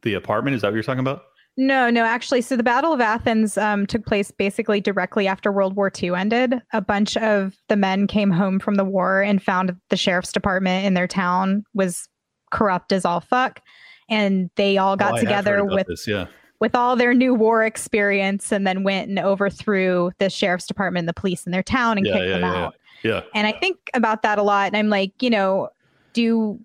[0.01, 1.23] the apartment is that what you're talking about
[1.55, 2.41] No, no, actually.
[2.41, 6.61] So the Battle of Athens um, took place basically directly after World War II ended.
[6.73, 10.85] A bunch of the men came home from the war and found the sheriff's department
[10.85, 12.09] in their town was
[12.51, 13.61] corrupt as all fuck.
[14.09, 16.25] And they all got Oh, I have heard together with this yeah
[16.59, 21.09] with all their new war experience and then went and overthrew the sheriff's department and
[21.09, 22.75] the police in their town and Yeah, kicked yeah, them yeah, out.
[23.03, 24.67] yeah And I think about that a lot.
[24.67, 25.69] And I'm like, you know,
[26.13, 26.59] do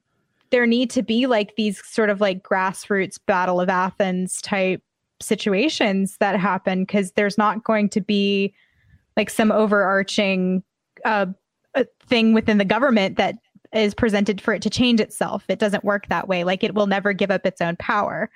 [0.51, 4.82] there need to be like these sort of like grassroots Battle of Athens type
[5.20, 6.82] situations that happen?
[6.82, 8.55] Because there's not going to be
[9.16, 10.62] like some overarching
[11.05, 11.26] uh,
[11.74, 13.36] uh, thing within the government that
[13.74, 15.45] is presented for it to change itself.
[15.49, 16.45] It doesn't work that way.
[16.45, 18.30] Like it will never give up its own power.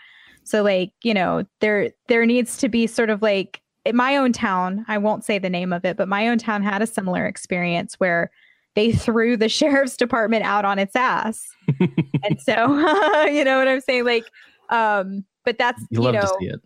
[0.46, 4.32] So like, you know, there there needs to be sort of like in my own
[4.32, 7.26] town, I won't say the name of it, but my own town had a similar
[7.26, 8.30] experience where
[8.74, 11.48] they threw the sheriff's department out on its ass.
[11.80, 12.54] and so,
[13.26, 14.04] you know what I'm saying?
[14.04, 14.24] Like,
[14.70, 16.60] um, but that's, You you, love know, to see it.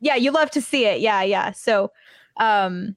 [0.00, 1.00] yeah, you love to see it.
[1.00, 1.52] Yeah, yeah.
[1.52, 1.92] So,
[2.38, 2.96] um,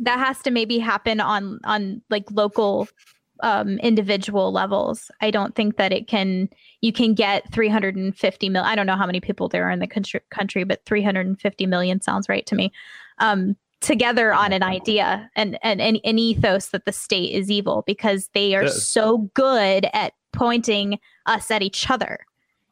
[0.00, 2.88] that has to maybe happen on on like local
[3.42, 6.48] um individual levels i don't think that it can
[6.80, 9.86] you can get 350 mil i don't know how many people there are in the
[9.86, 12.72] country, country but 350 million sounds right to me
[13.18, 17.82] um together on an idea and and an, an ethos that the state is evil
[17.86, 22.20] because they are so good at pointing us at each other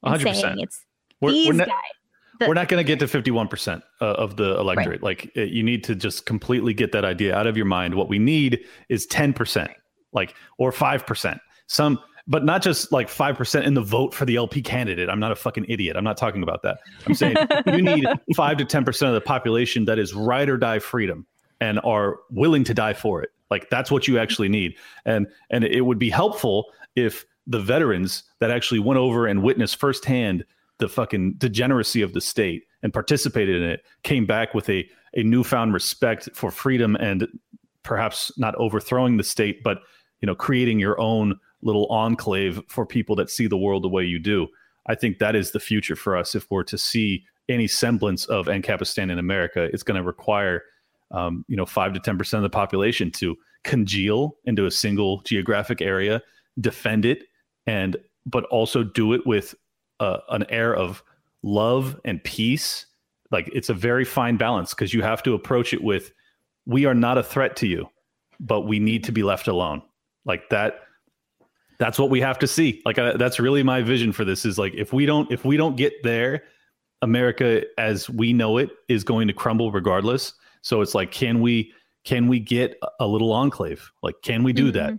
[0.05, 0.35] and 100%.
[0.41, 0.85] saying it's
[1.21, 1.77] We're- these we're not- guys
[2.39, 5.03] the- we're not going to get to 51% uh, of the electorate.
[5.03, 7.95] Like uh, you need to just completely get that idea out of your mind.
[7.95, 9.69] What we need is 10%,
[10.13, 11.39] like or 5%.
[11.67, 15.09] Some but not just like 5% in the vote for the LP candidate.
[15.09, 15.97] I'm not a fucking idiot.
[15.97, 16.79] I'm not talking about that.
[17.07, 18.07] I'm saying you need
[18.37, 21.27] 5 to 10% of the population that is ride or die freedom
[21.61, 23.31] and are willing to die for it.
[23.51, 24.77] Like that's what you actually need.
[25.05, 29.77] And and it would be helpful if the veterans that actually went over and witnessed
[29.77, 30.45] firsthand
[30.79, 35.23] the fucking degeneracy of the state and participated in it came back with a a
[35.25, 37.27] newfound respect for freedom and
[37.83, 39.81] perhaps not overthrowing the state but
[40.21, 44.05] you know creating your own little enclave for people that see the world the way
[44.05, 44.47] you do
[44.87, 48.47] i think that is the future for us if we're to see any semblance of
[48.47, 50.63] ancapistan in america it's going to require
[51.13, 55.83] um, you know 5 to 10% of the population to congeal into a single geographic
[55.83, 56.23] area
[56.61, 57.25] defend it
[57.67, 59.55] and but also do it with
[59.99, 61.03] uh, an air of
[61.43, 62.87] love and peace.
[63.31, 66.13] Like it's a very fine balance because you have to approach it with,
[66.67, 67.89] we are not a threat to you,
[68.39, 69.83] but we need to be left alone.
[70.25, 70.81] Like that.
[71.79, 72.83] That's what we have to see.
[72.85, 74.45] Like uh, that's really my vision for this.
[74.45, 76.43] Is like if we don't if we don't get there,
[77.03, 80.35] America as we know it is going to crumble regardless.
[80.63, 81.73] So it's like, can we
[82.05, 83.91] can we get a little enclave?
[84.03, 84.93] Like, can we do that?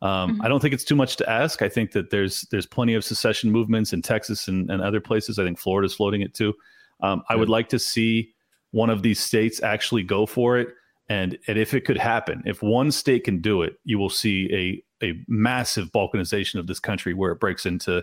[0.00, 0.44] Um, Mhm.
[0.44, 1.60] I don't think it's too much to ask.
[1.60, 5.40] I think that there's there's plenty of secession movements in Texas and, and other places.
[5.40, 6.54] I think Florida's floating it too.
[7.02, 8.32] Um, I would like to see
[8.70, 10.68] one of these states actually go for it.
[11.08, 14.48] And, and if it could happen, if one state can do it, you will see
[14.52, 18.02] a a massive balkanization of this country where it breaks into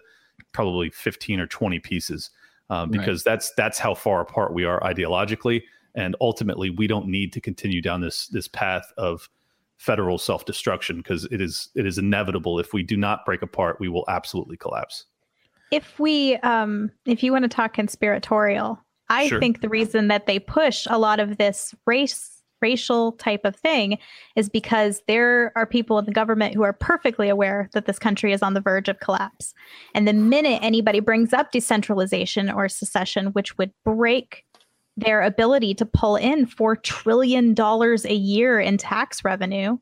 [0.54, 2.30] probably 15 or 20 pieces
[2.70, 3.00] um, Right.
[3.00, 5.64] because that's that's how far apart we are ideologically
[5.94, 9.30] and ultimately we don't need to continue down this this path of
[9.78, 13.90] federal self-destruction because it is it is inevitable if we do not break apart we
[13.90, 15.04] will absolutely collapse
[15.72, 18.80] if we um if you want to talk conspiratorial
[19.10, 19.40] i Sure.
[19.40, 22.35] think the reason that they push a lot of this race
[22.66, 23.98] racial type of thing
[24.36, 28.32] is because there are people in the government who are perfectly aware that this country
[28.34, 29.54] is on the verge of collapse.
[29.94, 34.44] And the minute anybody brings up decentralization or secession which would break
[34.98, 39.78] their ability to pull in 4 trillion dollars a year in tax revenue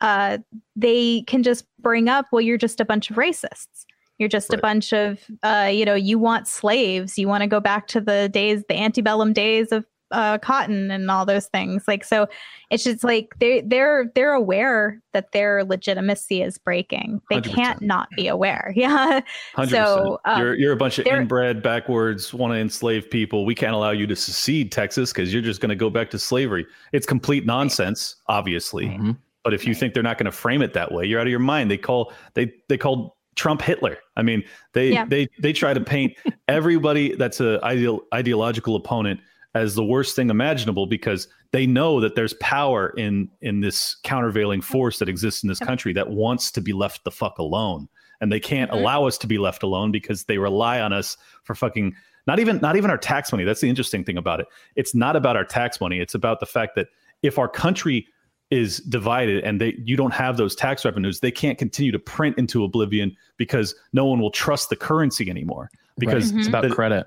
[0.00, 0.38] uh,
[0.76, 3.86] they can just bring up well you're just a bunch of racists.
[4.18, 7.18] You're just a bunch of uh, you know you want slaves.
[7.18, 11.10] You want to go back to the days the antebellum days of uh, cotton and
[11.10, 12.26] all those things like so
[12.70, 17.54] it's just like they they're they're aware that their legitimacy is breaking they 100%.
[17.54, 19.20] can't not be aware yeah
[19.56, 23.54] 100% So, um, you're, you're a bunch of inbred backwards want to enslave people we
[23.54, 26.66] can't allow you to secede texas because you're just going to go back to slavery
[26.92, 29.16] it's complete nonsense obviously Mhm.
[29.42, 31.30] But if you think they're not going to frame it that way, you're out of
[31.30, 31.70] your mind.
[31.70, 33.98] They call they they called Trump Hitler.
[34.16, 34.42] I mean,
[34.72, 35.04] they Yeah.
[35.04, 36.14] they they try to paint
[36.48, 39.20] everybody that's a ideal ideological opponent
[39.54, 44.60] as the worst thing imaginable because they know that there's power in in this countervailing
[44.60, 47.88] force that exists in this country that wants to be left the fuck alone.
[48.20, 48.74] And they can't Mhm.
[48.78, 51.94] allow us to be left alone because they rely on us for fucking
[52.26, 53.44] not even not even our tax money.
[53.44, 54.46] That's the interesting thing about it.
[54.76, 56.00] It's not about our tax money.
[56.00, 56.88] It's about the fact that
[57.22, 58.06] if our country
[58.50, 62.36] is divided and they you don't have those tax revenues, they can't continue to print
[62.38, 65.70] into oblivion because no one will trust the currency anymore.
[65.98, 66.40] Because Right.
[66.40, 67.06] it's about the- credit.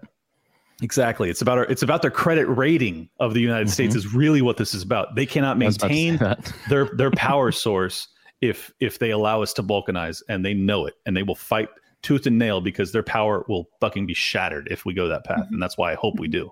[0.81, 4.07] Exactly, it's about our it's about their credit rating of the United States mm-hmm.
[4.07, 5.15] is really what this is about.
[5.15, 6.35] They cannot I was about to say maintain
[6.69, 8.07] their their power source
[8.41, 11.69] if if they allow us to balkanize and they know it and they will fight
[12.03, 15.39] tooth and nail because their power will fucking be shattered if we go that path
[15.39, 15.53] mm-hmm.
[15.55, 16.51] and that's why i hope we do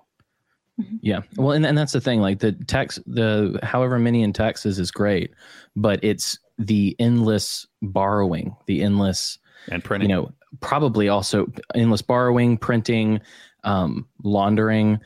[0.80, 0.96] mm-hmm.
[1.00, 1.20] Yeah.
[1.36, 2.20] Well, and, and that's the thing.
[2.20, 5.32] Like the tax, the however many in taxes is great,
[5.74, 9.38] but it's the endless borrowing, the endless,
[9.70, 10.10] and printing.
[10.10, 13.20] you know, probably also endless borrowing, printing,
[13.66, 14.98] um, laundering,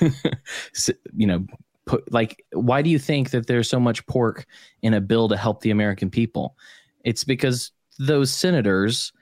[1.16, 1.44] you know,
[1.86, 4.46] put like, why do you think that there's so much pork
[4.82, 6.56] in a bill to help the American people?
[7.04, 9.12] It's because those senators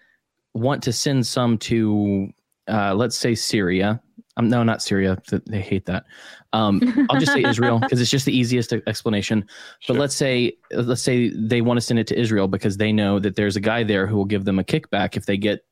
[0.53, 2.29] want to send some to,
[2.69, 4.03] uh, let's say Syria.
[4.37, 5.17] Um, no, not Syria.
[5.47, 6.05] They hate that.
[6.53, 9.47] Um, I'll just say Israel because it's just the easiest explanation.
[9.89, 13.19] But let's say let's say they want to send it to Israel because they know
[13.19, 15.65] that there's a guy there who will give them a kickback if they get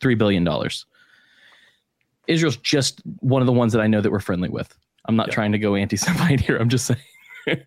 [0.00, 0.84] three billion dollars.
[2.26, 4.74] Israel's just one of the ones that I know that we're friendly with.
[5.06, 5.34] I'm not Yeah.
[5.34, 6.56] trying to go anti-Semite here.
[6.56, 7.00] I'm just saying.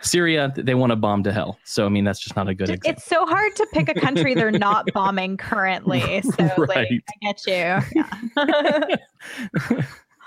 [0.00, 1.58] Syria, they want to bomb to hell.
[1.64, 2.90] So I mean, that's just not a good example.
[2.90, 7.46] it's so hard to pick a country they're not bombing currently so like i get
[7.46, 8.96] you yeah.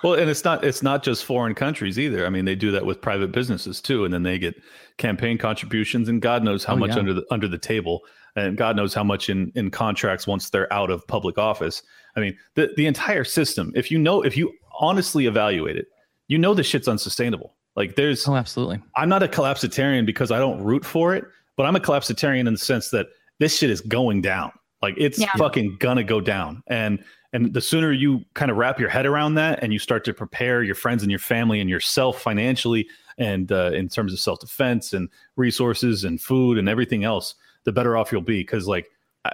[0.04, 2.26] Well, and it's not it's not just foreign countries either.
[2.26, 4.56] I mean, they do that with private businesses too, and then they get
[4.98, 7.00] campaign contributions, and God knows how Oh, much yeah.
[7.00, 8.02] under the under the table,
[8.36, 11.82] and God knows how much in in contracts once they're out of public office.
[12.16, 13.72] I mean, the the entire system.
[13.76, 15.88] If you know, if you honestly evaluate it,
[16.28, 17.56] you know the shit's unsustainable.
[17.76, 18.82] Like there's oh, absolutely.
[18.96, 21.26] I'm not a collapsitarian because I don't root for it,
[21.58, 23.08] but I'm a collapsitarian in the sense that
[23.40, 24.52] this shit is going down.
[24.82, 25.32] Like it's Yeah.
[25.38, 26.64] fucking gonna go down.
[26.68, 27.04] And
[27.34, 30.14] and the sooner you kind of wrap your head around that and you start to
[30.14, 32.88] prepare your friends and your family and yourself financially
[33.20, 37.36] and uh, in terms of self defense and resources and food and everything else,
[37.66, 38.40] the better off you'll be.
[38.40, 38.90] Because like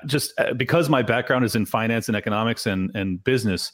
[0.05, 3.71] just uh, because my background is in finance and economics and and business,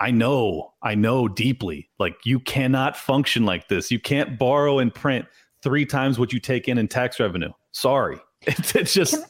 [0.00, 3.90] I know, I know deeply, like you cannot function like this.
[3.90, 5.26] You can't borrow and print
[5.62, 7.52] three times what you take in in tax revenue.
[7.72, 8.18] Sorry.
[8.42, 9.24] It, it just Can-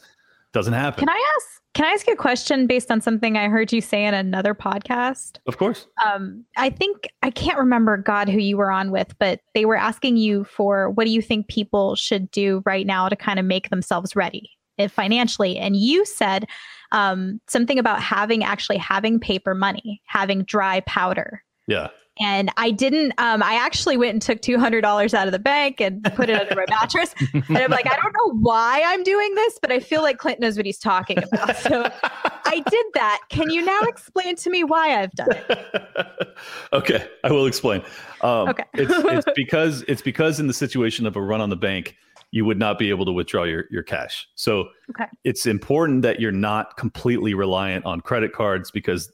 [0.53, 1.07] doesn't happen.
[1.07, 1.56] Can I ask?
[1.77, 4.55] Can I ask you a question based on something I heard you say in another
[4.55, 5.37] podcast?
[5.47, 5.87] of course.
[6.03, 9.77] Um, I think I can't remember God who you were on with, but they were
[9.77, 13.45] asking you for what do you think people should do right now to kind of
[13.45, 14.49] make themselves ready
[14.79, 15.59] eh, financially.
[15.59, 16.47] And you said
[16.93, 21.45] um, something about having actually having paper money, having dry powder.
[21.69, 21.89] Yeah.
[22.19, 23.13] And I didn't.
[23.19, 26.31] Um, I actually went and took two hundred dollars out of the bank and put
[26.31, 27.15] it under my mattress.
[27.49, 30.41] And I'm like, I don't know why I'm doing this, but I feel like Clint
[30.41, 31.57] knows what he's talking about.
[31.57, 31.89] So
[32.45, 33.21] I did that.
[33.29, 36.37] Can you now explain to me why I've done it?
[36.73, 37.83] okay, I will explain.
[38.23, 38.65] Um, Okay.
[38.75, 41.97] it's, it's because it's because in the situation of a run on the bank,
[42.31, 44.29] you would not be able to withdraw your, your cash.
[44.35, 45.07] So Okay.
[45.25, 49.11] it's important that you're not completely reliant on credit cards because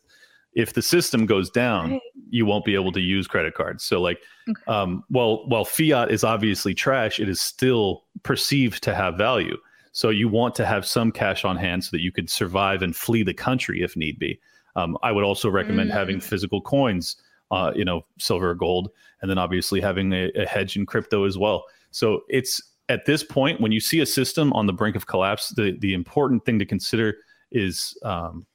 [0.54, 2.00] if the system goes down, Right.
[2.32, 3.84] You won't be able to use credit cards.
[3.84, 4.18] So like,
[4.48, 4.62] Okay.
[4.66, 9.56] um, well, while fiat is obviously trash, it is still perceived to have value.
[9.92, 12.96] So you want to have some cash on hand so that you could survive and
[12.96, 14.40] flee the country if need be.
[14.74, 15.94] Um, I would also recommend Mm.
[15.94, 17.16] having physical coins,
[17.50, 18.88] uh, you know, silver or gold,
[19.20, 21.64] and then obviously having a, a hedge in crypto as well.
[21.90, 25.50] So it's at this point when you see a system on the brink of collapse,
[25.50, 27.14] the the important thing to consider
[27.52, 28.46] is um,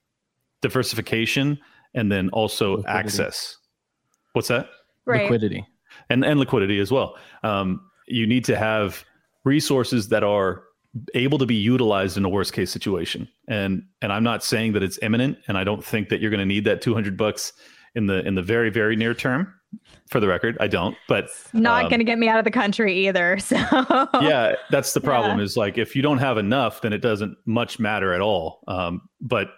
[0.62, 1.58] diversification
[1.94, 2.98] and then also Liquidity.
[3.00, 3.58] access.
[4.38, 4.70] What's that?
[5.06, 5.24] Right.
[5.24, 5.66] Liquidity.
[6.12, 7.18] and and liquidity as well.
[7.42, 9.04] Um, you need to have
[9.46, 10.64] resources that are
[11.16, 13.28] able to be utilized in a worst case situation.
[13.48, 16.40] And and I'm not saying that it's imminent, and I don't think that you're going
[16.40, 17.52] to need that 200 bucks
[17.96, 19.52] in the in the very very near term.
[20.12, 20.96] For the record, I don't.
[21.10, 23.38] But Not um, going to get me out of the country either.
[23.42, 23.58] So
[24.22, 25.40] yeah, that's the problem.
[25.40, 25.44] Yeah.
[25.46, 28.62] Is like if you don't have enough, then it doesn't much matter at all.
[28.68, 29.50] Um, but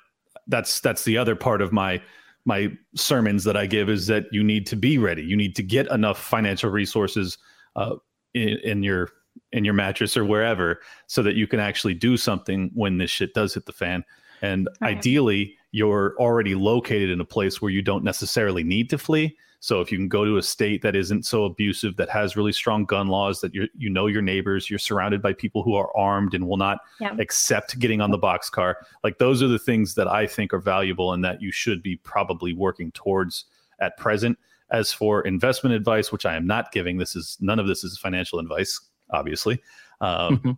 [0.48, 2.02] that's that's the other part of my
[2.50, 5.24] my sermons that I give is that you need to be ready.
[5.24, 7.38] You need to get enough financial resources
[7.76, 7.96] uh,
[8.34, 9.10] in, in your
[9.52, 13.34] in your mattress or wherever, so that you can actually do something when this shit
[13.34, 14.04] does hit the fan.
[14.42, 14.98] And Right.
[14.98, 19.38] ideally, you're already located in a place where you don't necessarily need to flee.
[19.62, 22.54] So if you can go to a state that isn't so abusive, that has really
[22.54, 25.96] strong gun laws, that you you know your neighbors, you're surrounded by people who are
[25.98, 27.16] armed and will not Yeah.
[27.20, 28.76] accept getting on the boxcar.
[29.04, 31.98] Like those are the things that I think are valuable and that you should be
[31.98, 33.46] probably working towards
[33.80, 34.38] at present.
[34.72, 37.98] As for investment advice, which I am not giving, this is none of this is
[37.98, 38.80] financial advice,
[39.12, 39.60] obviously.
[40.00, 40.58] Um, Mhm.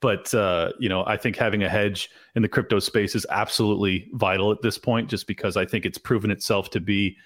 [0.00, 4.10] but uh, you know, I think having a hedge in the crypto space is absolutely
[4.12, 7.16] vital at this point, just because I think it's proven itself to be,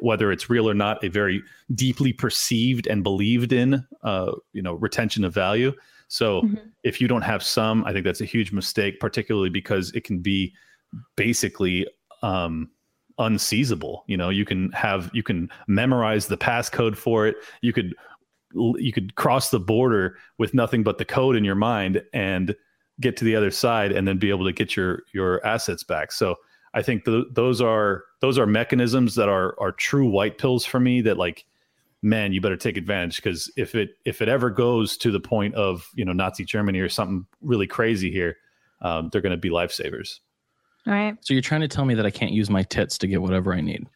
[0.00, 1.42] whether it's real or not, a very
[1.74, 5.72] deeply perceived and believed in, uh, you know, retention of value.
[6.08, 6.60] So Mhm.
[6.84, 10.20] if you don't have some, I think that's a huge mistake, particularly because it can
[10.20, 10.54] be
[11.16, 11.86] basically
[12.22, 12.70] um,
[13.18, 14.02] unseizable.
[14.06, 17.36] You know, you can have you can memorize the passcode for it.
[17.60, 17.94] You could
[18.54, 22.54] you could cross the border with nothing but the code in your mind and
[23.00, 26.12] get to the other side and then be able to get your your assets back.
[26.12, 26.36] So
[26.76, 30.78] I think th- those are those are mechanisms that are are true white pills for
[30.78, 31.46] me that like
[32.02, 35.54] man you better take advantage because if it if it ever goes to the point
[35.54, 38.36] of you know Nazi Germany or something really crazy here
[38.82, 40.20] um, they're going to be lifesavers.
[40.92, 41.16] Right.
[41.20, 43.52] So you're trying to tell me that I can't use my tits to get whatever
[43.52, 43.86] I need.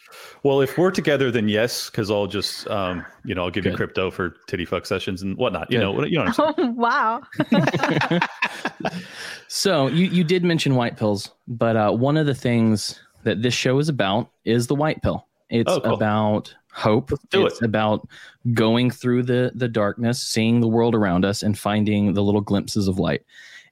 [0.42, 3.74] Well, if we're together, then yes, because I'll just, um, you know, I'll give you
[3.74, 5.70] crypto for titty fuck sessions and whatnot.
[5.70, 5.84] You Good.
[5.84, 6.24] know, you know.
[6.32, 6.74] What I'm saying.
[6.78, 7.20] Oh,
[8.10, 8.20] wow.
[9.48, 13.52] So you you did mention white pills, but uh, one of the things that this
[13.54, 15.26] show is about is the white pill.
[15.48, 15.94] It's Oh, cool.
[15.94, 17.10] about hope.
[17.10, 18.06] Let's do it's about
[18.54, 22.86] going through the the darkness, seeing the world around us, and finding the little glimpses
[22.86, 23.22] of light.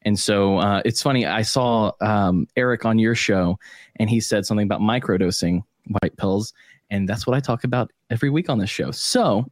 [0.03, 1.27] And so uh, it's funny.
[1.27, 3.59] I saw um, Eric on your show,
[3.97, 5.63] and he said something about microdosing
[6.03, 6.53] white pills,
[6.91, 8.91] and that's what I talk about every week on this show.
[8.91, 9.45] So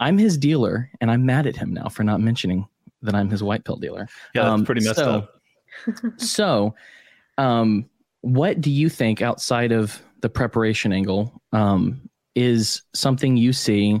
[0.00, 2.66] I'm his dealer, and I'm mad at him now for not mentioning
[3.02, 4.08] that I'm his white pill dealer.
[4.34, 5.34] Yeah, that's Um, pretty messed so- up.
[6.16, 6.74] so,
[7.36, 7.88] um,
[8.22, 12.00] what do you think outside of the preparation angle um,
[12.34, 14.00] is something you see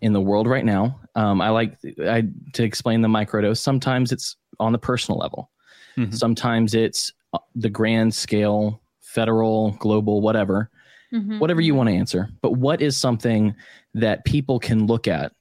[0.00, 0.98] in the world right now?
[1.14, 2.24] Um, I like I,
[2.54, 3.58] to explain the microdose.
[3.58, 5.50] Sometimes it's on the personal level.
[5.96, 6.14] Mhm.
[6.14, 10.70] Sometimes it's uh, the grand scale, federal, global, whatever
[11.12, 11.38] Mhm.
[11.38, 12.28] whatever you want to answer.
[12.42, 13.54] But what is something
[13.94, 15.32] that people can look at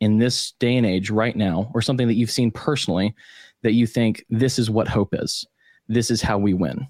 [0.00, 3.14] in this day and age right now, or something that you've seen personally
[3.62, 5.46] that you think this is what hope is?
[5.88, 6.86] This is how we win.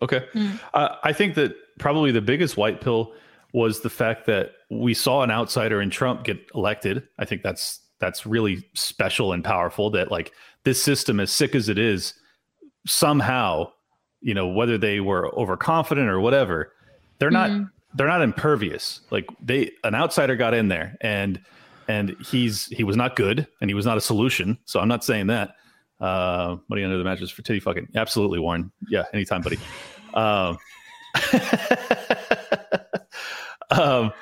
[0.00, 0.24] Okay.
[0.32, 0.58] Mm.
[0.72, 3.12] Uh, I think that probably the biggest white pill
[3.52, 7.06] was the fact that we saw an outsider in Trump get elected.
[7.18, 10.32] I think that's that's really special and powerful that like
[10.64, 12.12] this system as sick as it is
[12.86, 13.70] somehow,
[14.20, 16.72] you know, whether they were overconfident or whatever,
[17.18, 17.70] they're not Mhm.
[17.94, 19.00] they're not impervious.
[19.10, 21.40] Like they an outsider got in there and
[21.88, 24.58] and he's he was not good and he was not a solution.
[24.64, 25.54] So I'm not saying that.
[26.00, 27.86] Uh, money under the mattress for titty fucking.
[27.94, 28.72] Absolutely, Warren.
[28.90, 29.58] Yeah, anytime, buddy.
[30.14, 30.58] Um,
[33.70, 34.12] um,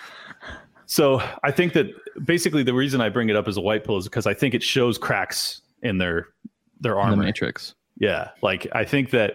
[0.91, 1.87] so I think that
[2.25, 4.55] basically the reason I bring it up as a white pill is because I think
[4.55, 6.27] it shows cracks in their
[6.81, 7.17] their in the.
[7.17, 7.77] Matrix.
[7.99, 9.35] Yeah, like I think that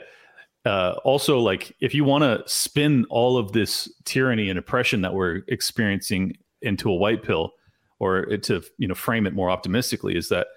[0.66, 5.14] uh, also like if you want to spin all of this tyranny and oppression that
[5.14, 7.54] we're experiencing into a white pill,
[8.00, 10.48] or to you know frame it more optimistically, is that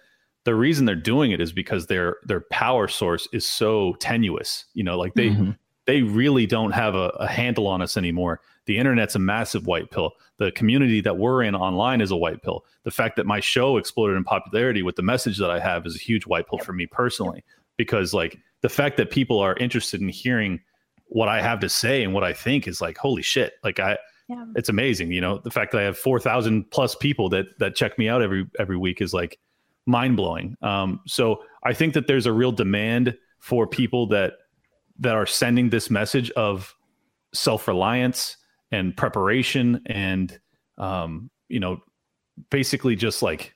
[0.45, 4.65] the reason they're doing it is because their their power source is so tenuous.
[4.75, 5.57] You know, like they Mhm.
[5.87, 8.41] they really don't have a, a handle on us anymore.
[8.69, 10.13] The internet's a massive white pill.
[10.37, 12.67] The community that we're in online is a white pill.
[12.83, 15.97] The fact that my show exploded in popularity with the message that I have is
[15.97, 17.43] a huge white pill for me personally.
[17.79, 20.61] Because like the fact that people are interested in hearing
[21.07, 23.55] what I have to say and what I think is like, holy shit.
[23.65, 23.97] Like I
[24.29, 24.45] Yeah.
[24.55, 25.13] it's amazing.
[25.13, 28.07] You know, the fact that I have four thousand plus people that that check me
[28.07, 29.39] out every every week is like
[29.87, 30.57] mind blowing.
[30.61, 34.35] Um, so I think that there's a real demand for people that
[34.99, 36.77] that are sending this message of
[37.33, 38.37] self reliance
[38.71, 40.39] and preparation and
[40.79, 41.81] um, you know
[42.51, 43.55] basically just like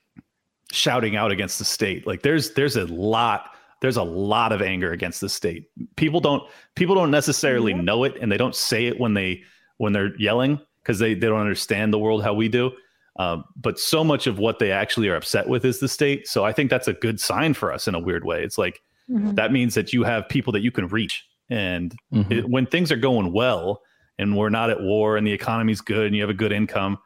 [0.73, 2.07] shouting out against the state.
[2.07, 5.69] Like there's there's a lot there's a lot of anger against the state.
[5.97, 6.43] People don't
[6.77, 9.43] people don't necessarily know it and they don't say it when they
[9.79, 12.73] when they're yelling because they they don't understand the world how we do.
[13.17, 16.27] Um, but so much of what they actually are upset with is the state.
[16.27, 18.43] So I think that's a good sign for us in a weird way.
[18.43, 18.81] It's like
[19.11, 19.35] Mhm.
[19.35, 21.27] that means that you have people that you can reach.
[21.51, 22.31] And Mhm.
[22.33, 23.83] it, when things are going well
[24.23, 26.99] and we're not at war and the economy's good and you have a good income,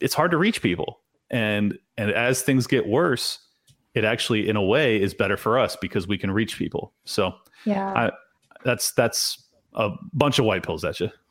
[0.00, 1.00] it's hard to reach people.
[1.30, 3.38] And and as things get worse,
[3.94, 6.92] it actually in a way is better for us because we can reach people.
[7.04, 7.32] So
[7.64, 7.92] Yeah.
[7.92, 8.10] I,
[8.64, 9.40] that's that's
[9.74, 11.10] a bunch of white pills at you.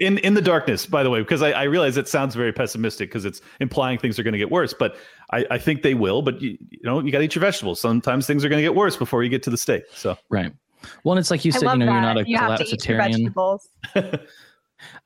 [0.00, 3.10] In in the darkness, by the way, because I, I realize it sounds very pessimistic
[3.10, 4.96] because it's implying things are going to get worse, but
[5.32, 6.22] I, I think they will.
[6.22, 7.80] But you, you know, you got to eat your vegetables.
[7.80, 9.84] Sometimes things are going to get worse before you get to the steak.
[9.92, 10.52] So Right.
[11.02, 12.86] Well, and it's like you said, you know, you're not a you have to eat
[12.86, 14.20] your collapsitarian.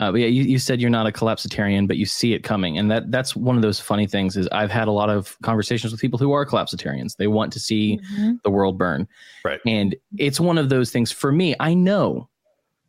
[0.01, 2.79] Uh, but yeah, you, you said you're not a collapsitarian, but you see it coming,
[2.79, 4.37] and that that's one of those funny things.
[4.37, 7.17] Is I've had a lot of conversations with people who are collapsitarians.
[7.17, 8.43] They want to see Mhm.
[8.43, 9.07] the world burn,
[9.45, 9.61] Right.
[9.67, 11.55] And it's one of those things for me.
[11.61, 12.29] I know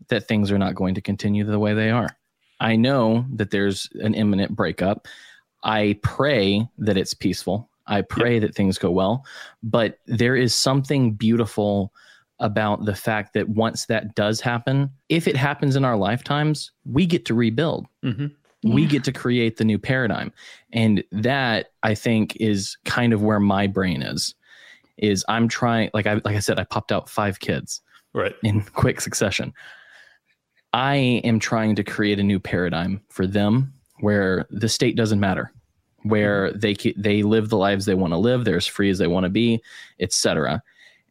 [0.08, 2.10] that things are not going to continue the way they are.
[2.60, 5.08] I know that there's an imminent breakup.
[5.64, 7.70] I pray that it's peaceful.
[7.88, 9.26] I pray that things go well,
[9.62, 11.92] but there is something beautiful
[12.40, 17.06] about the fact that once that does happen, if it happens in our lifetimes, we
[17.06, 17.86] get to rebuild.
[18.04, 18.34] Mhm.
[18.64, 20.34] We get to create the new paradigm.
[20.74, 24.36] And that I think is kind of where my brain is.
[24.98, 27.82] Is I'm trying like I like I said, I popped out five kids
[28.14, 29.54] right, in quick succession.
[30.74, 35.52] I am trying to create a new paradigm for them where the state doesn't matter,
[36.04, 38.98] where they ke- they live the lives they want to live, they're as free as
[38.98, 39.62] they want to be,
[40.00, 40.62] etc.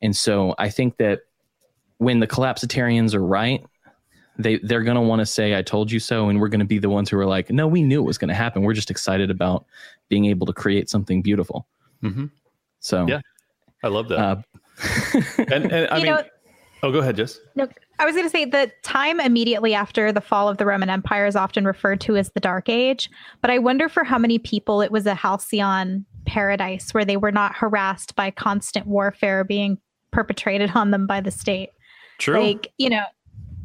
[0.02, 1.20] And so I think that
[1.98, 3.64] when the collapsitarians are right,
[4.38, 6.64] they they're going to want to say I told you so and we're going to
[6.66, 8.62] be the ones who are like no, we knew it was going to happen.
[8.62, 9.66] We're just excited about
[10.08, 11.66] being able to create something beautiful.
[12.00, 12.26] hmm
[12.80, 13.20] So Yeah.
[13.82, 14.18] I love that.
[14.18, 14.36] uh,
[15.52, 16.22] and, and I You mean, know-
[16.84, 17.38] oh, go ahead, Jess.
[17.56, 17.66] No,
[17.98, 21.26] I was going to say the time immediately after the fall of the Roman Empire
[21.26, 23.10] is often referred to as the Dark Age,
[23.42, 27.32] but I wonder for how many people it was a halcyon paradise where they were
[27.32, 29.78] not harassed by constant warfare being
[30.10, 31.70] perpetrated on them by the state.
[32.18, 32.40] True.
[32.40, 33.04] Like, you know,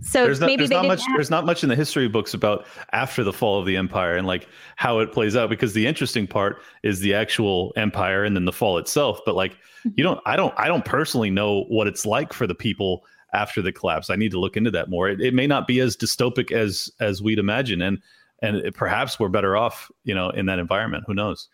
[0.01, 1.75] so there's not, maybe there's they not didn't much have- there's not much in the
[1.75, 5.49] history books about after the fall of the empire and like how it plays out
[5.49, 9.53] because the interesting part is the actual empire and then the fall itself but like
[9.85, 10.03] you mm-hmm.
[10.03, 13.71] don't i don't i don't personally know what it's like for the people after the
[13.71, 14.09] collapse.
[14.09, 15.09] I need to look into that more.
[15.09, 17.99] It, it may not be as dystopic as as we'd imagine and
[18.41, 21.03] and it, perhaps we're better off you know in that environment.
[21.07, 21.49] Who knows?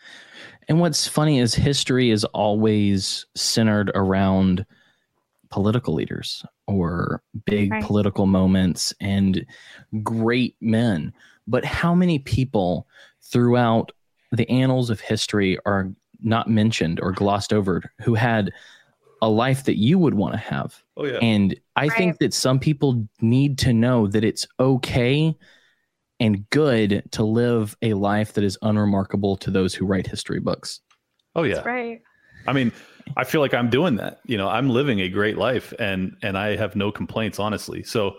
[0.67, 4.65] And what's funny is history is always centered around
[5.51, 7.83] political leaders or big Right.
[7.83, 9.45] political moments and
[10.03, 11.13] great men.
[11.47, 12.87] But how many people
[13.21, 13.91] throughout
[14.31, 18.51] the annals of history are not mentioned or glossed over who had
[19.21, 20.83] a life that you would want to have?
[20.97, 21.97] oh yeah And I Right.
[21.97, 25.35] think that some people need to know that it's okay
[26.19, 30.81] and good to live a life that is unremarkable to those who write history books.
[31.35, 32.01] oh yeah right.
[32.47, 32.71] I mean,
[33.17, 34.19] I feel like I'm doing that.
[34.25, 37.83] You know, I'm living a great life and and I have no complaints honestly.
[37.83, 38.15] So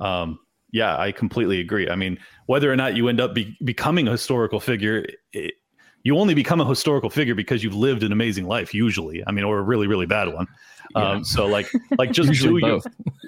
[0.00, 0.38] um
[0.72, 1.88] yeah, I completely agree.
[1.88, 5.54] I mean, whether or not you end up be, becoming a historical figure, it,
[6.02, 9.22] you only become a historical figure because you've lived an amazing life usually.
[9.26, 10.46] I mean, or a really really bad one.
[10.94, 11.10] Yeah.
[11.12, 12.80] Um so like like just Usually do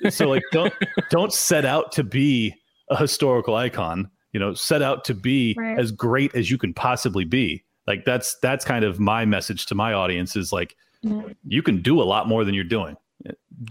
[0.03, 0.75] your- so like don't
[1.11, 2.55] don't set out to be
[2.91, 5.79] a historical icon you know set out to be Right.
[5.79, 9.75] as great as you can possibly be like that's that's kind of my message to
[9.75, 11.37] my audience is like Mhm.
[11.47, 12.97] you can do a lot more than you're doing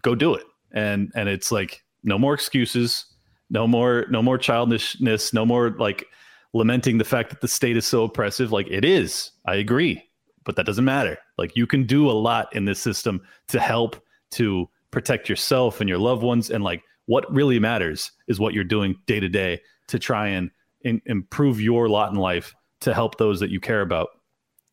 [0.02, 3.06] go do it and and it's like no more excuses
[3.50, 6.06] no more no more childishness no more like
[6.54, 10.02] lamenting the fact that the state is so oppressive like it is i agree
[10.48, 14.02] but that doesn't matter Like you can do a lot in this system to help
[14.32, 16.50] to protect yourself and your loved ones.
[16.50, 19.60] And like what really matters is what you're doing day to day
[19.90, 20.50] to try and
[20.82, 24.08] in, improve your lot in life to help those that you care about.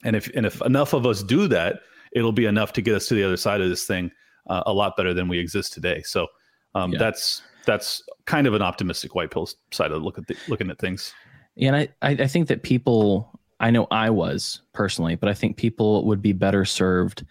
[0.04, 1.80] And if and if enough of us do that,
[2.14, 4.10] it'll be enough to get us to the other side of this thing
[4.48, 6.02] uh, a lot better than we exist today.
[6.02, 6.28] So
[6.74, 6.98] um, Yeah.
[6.98, 10.78] that's that's kind of an optimistic white pill side of look at the, looking at
[10.78, 11.14] things.
[11.56, 15.56] Yeah, and I, I, think that people, I know I was personally, but I think
[15.56, 17.24] people would be better served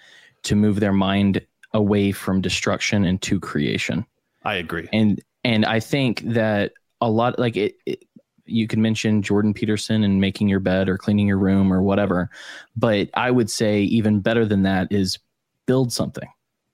[0.44, 4.06] to move their mind away from destruction and to creation.
[4.44, 4.88] I agree.
[4.92, 8.04] And and I think that a lot like it, it
[8.46, 12.30] you can mention Jordan Peterson and making your bed or cleaning your room or whatever,
[12.76, 15.18] but I would say even better than that is
[15.66, 16.28] build something.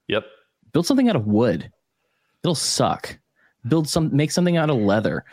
[0.08, 0.26] Yep.
[0.74, 1.72] Build something out of wood.
[2.44, 3.18] It'll suck.
[3.68, 5.26] Build some make something out of leather.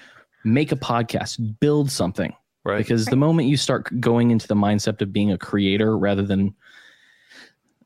[0.45, 1.59] Make a podcast.
[1.61, 2.35] Build something
[2.65, 2.79] Right.
[2.79, 6.53] because the moment you start going into the mindset of being a creator rather than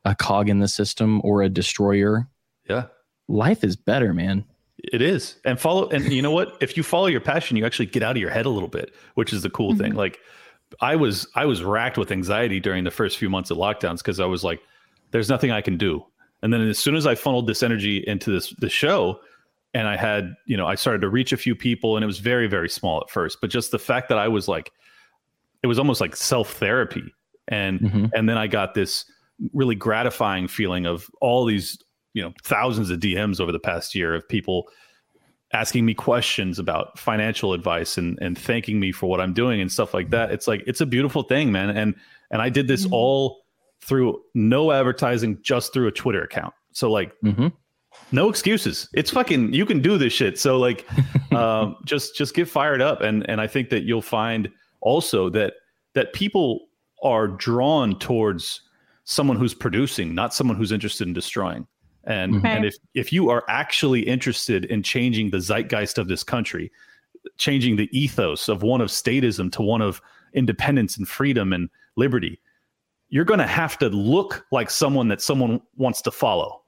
[0.05, 2.27] a cog in the system or a destroyer
[2.67, 2.85] yeah.
[3.27, 4.43] life is better man
[4.83, 5.35] It is.
[5.45, 6.57] And follow and you know what?
[6.61, 8.93] If you follow your passion, you actually get out of your head a little bit,
[9.15, 9.93] which is the cool thing.
[9.93, 10.19] Like
[10.79, 14.19] I was I was racked with anxiety during the first few months of lockdowns because
[14.19, 14.59] I was like,
[15.11, 16.03] there's nothing I can do.
[16.41, 19.19] And then as soon as I funneled this energy into this the show
[19.73, 22.17] and I had, you know, I started to reach a few people and it was
[22.19, 23.39] very, very small at first.
[23.39, 24.71] But just the fact that I was like
[25.63, 27.13] it was almost like self-therapy.
[27.47, 28.11] And Mhm.
[28.15, 29.05] and then I got this
[29.53, 31.77] really gratifying feeling of all these
[32.13, 34.67] you know thousands of DMs over the past year of people
[35.53, 39.71] asking me questions about financial advice and and thanking me for what I'm doing and
[39.71, 40.31] stuff like that.
[40.31, 41.69] It's like it's a beautiful thing, man.
[41.69, 41.95] And
[42.31, 43.43] and I did this all
[43.81, 46.53] through no advertising, just through a Twitter account.
[46.73, 47.47] So like hmm
[48.13, 48.89] no excuses.
[48.93, 50.39] It's fucking you can do this shit.
[50.39, 50.85] So like
[51.31, 54.49] um just just get fired up and and I think that you'll find
[54.81, 55.53] also that
[55.93, 56.67] that people
[57.03, 58.61] are drawn towards
[59.03, 61.67] someone who's producing, not someone who's interested in destroying.
[62.05, 62.45] And Mhm.
[62.45, 66.71] and if if you are actually interested in changing the zeitgeist of this country,
[67.37, 70.01] changing the ethos of one of statism to one of
[70.33, 72.39] independence and freedom and liberty,
[73.09, 76.61] you're going to have to look like someone that someone wants to follow.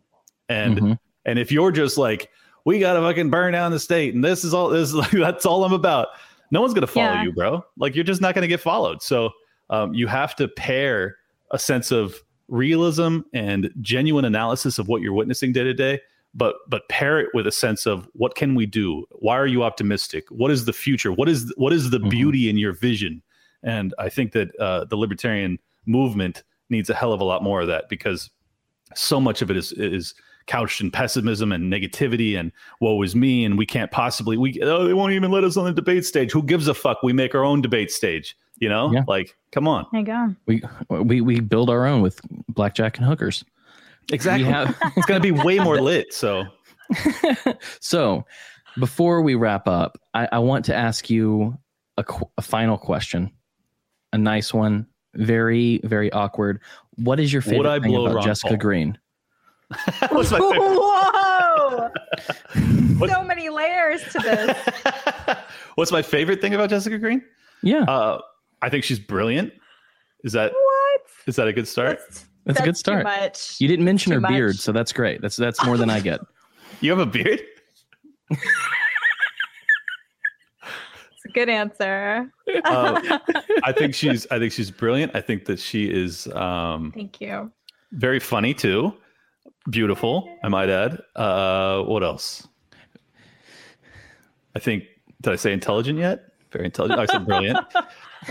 [0.50, 1.00] And Mhm.
[1.26, 2.30] and if you're just like,
[2.66, 5.12] we got to fucking burn down the state, and this is all this is like,
[5.12, 6.10] that's all I'm about.
[6.52, 7.24] No one's gonna follow Yeah.
[7.24, 7.66] you, bro.
[7.78, 9.02] Like you're just not gonna get followed.
[9.02, 9.32] So
[9.72, 11.16] um, you have to pair
[11.52, 12.16] a sense of
[12.48, 16.00] realism and genuine analysis of what you're witnessing day to day,
[16.34, 19.06] but but pair it with a sense of what can we do?
[19.12, 20.26] Why are you optimistic?
[20.30, 21.12] What is the future?
[21.12, 22.10] What is what is the Mhm.
[22.10, 23.22] beauty in your vision?
[23.64, 27.62] And I think that uh, the libertarian movement needs a hell of a lot more
[27.62, 28.30] of that because
[28.96, 30.14] so much of it is is
[30.46, 32.52] couched in pessimism and negativity and
[32.82, 35.64] woe is me and we can't possibly we oh, they won't even let us on
[35.66, 36.32] the debate stage.
[36.32, 37.02] Who gives a fuck?
[37.02, 38.36] We make our own debate stage.
[38.58, 39.04] You know, Yeah.
[39.08, 39.86] like come on.
[39.92, 40.36] There you go.
[40.46, 43.44] we we we build our own with blackjack and hookers
[44.12, 44.46] Exactly.
[44.50, 46.14] Have- it's gonna be way more lit.
[46.14, 46.46] So
[47.80, 48.26] so
[48.80, 51.58] before we wrap up i, I want to ask you
[51.98, 53.32] a, qu- a final question
[54.12, 56.60] a nice one very very awkward
[56.96, 58.58] what is your favorite I thing blow about Ron jessica Paul?
[58.58, 58.98] green
[60.10, 60.60] what's my favorite?
[60.60, 61.90] Whoa!
[63.08, 65.38] So many layers to this.
[65.76, 67.24] What's my favorite thing about Jessica Green?
[67.64, 68.22] yeah Uh,
[68.64, 69.54] I think she's brilliant.
[70.24, 71.02] Is that What?
[71.28, 72.00] is that a good start?
[72.08, 73.56] That's, that's, a good too start much.
[73.60, 74.32] you didn't mention Too her much.
[74.32, 76.20] beard so that's great that's that's more than i get
[76.82, 77.42] You have a beard?
[78.30, 78.42] It's
[81.26, 82.30] a good answer.
[82.66, 83.20] Uh,
[83.64, 85.16] I think she's I think she's brilliant.
[85.16, 87.52] I think that she is um, Thank you.
[87.92, 88.94] very funny too.
[89.70, 91.02] Beautiful, I might add.
[91.16, 92.46] Uh, what else?
[94.56, 94.84] I think
[95.22, 96.34] did I say intelligent yet?
[96.52, 97.00] Very intelligent.
[97.00, 97.60] I said brilliant.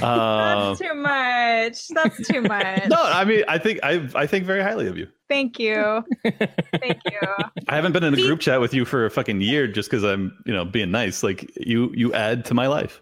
[0.01, 1.89] Uh, That's too much.
[1.89, 2.89] That's too much.
[2.89, 5.09] no, I mean I think I I think very highly of you.
[5.29, 6.05] Thank you.
[6.25, 7.21] Thank you.
[7.69, 10.05] I haven't been in a group chat with you for a fucking year just because
[10.05, 11.23] I'm you know being nice.
[11.23, 13.01] Like you you add to my life.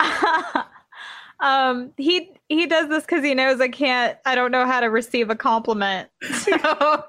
[1.40, 4.16] um, he he does this because he knows I can't.
[4.26, 6.08] I don't know how to receive a compliment.
[6.32, 7.04] So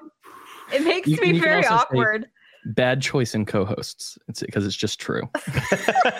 [0.72, 2.26] it makes You- me you very also say- awkward.
[2.66, 5.22] Bad choice in co-hosts it's because it's just true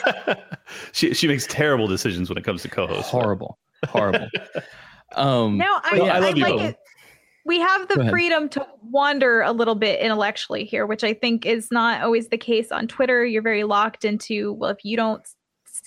[0.92, 3.10] she she makes terrible decisions when it comes to co-hosts.
[3.10, 3.58] horrible
[3.88, 4.28] horrible
[5.16, 6.66] um No, I, yeah, I love you, like Owen.
[6.66, 6.76] it.
[7.46, 11.70] We have the freedom to wander a little bit intellectually here, which I think is
[11.70, 13.24] not always the case on Twitter.
[13.24, 15.26] You're very locked into, well, if you don't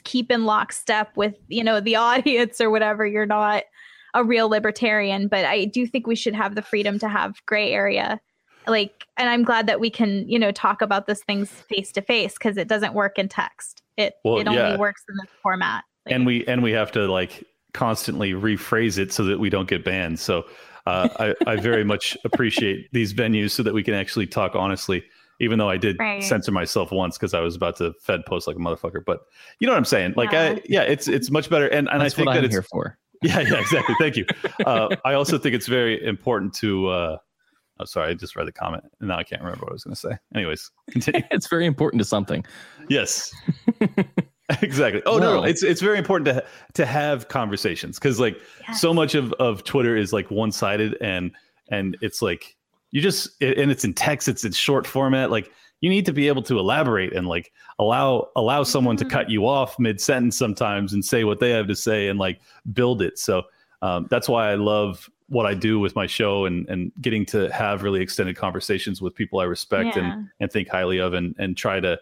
[0.03, 3.63] keep in lockstep with, you know, the audience or whatever, you're not
[4.13, 5.27] a real libertarian.
[5.27, 8.19] But I do think we should have the freedom to have gray area.
[8.67, 12.01] Like, and I'm glad that we can, you know, talk about those things face to
[12.01, 13.81] face because it doesn't work in text.
[13.97, 14.77] It Well, it only yeah.
[14.77, 15.83] works in this format.
[16.05, 19.67] Like, and we and we have to like constantly rephrase it so that we don't
[19.67, 20.19] get banned.
[20.19, 20.45] So
[20.85, 25.03] uh, I, I very much appreciate these venues so that we can actually talk honestly.
[25.39, 26.23] Even though I did Right.
[26.23, 29.19] censor myself once because I was about to Fed post like a motherfucker, but
[29.59, 30.15] you know what I'm saying?
[30.17, 30.55] Like, Yeah.
[30.55, 32.55] I, yeah, it's it's much better, and and That's I think what that I'm it's
[32.55, 32.97] here for.
[33.21, 33.95] yeah, yeah, exactly.
[33.99, 34.25] Thank you.
[34.65, 36.87] Uh, I also think it's very important to.
[36.87, 37.17] Uh,
[37.79, 39.83] oh, sorry, I just read the comment, and now I can't remember what I was
[39.83, 40.17] going to say.
[40.35, 41.21] Anyways, continue.
[41.31, 42.45] It's very important to something.
[42.89, 43.33] yes,
[44.61, 45.01] exactly.
[45.05, 46.43] Oh no, no, it's it's very important to
[46.73, 48.39] to have conversations because like
[48.73, 51.31] so much of of Twitter is like one sided, and
[51.69, 52.55] and it's like
[52.91, 55.51] you just and it's in text, it's in short format, like.
[55.79, 59.11] You need to be able to elaborate and like allow allow someone to Mhm.
[59.11, 62.41] cut you off mid sentence sometimes and say what they have to say and like
[62.73, 63.19] build it.
[63.19, 63.43] So
[63.83, 67.51] um, that's why I love what I do with my show and and getting to
[67.51, 70.13] have really extended conversations with people I respect Yeah.
[70.13, 71.99] and and think highly of and and try to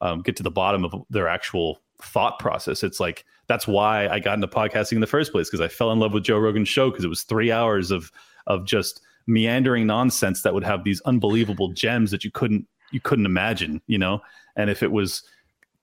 [0.00, 2.82] um, get to the bottom of their actual thought process.
[2.82, 5.90] It's like that's why I got into podcasting in the first place because I fell
[5.92, 8.10] in love with Joe Rogan's show because it was three hours of
[8.46, 13.26] of just meandering nonsense that would have these unbelievable gems that you couldn't you couldn't
[13.26, 14.20] imagine, you know.
[14.56, 15.22] And if it was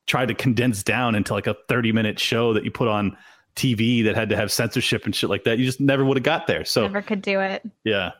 [0.07, 3.15] tried to condense down into like a 30 minute show that you put on
[3.57, 6.23] TV that had to have censorship and shit like that, you just never would have
[6.23, 6.63] got there.
[6.63, 7.63] So Never could do it.
[7.83, 8.11] yeah,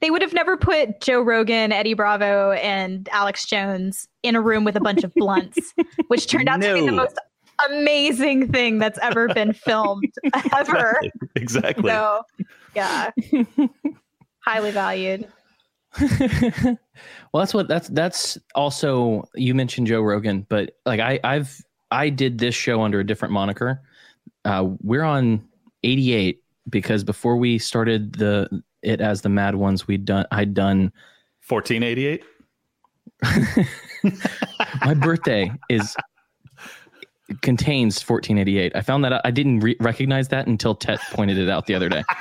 [0.00, 4.64] They would have never put Joe Rogan, Eddie Bravo, and Alex Jones in a room
[4.64, 5.72] with a bunch of blunts,
[6.08, 7.16] which turned out to be the most
[7.70, 10.12] amazing thing that's ever been filmed
[10.56, 11.00] ever.
[11.36, 11.88] exactly.
[11.90, 12.22] So,
[12.74, 13.10] yeah,
[14.40, 15.28] highly valued.
[16.00, 16.76] well,
[17.34, 21.56] that's what that's that's also you mentioned Joe Rogan, but like I I've
[21.92, 23.80] I did this show under a different moniker.
[24.44, 25.46] Uh, we're on
[25.82, 30.92] 88 because before we started the it as the Mad Ones, we'd done I'd done
[31.48, 32.22] 1488.
[34.84, 35.96] my birthday is
[37.40, 38.72] contains 1488.
[38.74, 41.74] I found that out- I didn't re- recognize that until Tet pointed it out the
[41.74, 42.02] other day.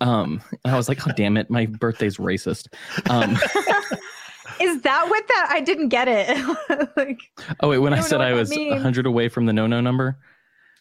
[0.00, 2.68] Um, and I was like, "Oh damn it, my birthday's racist."
[3.10, 3.32] Um,
[4.60, 5.48] Is that what that?
[5.50, 6.90] I didn't get it.
[6.96, 7.20] like,
[7.60, 10.16] oh wait, when I I, said I was 100 away from the no-no number,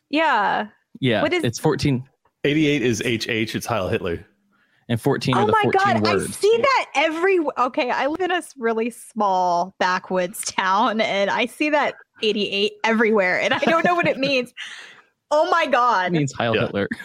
[0.10, 0.68] yeah.
[1.00, 2.04] yeah, What is- it's 14
[2.44, 3.56] 88 is HH.
[3.56, 4.26] It's Heil Hitler.
[4.90, 7.40] and 14 Oh are the my 14 god, I see that every.
[7.58, 13.42] Okay, I live in a really small backwoods town, and I see that 88 everywhere,
[13.42, 14.54] and I don't know what it means.
[15.30, 16.12] Oh my It god.
[16.14, 16.62] means Heil Yeah.
[16.68, 16.88] Hitler.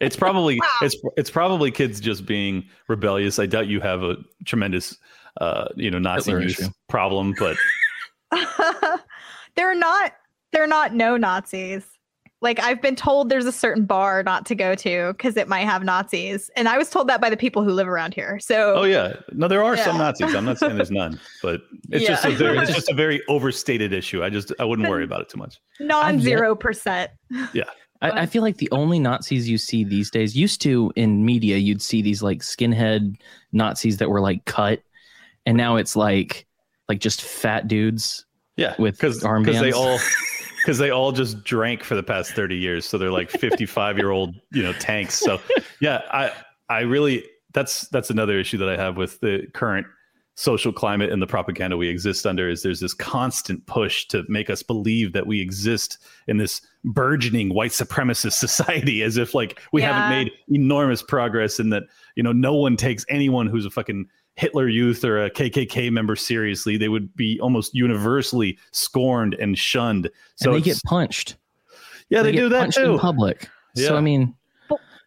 [0.00, 0.66] It's probably Wow.
[0.80, 3.38] it's it's probably kids just being rebellious.
[3.38, 4.16] I doubt you have a
[4.46, 4.96] tremendous
[5.42, 7.58] uh you know Nazi Hitler problem, but
[9.56, 10.14] they're not.
[10.52, 11.84] They're not no Nazis.
[12.42, 15.66] Like I've been told there's a certain bar not to go to because it might
[15.66, 18.40] have Nazis, and I was told that by the people who live around here.
[18.40, 20.34] So oh yeah, no, there are some Nazis.
[20.34, 23.92] I'm not saying there's none, but it's just a very it's just a very overstated
[23.92, 24.24] issue.
[24.24, 25.60] I just I wouldn't worry about it too much.
[25.80, 27.10] non-zero percent.
[28.02, 31.58] I, I feel like the only Nazis you see these days used to in media,
[31.58, 33.16] you'd see these like skinhead
[33.52, 34.82] Nazis that were like cut,
[35.44, 36.46] and now it's like
[36.88, 38.24] like just fat dudes.
[38.56, 39.98] Yeah, With because they all
[40.60, 44.10] because they all just drank for the past 30 years, so they're like 55 year
[44.10, 45.18] old you know tanks.
[45.18, 45.40] So
[45.80, 46.32] yeah, I
[46.68, 49.86] I really that's that's another issue that I have with the current
[50.36, 54.48] social climate and the propaganda we exist under is there's this constant push to make
[54.48, 59.82] us believe that we exist in this burgeoning white supremacist society as if like we
[59.82, 59.92] Yeah.
[59.92, 61.82] haven't made enormous progress and that
[62.14, 64.08] you know no one takes anyone who's a fucking
[64.40, 70.08] Hitler Youth or a KKK member seriously they would be almost universally scorned and shunned
[70.36, 71.36] so and they get punched.
[72.08, 73.48] yeah they, get do that punched too in public.
[73.76, 74.34] So I mean,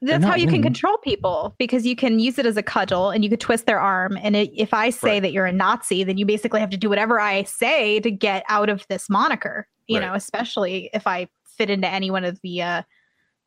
[0.03, 3.23] That's how you can control people because you can use it as a cudgel and
[3.23, 4.17] you could twist their arm.
[4.21, 5.21] And it, if I say Right.
[5.23, 8.43] that you're a Nazi, then you basically have to do whatever I say to get
[8.49, 9.67] out of this moniker.
[9.87, 10.05] You Right.
[10.05, 11.27] know, especially if I
[11.57, 12.81] fit into any one of the uh,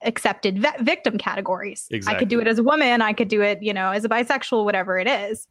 [0.03, 1.89] accepted vi- victim categories.
[2.07, 3.03] I could do it as a woman.
[3.03, 5.47] I could do it, you know, as a bisexual, whatever it is.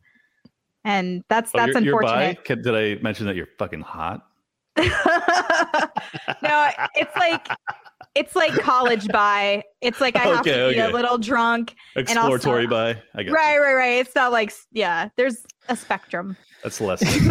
[0.85, 2.23] And that's Oh, that's you're, you're bi?
[2.23, 2.45] unfortunate.
[2.45, 4.21] Can- did I mention that you're fucking hot?
[4.77, 4.85] no,
[6.95, 7.47] it's like
[8.13, 9.63] it's like college by.
[9.81, 11.75] It's like I have Okay, to be a little drunk.
[11.95, 13.01] Exploratory bi?
[13.15, 13.61] I got Right, you.
[13.63, 13.99] right, right.
[13.99, 15.09] It's not like yeah.
[15.17, 15.37] There's
[15.69, 16.35] a spectrum.
[16.63, 17.01] That's less.
[17.15, 17.21] you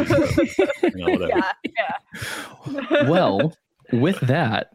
[0.96, 1.28] know.
[1.28, 3.04] Yeah, yeah.
[3.08, 3.54] well,
[3.92, 4.72] with that,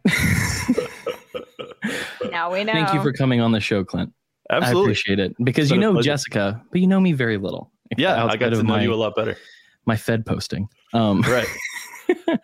[2.32, 2.74] now we know.
[2.74, 4.14] thank you for coming on the show, Clint.
[4.52, 4.80] Absolutely.
[4.80, 6.02] I appreciate it because It's you know.
[6.02, 7.72] Jessica, but you know me very little.
[7.98, 9.38] Yeah, I got to know my, you a lot better.
[9.86, 10.70] my Fed posting.
[10.94, 11.48] Um, Right.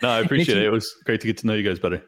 [0.04, 0.68] No, I appreciate you- it.
[0.68, 2.04] It was great to get to know you guys better.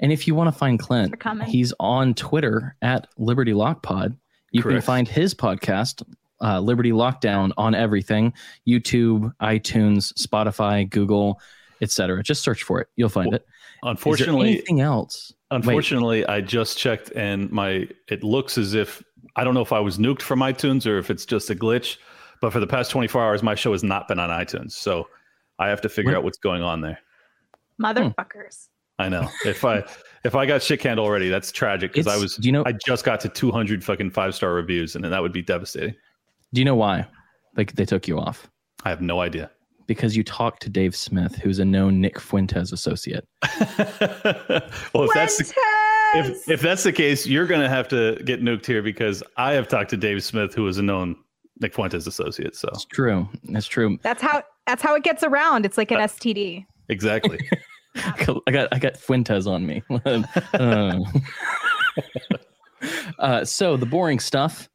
[0.00, 1.14] And if you want to find Clint,
[1.46, 4.16] he's on Twitter at Liberty Lock Pod.
[4.50, 6.02] You can find his podcast,
[6.42, 8.32] uh, Liberty Lockdown, on everything
[8.68, 11.40] YouTube, iTunes, Spotify, Google,
[11.80, 12.22] etc.
[12.22, 12.88] Just search for it.
[12.96, 13.42] You'll find Well, it.
[13.42, 13.48] Is
[13.82, 15.32] there Unfortunately, anything else?
[15.52, 19.02] unfortunately, I just checked and my it looks as if
[19.36, 21.98] I don't know if I was nuked from iTunes or if it's just a glitch,
[22.40, 24.72] but for the past 24 hours, my show has not been on iTunes.
[24.72, 25.08] So
[25.58, 26.18] I have to figure What?
[26.18, 26.98] out what's going on there.
[27.80, 28.68] Motherfuckers.
[28.98, 29.02] Hmm.
[29.02, 29.28] I know.
[29.44, 29.84] If I
[30.24, 32.72] if I got shit canned already, that's tragic because I was do you know- I
[32.72, 35.94] just got to 200 fucking five star reviews, and then that would be devastating.
[36.54, 37.06] Do you know why?
[37.56, 38.48] Like they took you off
[38.84, 39.50] I have no idea.
[39.86, 43.26] because you talked to Dave Smith, who's a known Nick Fuentes associate.
[44.94, 46.42] well, if that's the, Fuentes!
[46.48, 49.68] if if that's the case, you're gonna have to get nuked here because I have
[49.68, 51.16] talked to Dave Smith, who is a known
[51.60, 52.54] Nick Fuentes associate.
[52.56, 53.28] So It's true.
[53.44, 53.98] It's true.
[54.02, 55.64] that's how that's how it gets around.
[55.64, 56.66] It's like an STD.
[56.88, 57.38] exactly.
[57.96, 59.82] I got I got Fuentes on me.
[59.90, 61.00] Uh.
[63.18, 64.68] Uh, so the boring stuff.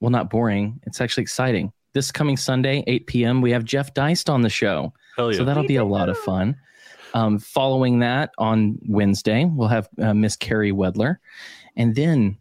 [0.00, 0.80] Well, not boring.
[0.84, 1.72] It's actually exciting.
[1.92, 4.92] This coming Sunday, 8 p.m., we have Jeff Deist on the show.
[5.16, 5.38] Hell yeah.
[5.38, 6.56] So that'll be a lot of fun.
[7.14, 11.16] Um, following that on Wednesday, we'll have uh, Miss Carrie Wedler.
[11.76, 12.38] And then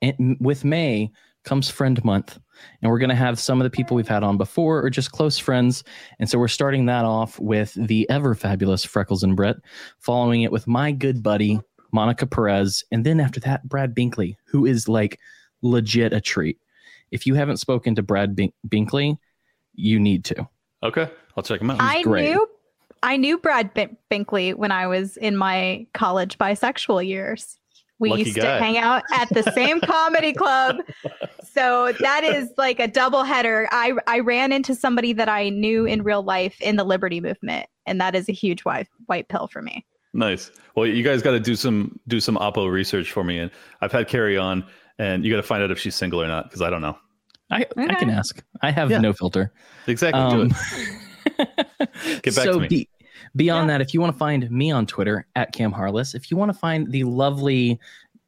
[0.00, 1.10] in, with May
[1.44, 2.38] comes Friend Month.
[2.82, 5.12] And we're going to have some of the people we've had on before or just
[5.12, 5.84] close friends.
[6.18, 9.56] And so we're starting that off with the ever fabulous Freckles and Brett,
[9.98, 11.60] following it with my good buddy,
[11.92, 12.84] Monica Perez.
[12.92, 15.18] And then after that, Brad Binkley, who is like
[15.62, 16.58] legit a treat.
[17.10, 19.16] If you haven't spoken to Brad Bin- Binkley,
[19.74, 20.48] you need to.
[20.82, 21.78] okay, I'll check him out.
[21.80, 22.30] I great.
[22.30, 22.48] knew
[23.02, 27.58] I knew Brad Bin- Binkley when I was in my college bisexual years.
[27.98, 28.42] We Lucky used guy.
[28.58, 30.78] to hang out at the same comedy club.
[31.54, 33.68] So that is like a double header.
[33.70, 37.66] I I ran into somebody that I knew in real life in the Liberty movement,
[37.86, 39.86] and that is a huge white white pill for me.
[40.12, 40.50] Nice.
[40.76, 43.50] Well, you guys got to do some do some Oppo research for me, and
[43.80, 44.64] I've had Carrie on,
[44.98, 46.96] and you got to find out if she's single or not because I don't know.
[47.50, 48.42] I, I can ask.
[48.62, 48.98] I have Yeah.
[48.98, 49.52] no filter.
[49.86, 50.20] Exactly.
[50.30, 50.54] do Um,
[51.38, 51.66] it.
[52.22, 52.68] Get back so to me.
[52.68, 52.88] Be,
[53.36, 53.78] beyond Yeah.
[53.78, 56.52] that, if you want to find me on Twitter at Cam Harless, if you want
[56.52, 57.78] to find the lovely,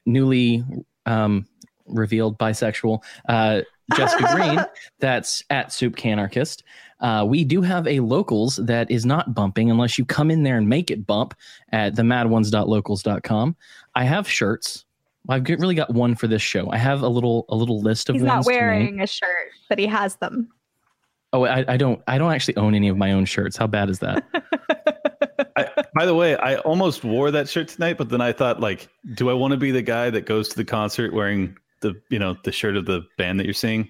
[0.05, 0.65] newly
[1.07, 1.47] um,
[1.87, 3.63] revealed bisexual uh,
[3.95, 4.65] Jessica Green,
[4.99, 6.63] that's at Soup Canarchist.
[7.01, 10.57] Uh, we do have a locals that is not bumping unless you come in there
[10.57, 11.35] and make it bump
[11.73, 13.57] at themadones.locals.com.
[13.95, 14.85] I have shirts.
[15.29, 16.71] I've get- really got one for this show.
[16.71, 19.79] I have a little a little list of He's ones not wearing a shirt, but
[19.79, 20.49] he has them.
[21.33, 22.01] Oh, I, I don't.
[22.07, 23.57] I don't actually own any of my own shirts.
[23.57, 24.25] How bad is that?
[25.57, 28.89] I, by the way, I almost wore that shirt tonight, but then I thought, like,
[29.15, 32.19] do I want to be the guy that goes to the concert wearing the you
[32.19, 33.89] know the shirt of the band that you're seeing?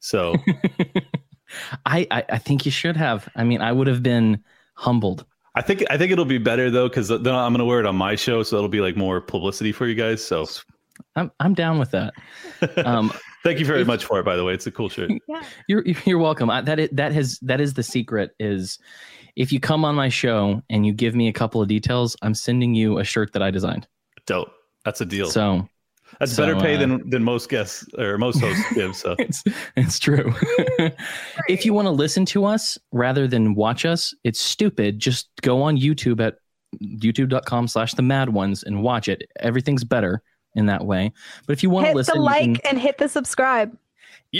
[0.00, 0.34] So
[1.86, 3.28] I, I I think you should have.
[3.36, 4.42] I mean, I would have been
[4.74, 5.24] humbled.
[5.54, 7.96] I think I think it'll be better though because then I'm gonna wear it on
[7.96, 10.24] my show, so it'll be like more publicity for you guys.
[10.24, 10.46] So
[11.16, 12.14] I'm I'm down with that.
[12.84, 13.12] Um,
[13.44, 14.24] thank you very If- much for it.
[14.24, 15.10] By the way, it's a cool shirt.
[15.68, 16.50] you're you're welcome.
[16.50, 18.34] I, that is, that has that is the secret.
[18.38, 18.78] Is
[19.36, 22.34] if you come on my show and you give me a couple of details, I'm
[22.34, 23.86] sending you a shirt that I designed.
[24.26, 24.50] Dope.
[24.84, 25.30] That's a deal.
[25.30, 25.68] So
[26.20, 28.96] That's so, better pay uh, than than most guests or most hosts give.
[28.96, 29.44] So it's
[29.76, 30.34] it's true.
[31.48, 34.98] if you want to listen to us rather than watch us, it's stupid.
[34.98, 36.36] Just go on YouTube at
[36.82, 39.22] youtube.com slash the mad ones and watch it.
[39.40, 40.22] Everything's better
[40.54, 41.12] in that way.
[41.46, 43.76] But if you want to listen, Hit listen, the like can- and hit the subscribe.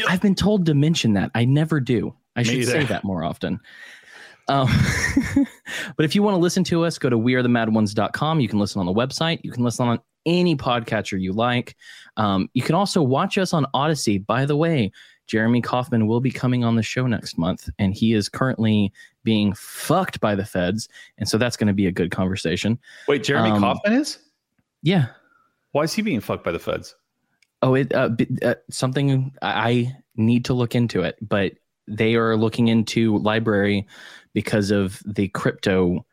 [0.09, 1.31] I've been told to mention that.
[1.35, 2.15] I never do.
[2.37, 3.59] I Me should say that more often.
[4.49, 4.69] Um,
[5.97, 8.41] but if you want to listen to us, go to wearethemadOnes.com.
[8.41, 9.41] You can listen on the website.
[9.43, 11.77] You can listen on any podcatcher you like.
[12.17, 14.19] Um, you can also watch us on Odysee.
[14.19, 14.91] By the way,
[15.27, 18.93] Jeremy Kauffman will be coming on the show next month, and he is currently
[19.25, 20.89] being fucked by the feds.
[21.19, 22.79] And so that's going to be a good conversation.
[23.09, 24.19] wait, Jeremy Um, Kauffman is?
[24.83, 25.09] Yeah.
[25.73, 26.95] Why is he being fucked by the feds?
[27.61, 31.53] Oh, it uh, b- uh, something I I need to look into it, but
[31.87, 33.85] they are looking into LBRY
[34.33, 36.05] because of the crypto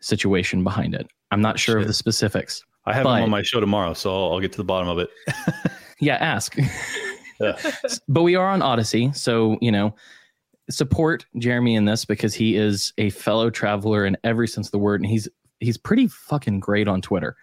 [0.00, 1.06] situation behind it.
[1.30, 2.62] I'm not sure of the specifics.
[2.86, 4.88] I have But- him on my show tomorrow, so I'll, I'll get to the bottom
[4.88, 5.08] of it.
[6.00, 6.56] Yeah, ask.
[7.40, 7.56] Yeah.
[8.08, 9.94] but we are on Odysee, so you know,
[10.70, 14.78] support Jeremy in this because he is a fellow traveler in every sense of the
[14.78, 15.28] word, and he's
[15.60, 17.36] he's pretty fucking great on Twitter.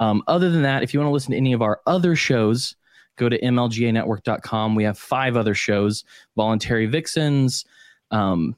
[0.00, 2.74] Um, other than that, if you want to listen to any of our other shows,
[3.16, 4.74] go to mlganetwork.com.
[4.74, 6.04] We have five other shows:
[6.36, 7.64] Voluntary Vixens,
[8.10, 8.54] um,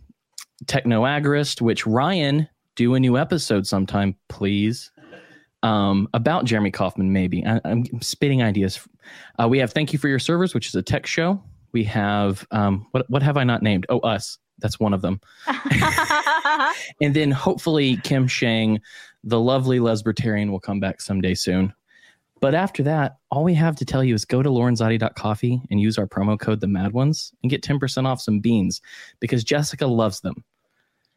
[0.67, 4.91] Techno Agrist, which Ryan do a new episode sometime, please.
[5.63, 7.47] Um, about Jeremy Kauffman, maybe.
[7.47, 8.81] I, I'm spitting ideas.
[9.41, 11.41] Uh, we have Thank You for Your Servers, which is a tech show.
[11.73, 13.87] We have um, what what have I not named?
[13.89, 14.39] Oh, us.
[14.59, 15.21] That's one of them.
[17.01, 18.81] And then hopefully Kim Shang,
[19.25, 21.73] the lovely lesbertarian, will come back someday soon.
[22.41, 25.97] But after that, all we have to tell you is go to Coffee and use
[25.97, 28.81] our promo code the Mad Ones and get 10% off some beans
[29.21, 30.43] because Jessica loves them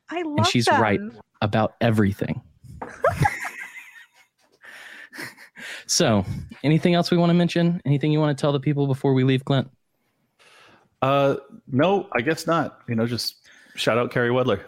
[0.10, 0.82] I love and she's them.
[0.82, 1.00] right
[1.42, 2.42] about everything.
[5.88, 6.26] So,
[6.64, 7.82] anything else we want to mention?
[7.86, 9.70] Anything you want to tell the people before we leave, Clint?
[11.02, 11.36] Uh,
[11.68, 12.80] no, I guess not.
[12.88, 14.62] You know, just shout out Carrie Wedler.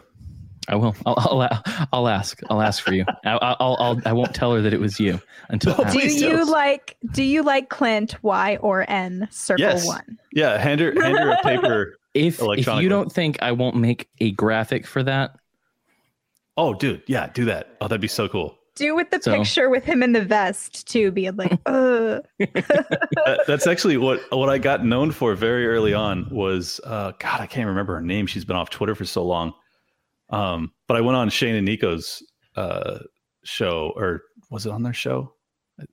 [0.70, 0.96] I will.
[1.06, 2.40] I'll, I'll, I'll ask.
[2.50, 3.06] I'll ask for you.
[3.26, 5.20] I, I'll, I'll, I won't tell her that it was you
[5.50, 5.76] until.
[5.78, 5.90] No.
[5.92, 9.86] Do you like do you like Clint Y or N circle Yes.
[9.86, 10.20] one?
[10.34, 11.96] Yeah, hand her, hand her a paper.
[12.14, 15.36] If if you don't think I won't make a graphic for that,
[16.58, 17.78] Oh, dude, yeah, do that.
[17.80, 18.57] Oh, that'd be so cool.
[18.78, 23.44] Do with the So- picture with him in the vest too, being like, uh That-
[23.48, 27.48] that's actually what what I got known for very early on was uh, God, I
[27.48, 28.28] can't remember her name.
[28.28, 29.54] She's been off Twitter for so long.
[30.30, 32.22] Um, but I went on Shane and Nico's
[32.56, 33.00] uh,
[33.44, 34.22] show, or
[34.52, 35.34] was it on their show?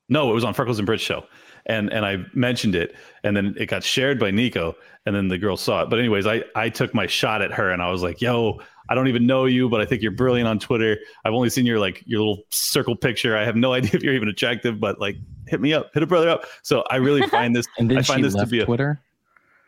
[0.08, 1.24] No, it was on Freckles and Bridge show,
[1.66, 4.74] and and I mentioned it, and then it got shared by Nico,
[5.06, 5.90] and then the girl saw it.
[5.90, 8.94] But anyways, I I took my shot at her, and I was like, "Yo, I
[8.94, 10.98] don't even know you, but I think you're brilliant on Twitter.
[11.24, 13.36] I've only seen your like your little circle picture.
[13.36, 15.16] I have no idea if you're even attractive, but like,
[15.46, 17.66] hit me up, hit a brother up." So I really find this.
[17.78, 19.00] and then I she find this to be a Twitter.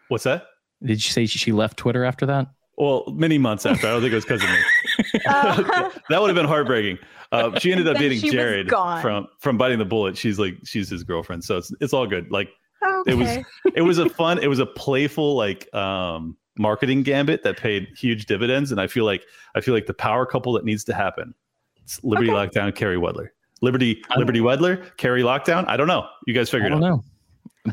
[0.08, 0.46] what's that?
[0.82, 2.48] Did you say she left Twitter after that?
[2.76, 3.86] Well, many months after.
[3.86, 5.20] I don't think it was because of me.
[5.26, 6.98] Uh, that would have been heartbreaking.
[7.32, 10.16] Uh, she ended up Then dating Jared from from biting the bullet.
[10.16, 12.30] She's like she's his girlfriend, so it's it's all good.
[12.30, 12.50] Like
[13.06, 13.44] it was
[13.74, 18.26] it was a fun, it was a playful like um marketing gambit that paid huge
[18.26, 18.70] dividends.
[18.72, 19.22] And I feel like
[19.54, 21.34] I feel like the power couple that needs to happen.
[21.82, 22.48] It's Liberty Okay.
[22.60, 23.28] Lockdown, Carrie Wedler.
[23.62, 25.64] Liberty Liberty Wedler, Carrie Lockdown.
[25.68, 26.06] I don't know.
[26.26, 26.88] You guys I figure it don't out.
[26.96, 27.04] know,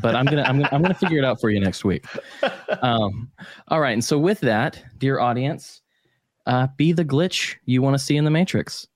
[0.00, 2.06] but I'm gonna I'm gonna I'm gonna figure it out for you next week.
[2.82, 3.30] Um,
[3.68, 5.82] all right, and so with that, dear audience,
[6.46, 8.86] uh, be the glitch you want to see in the Matrix.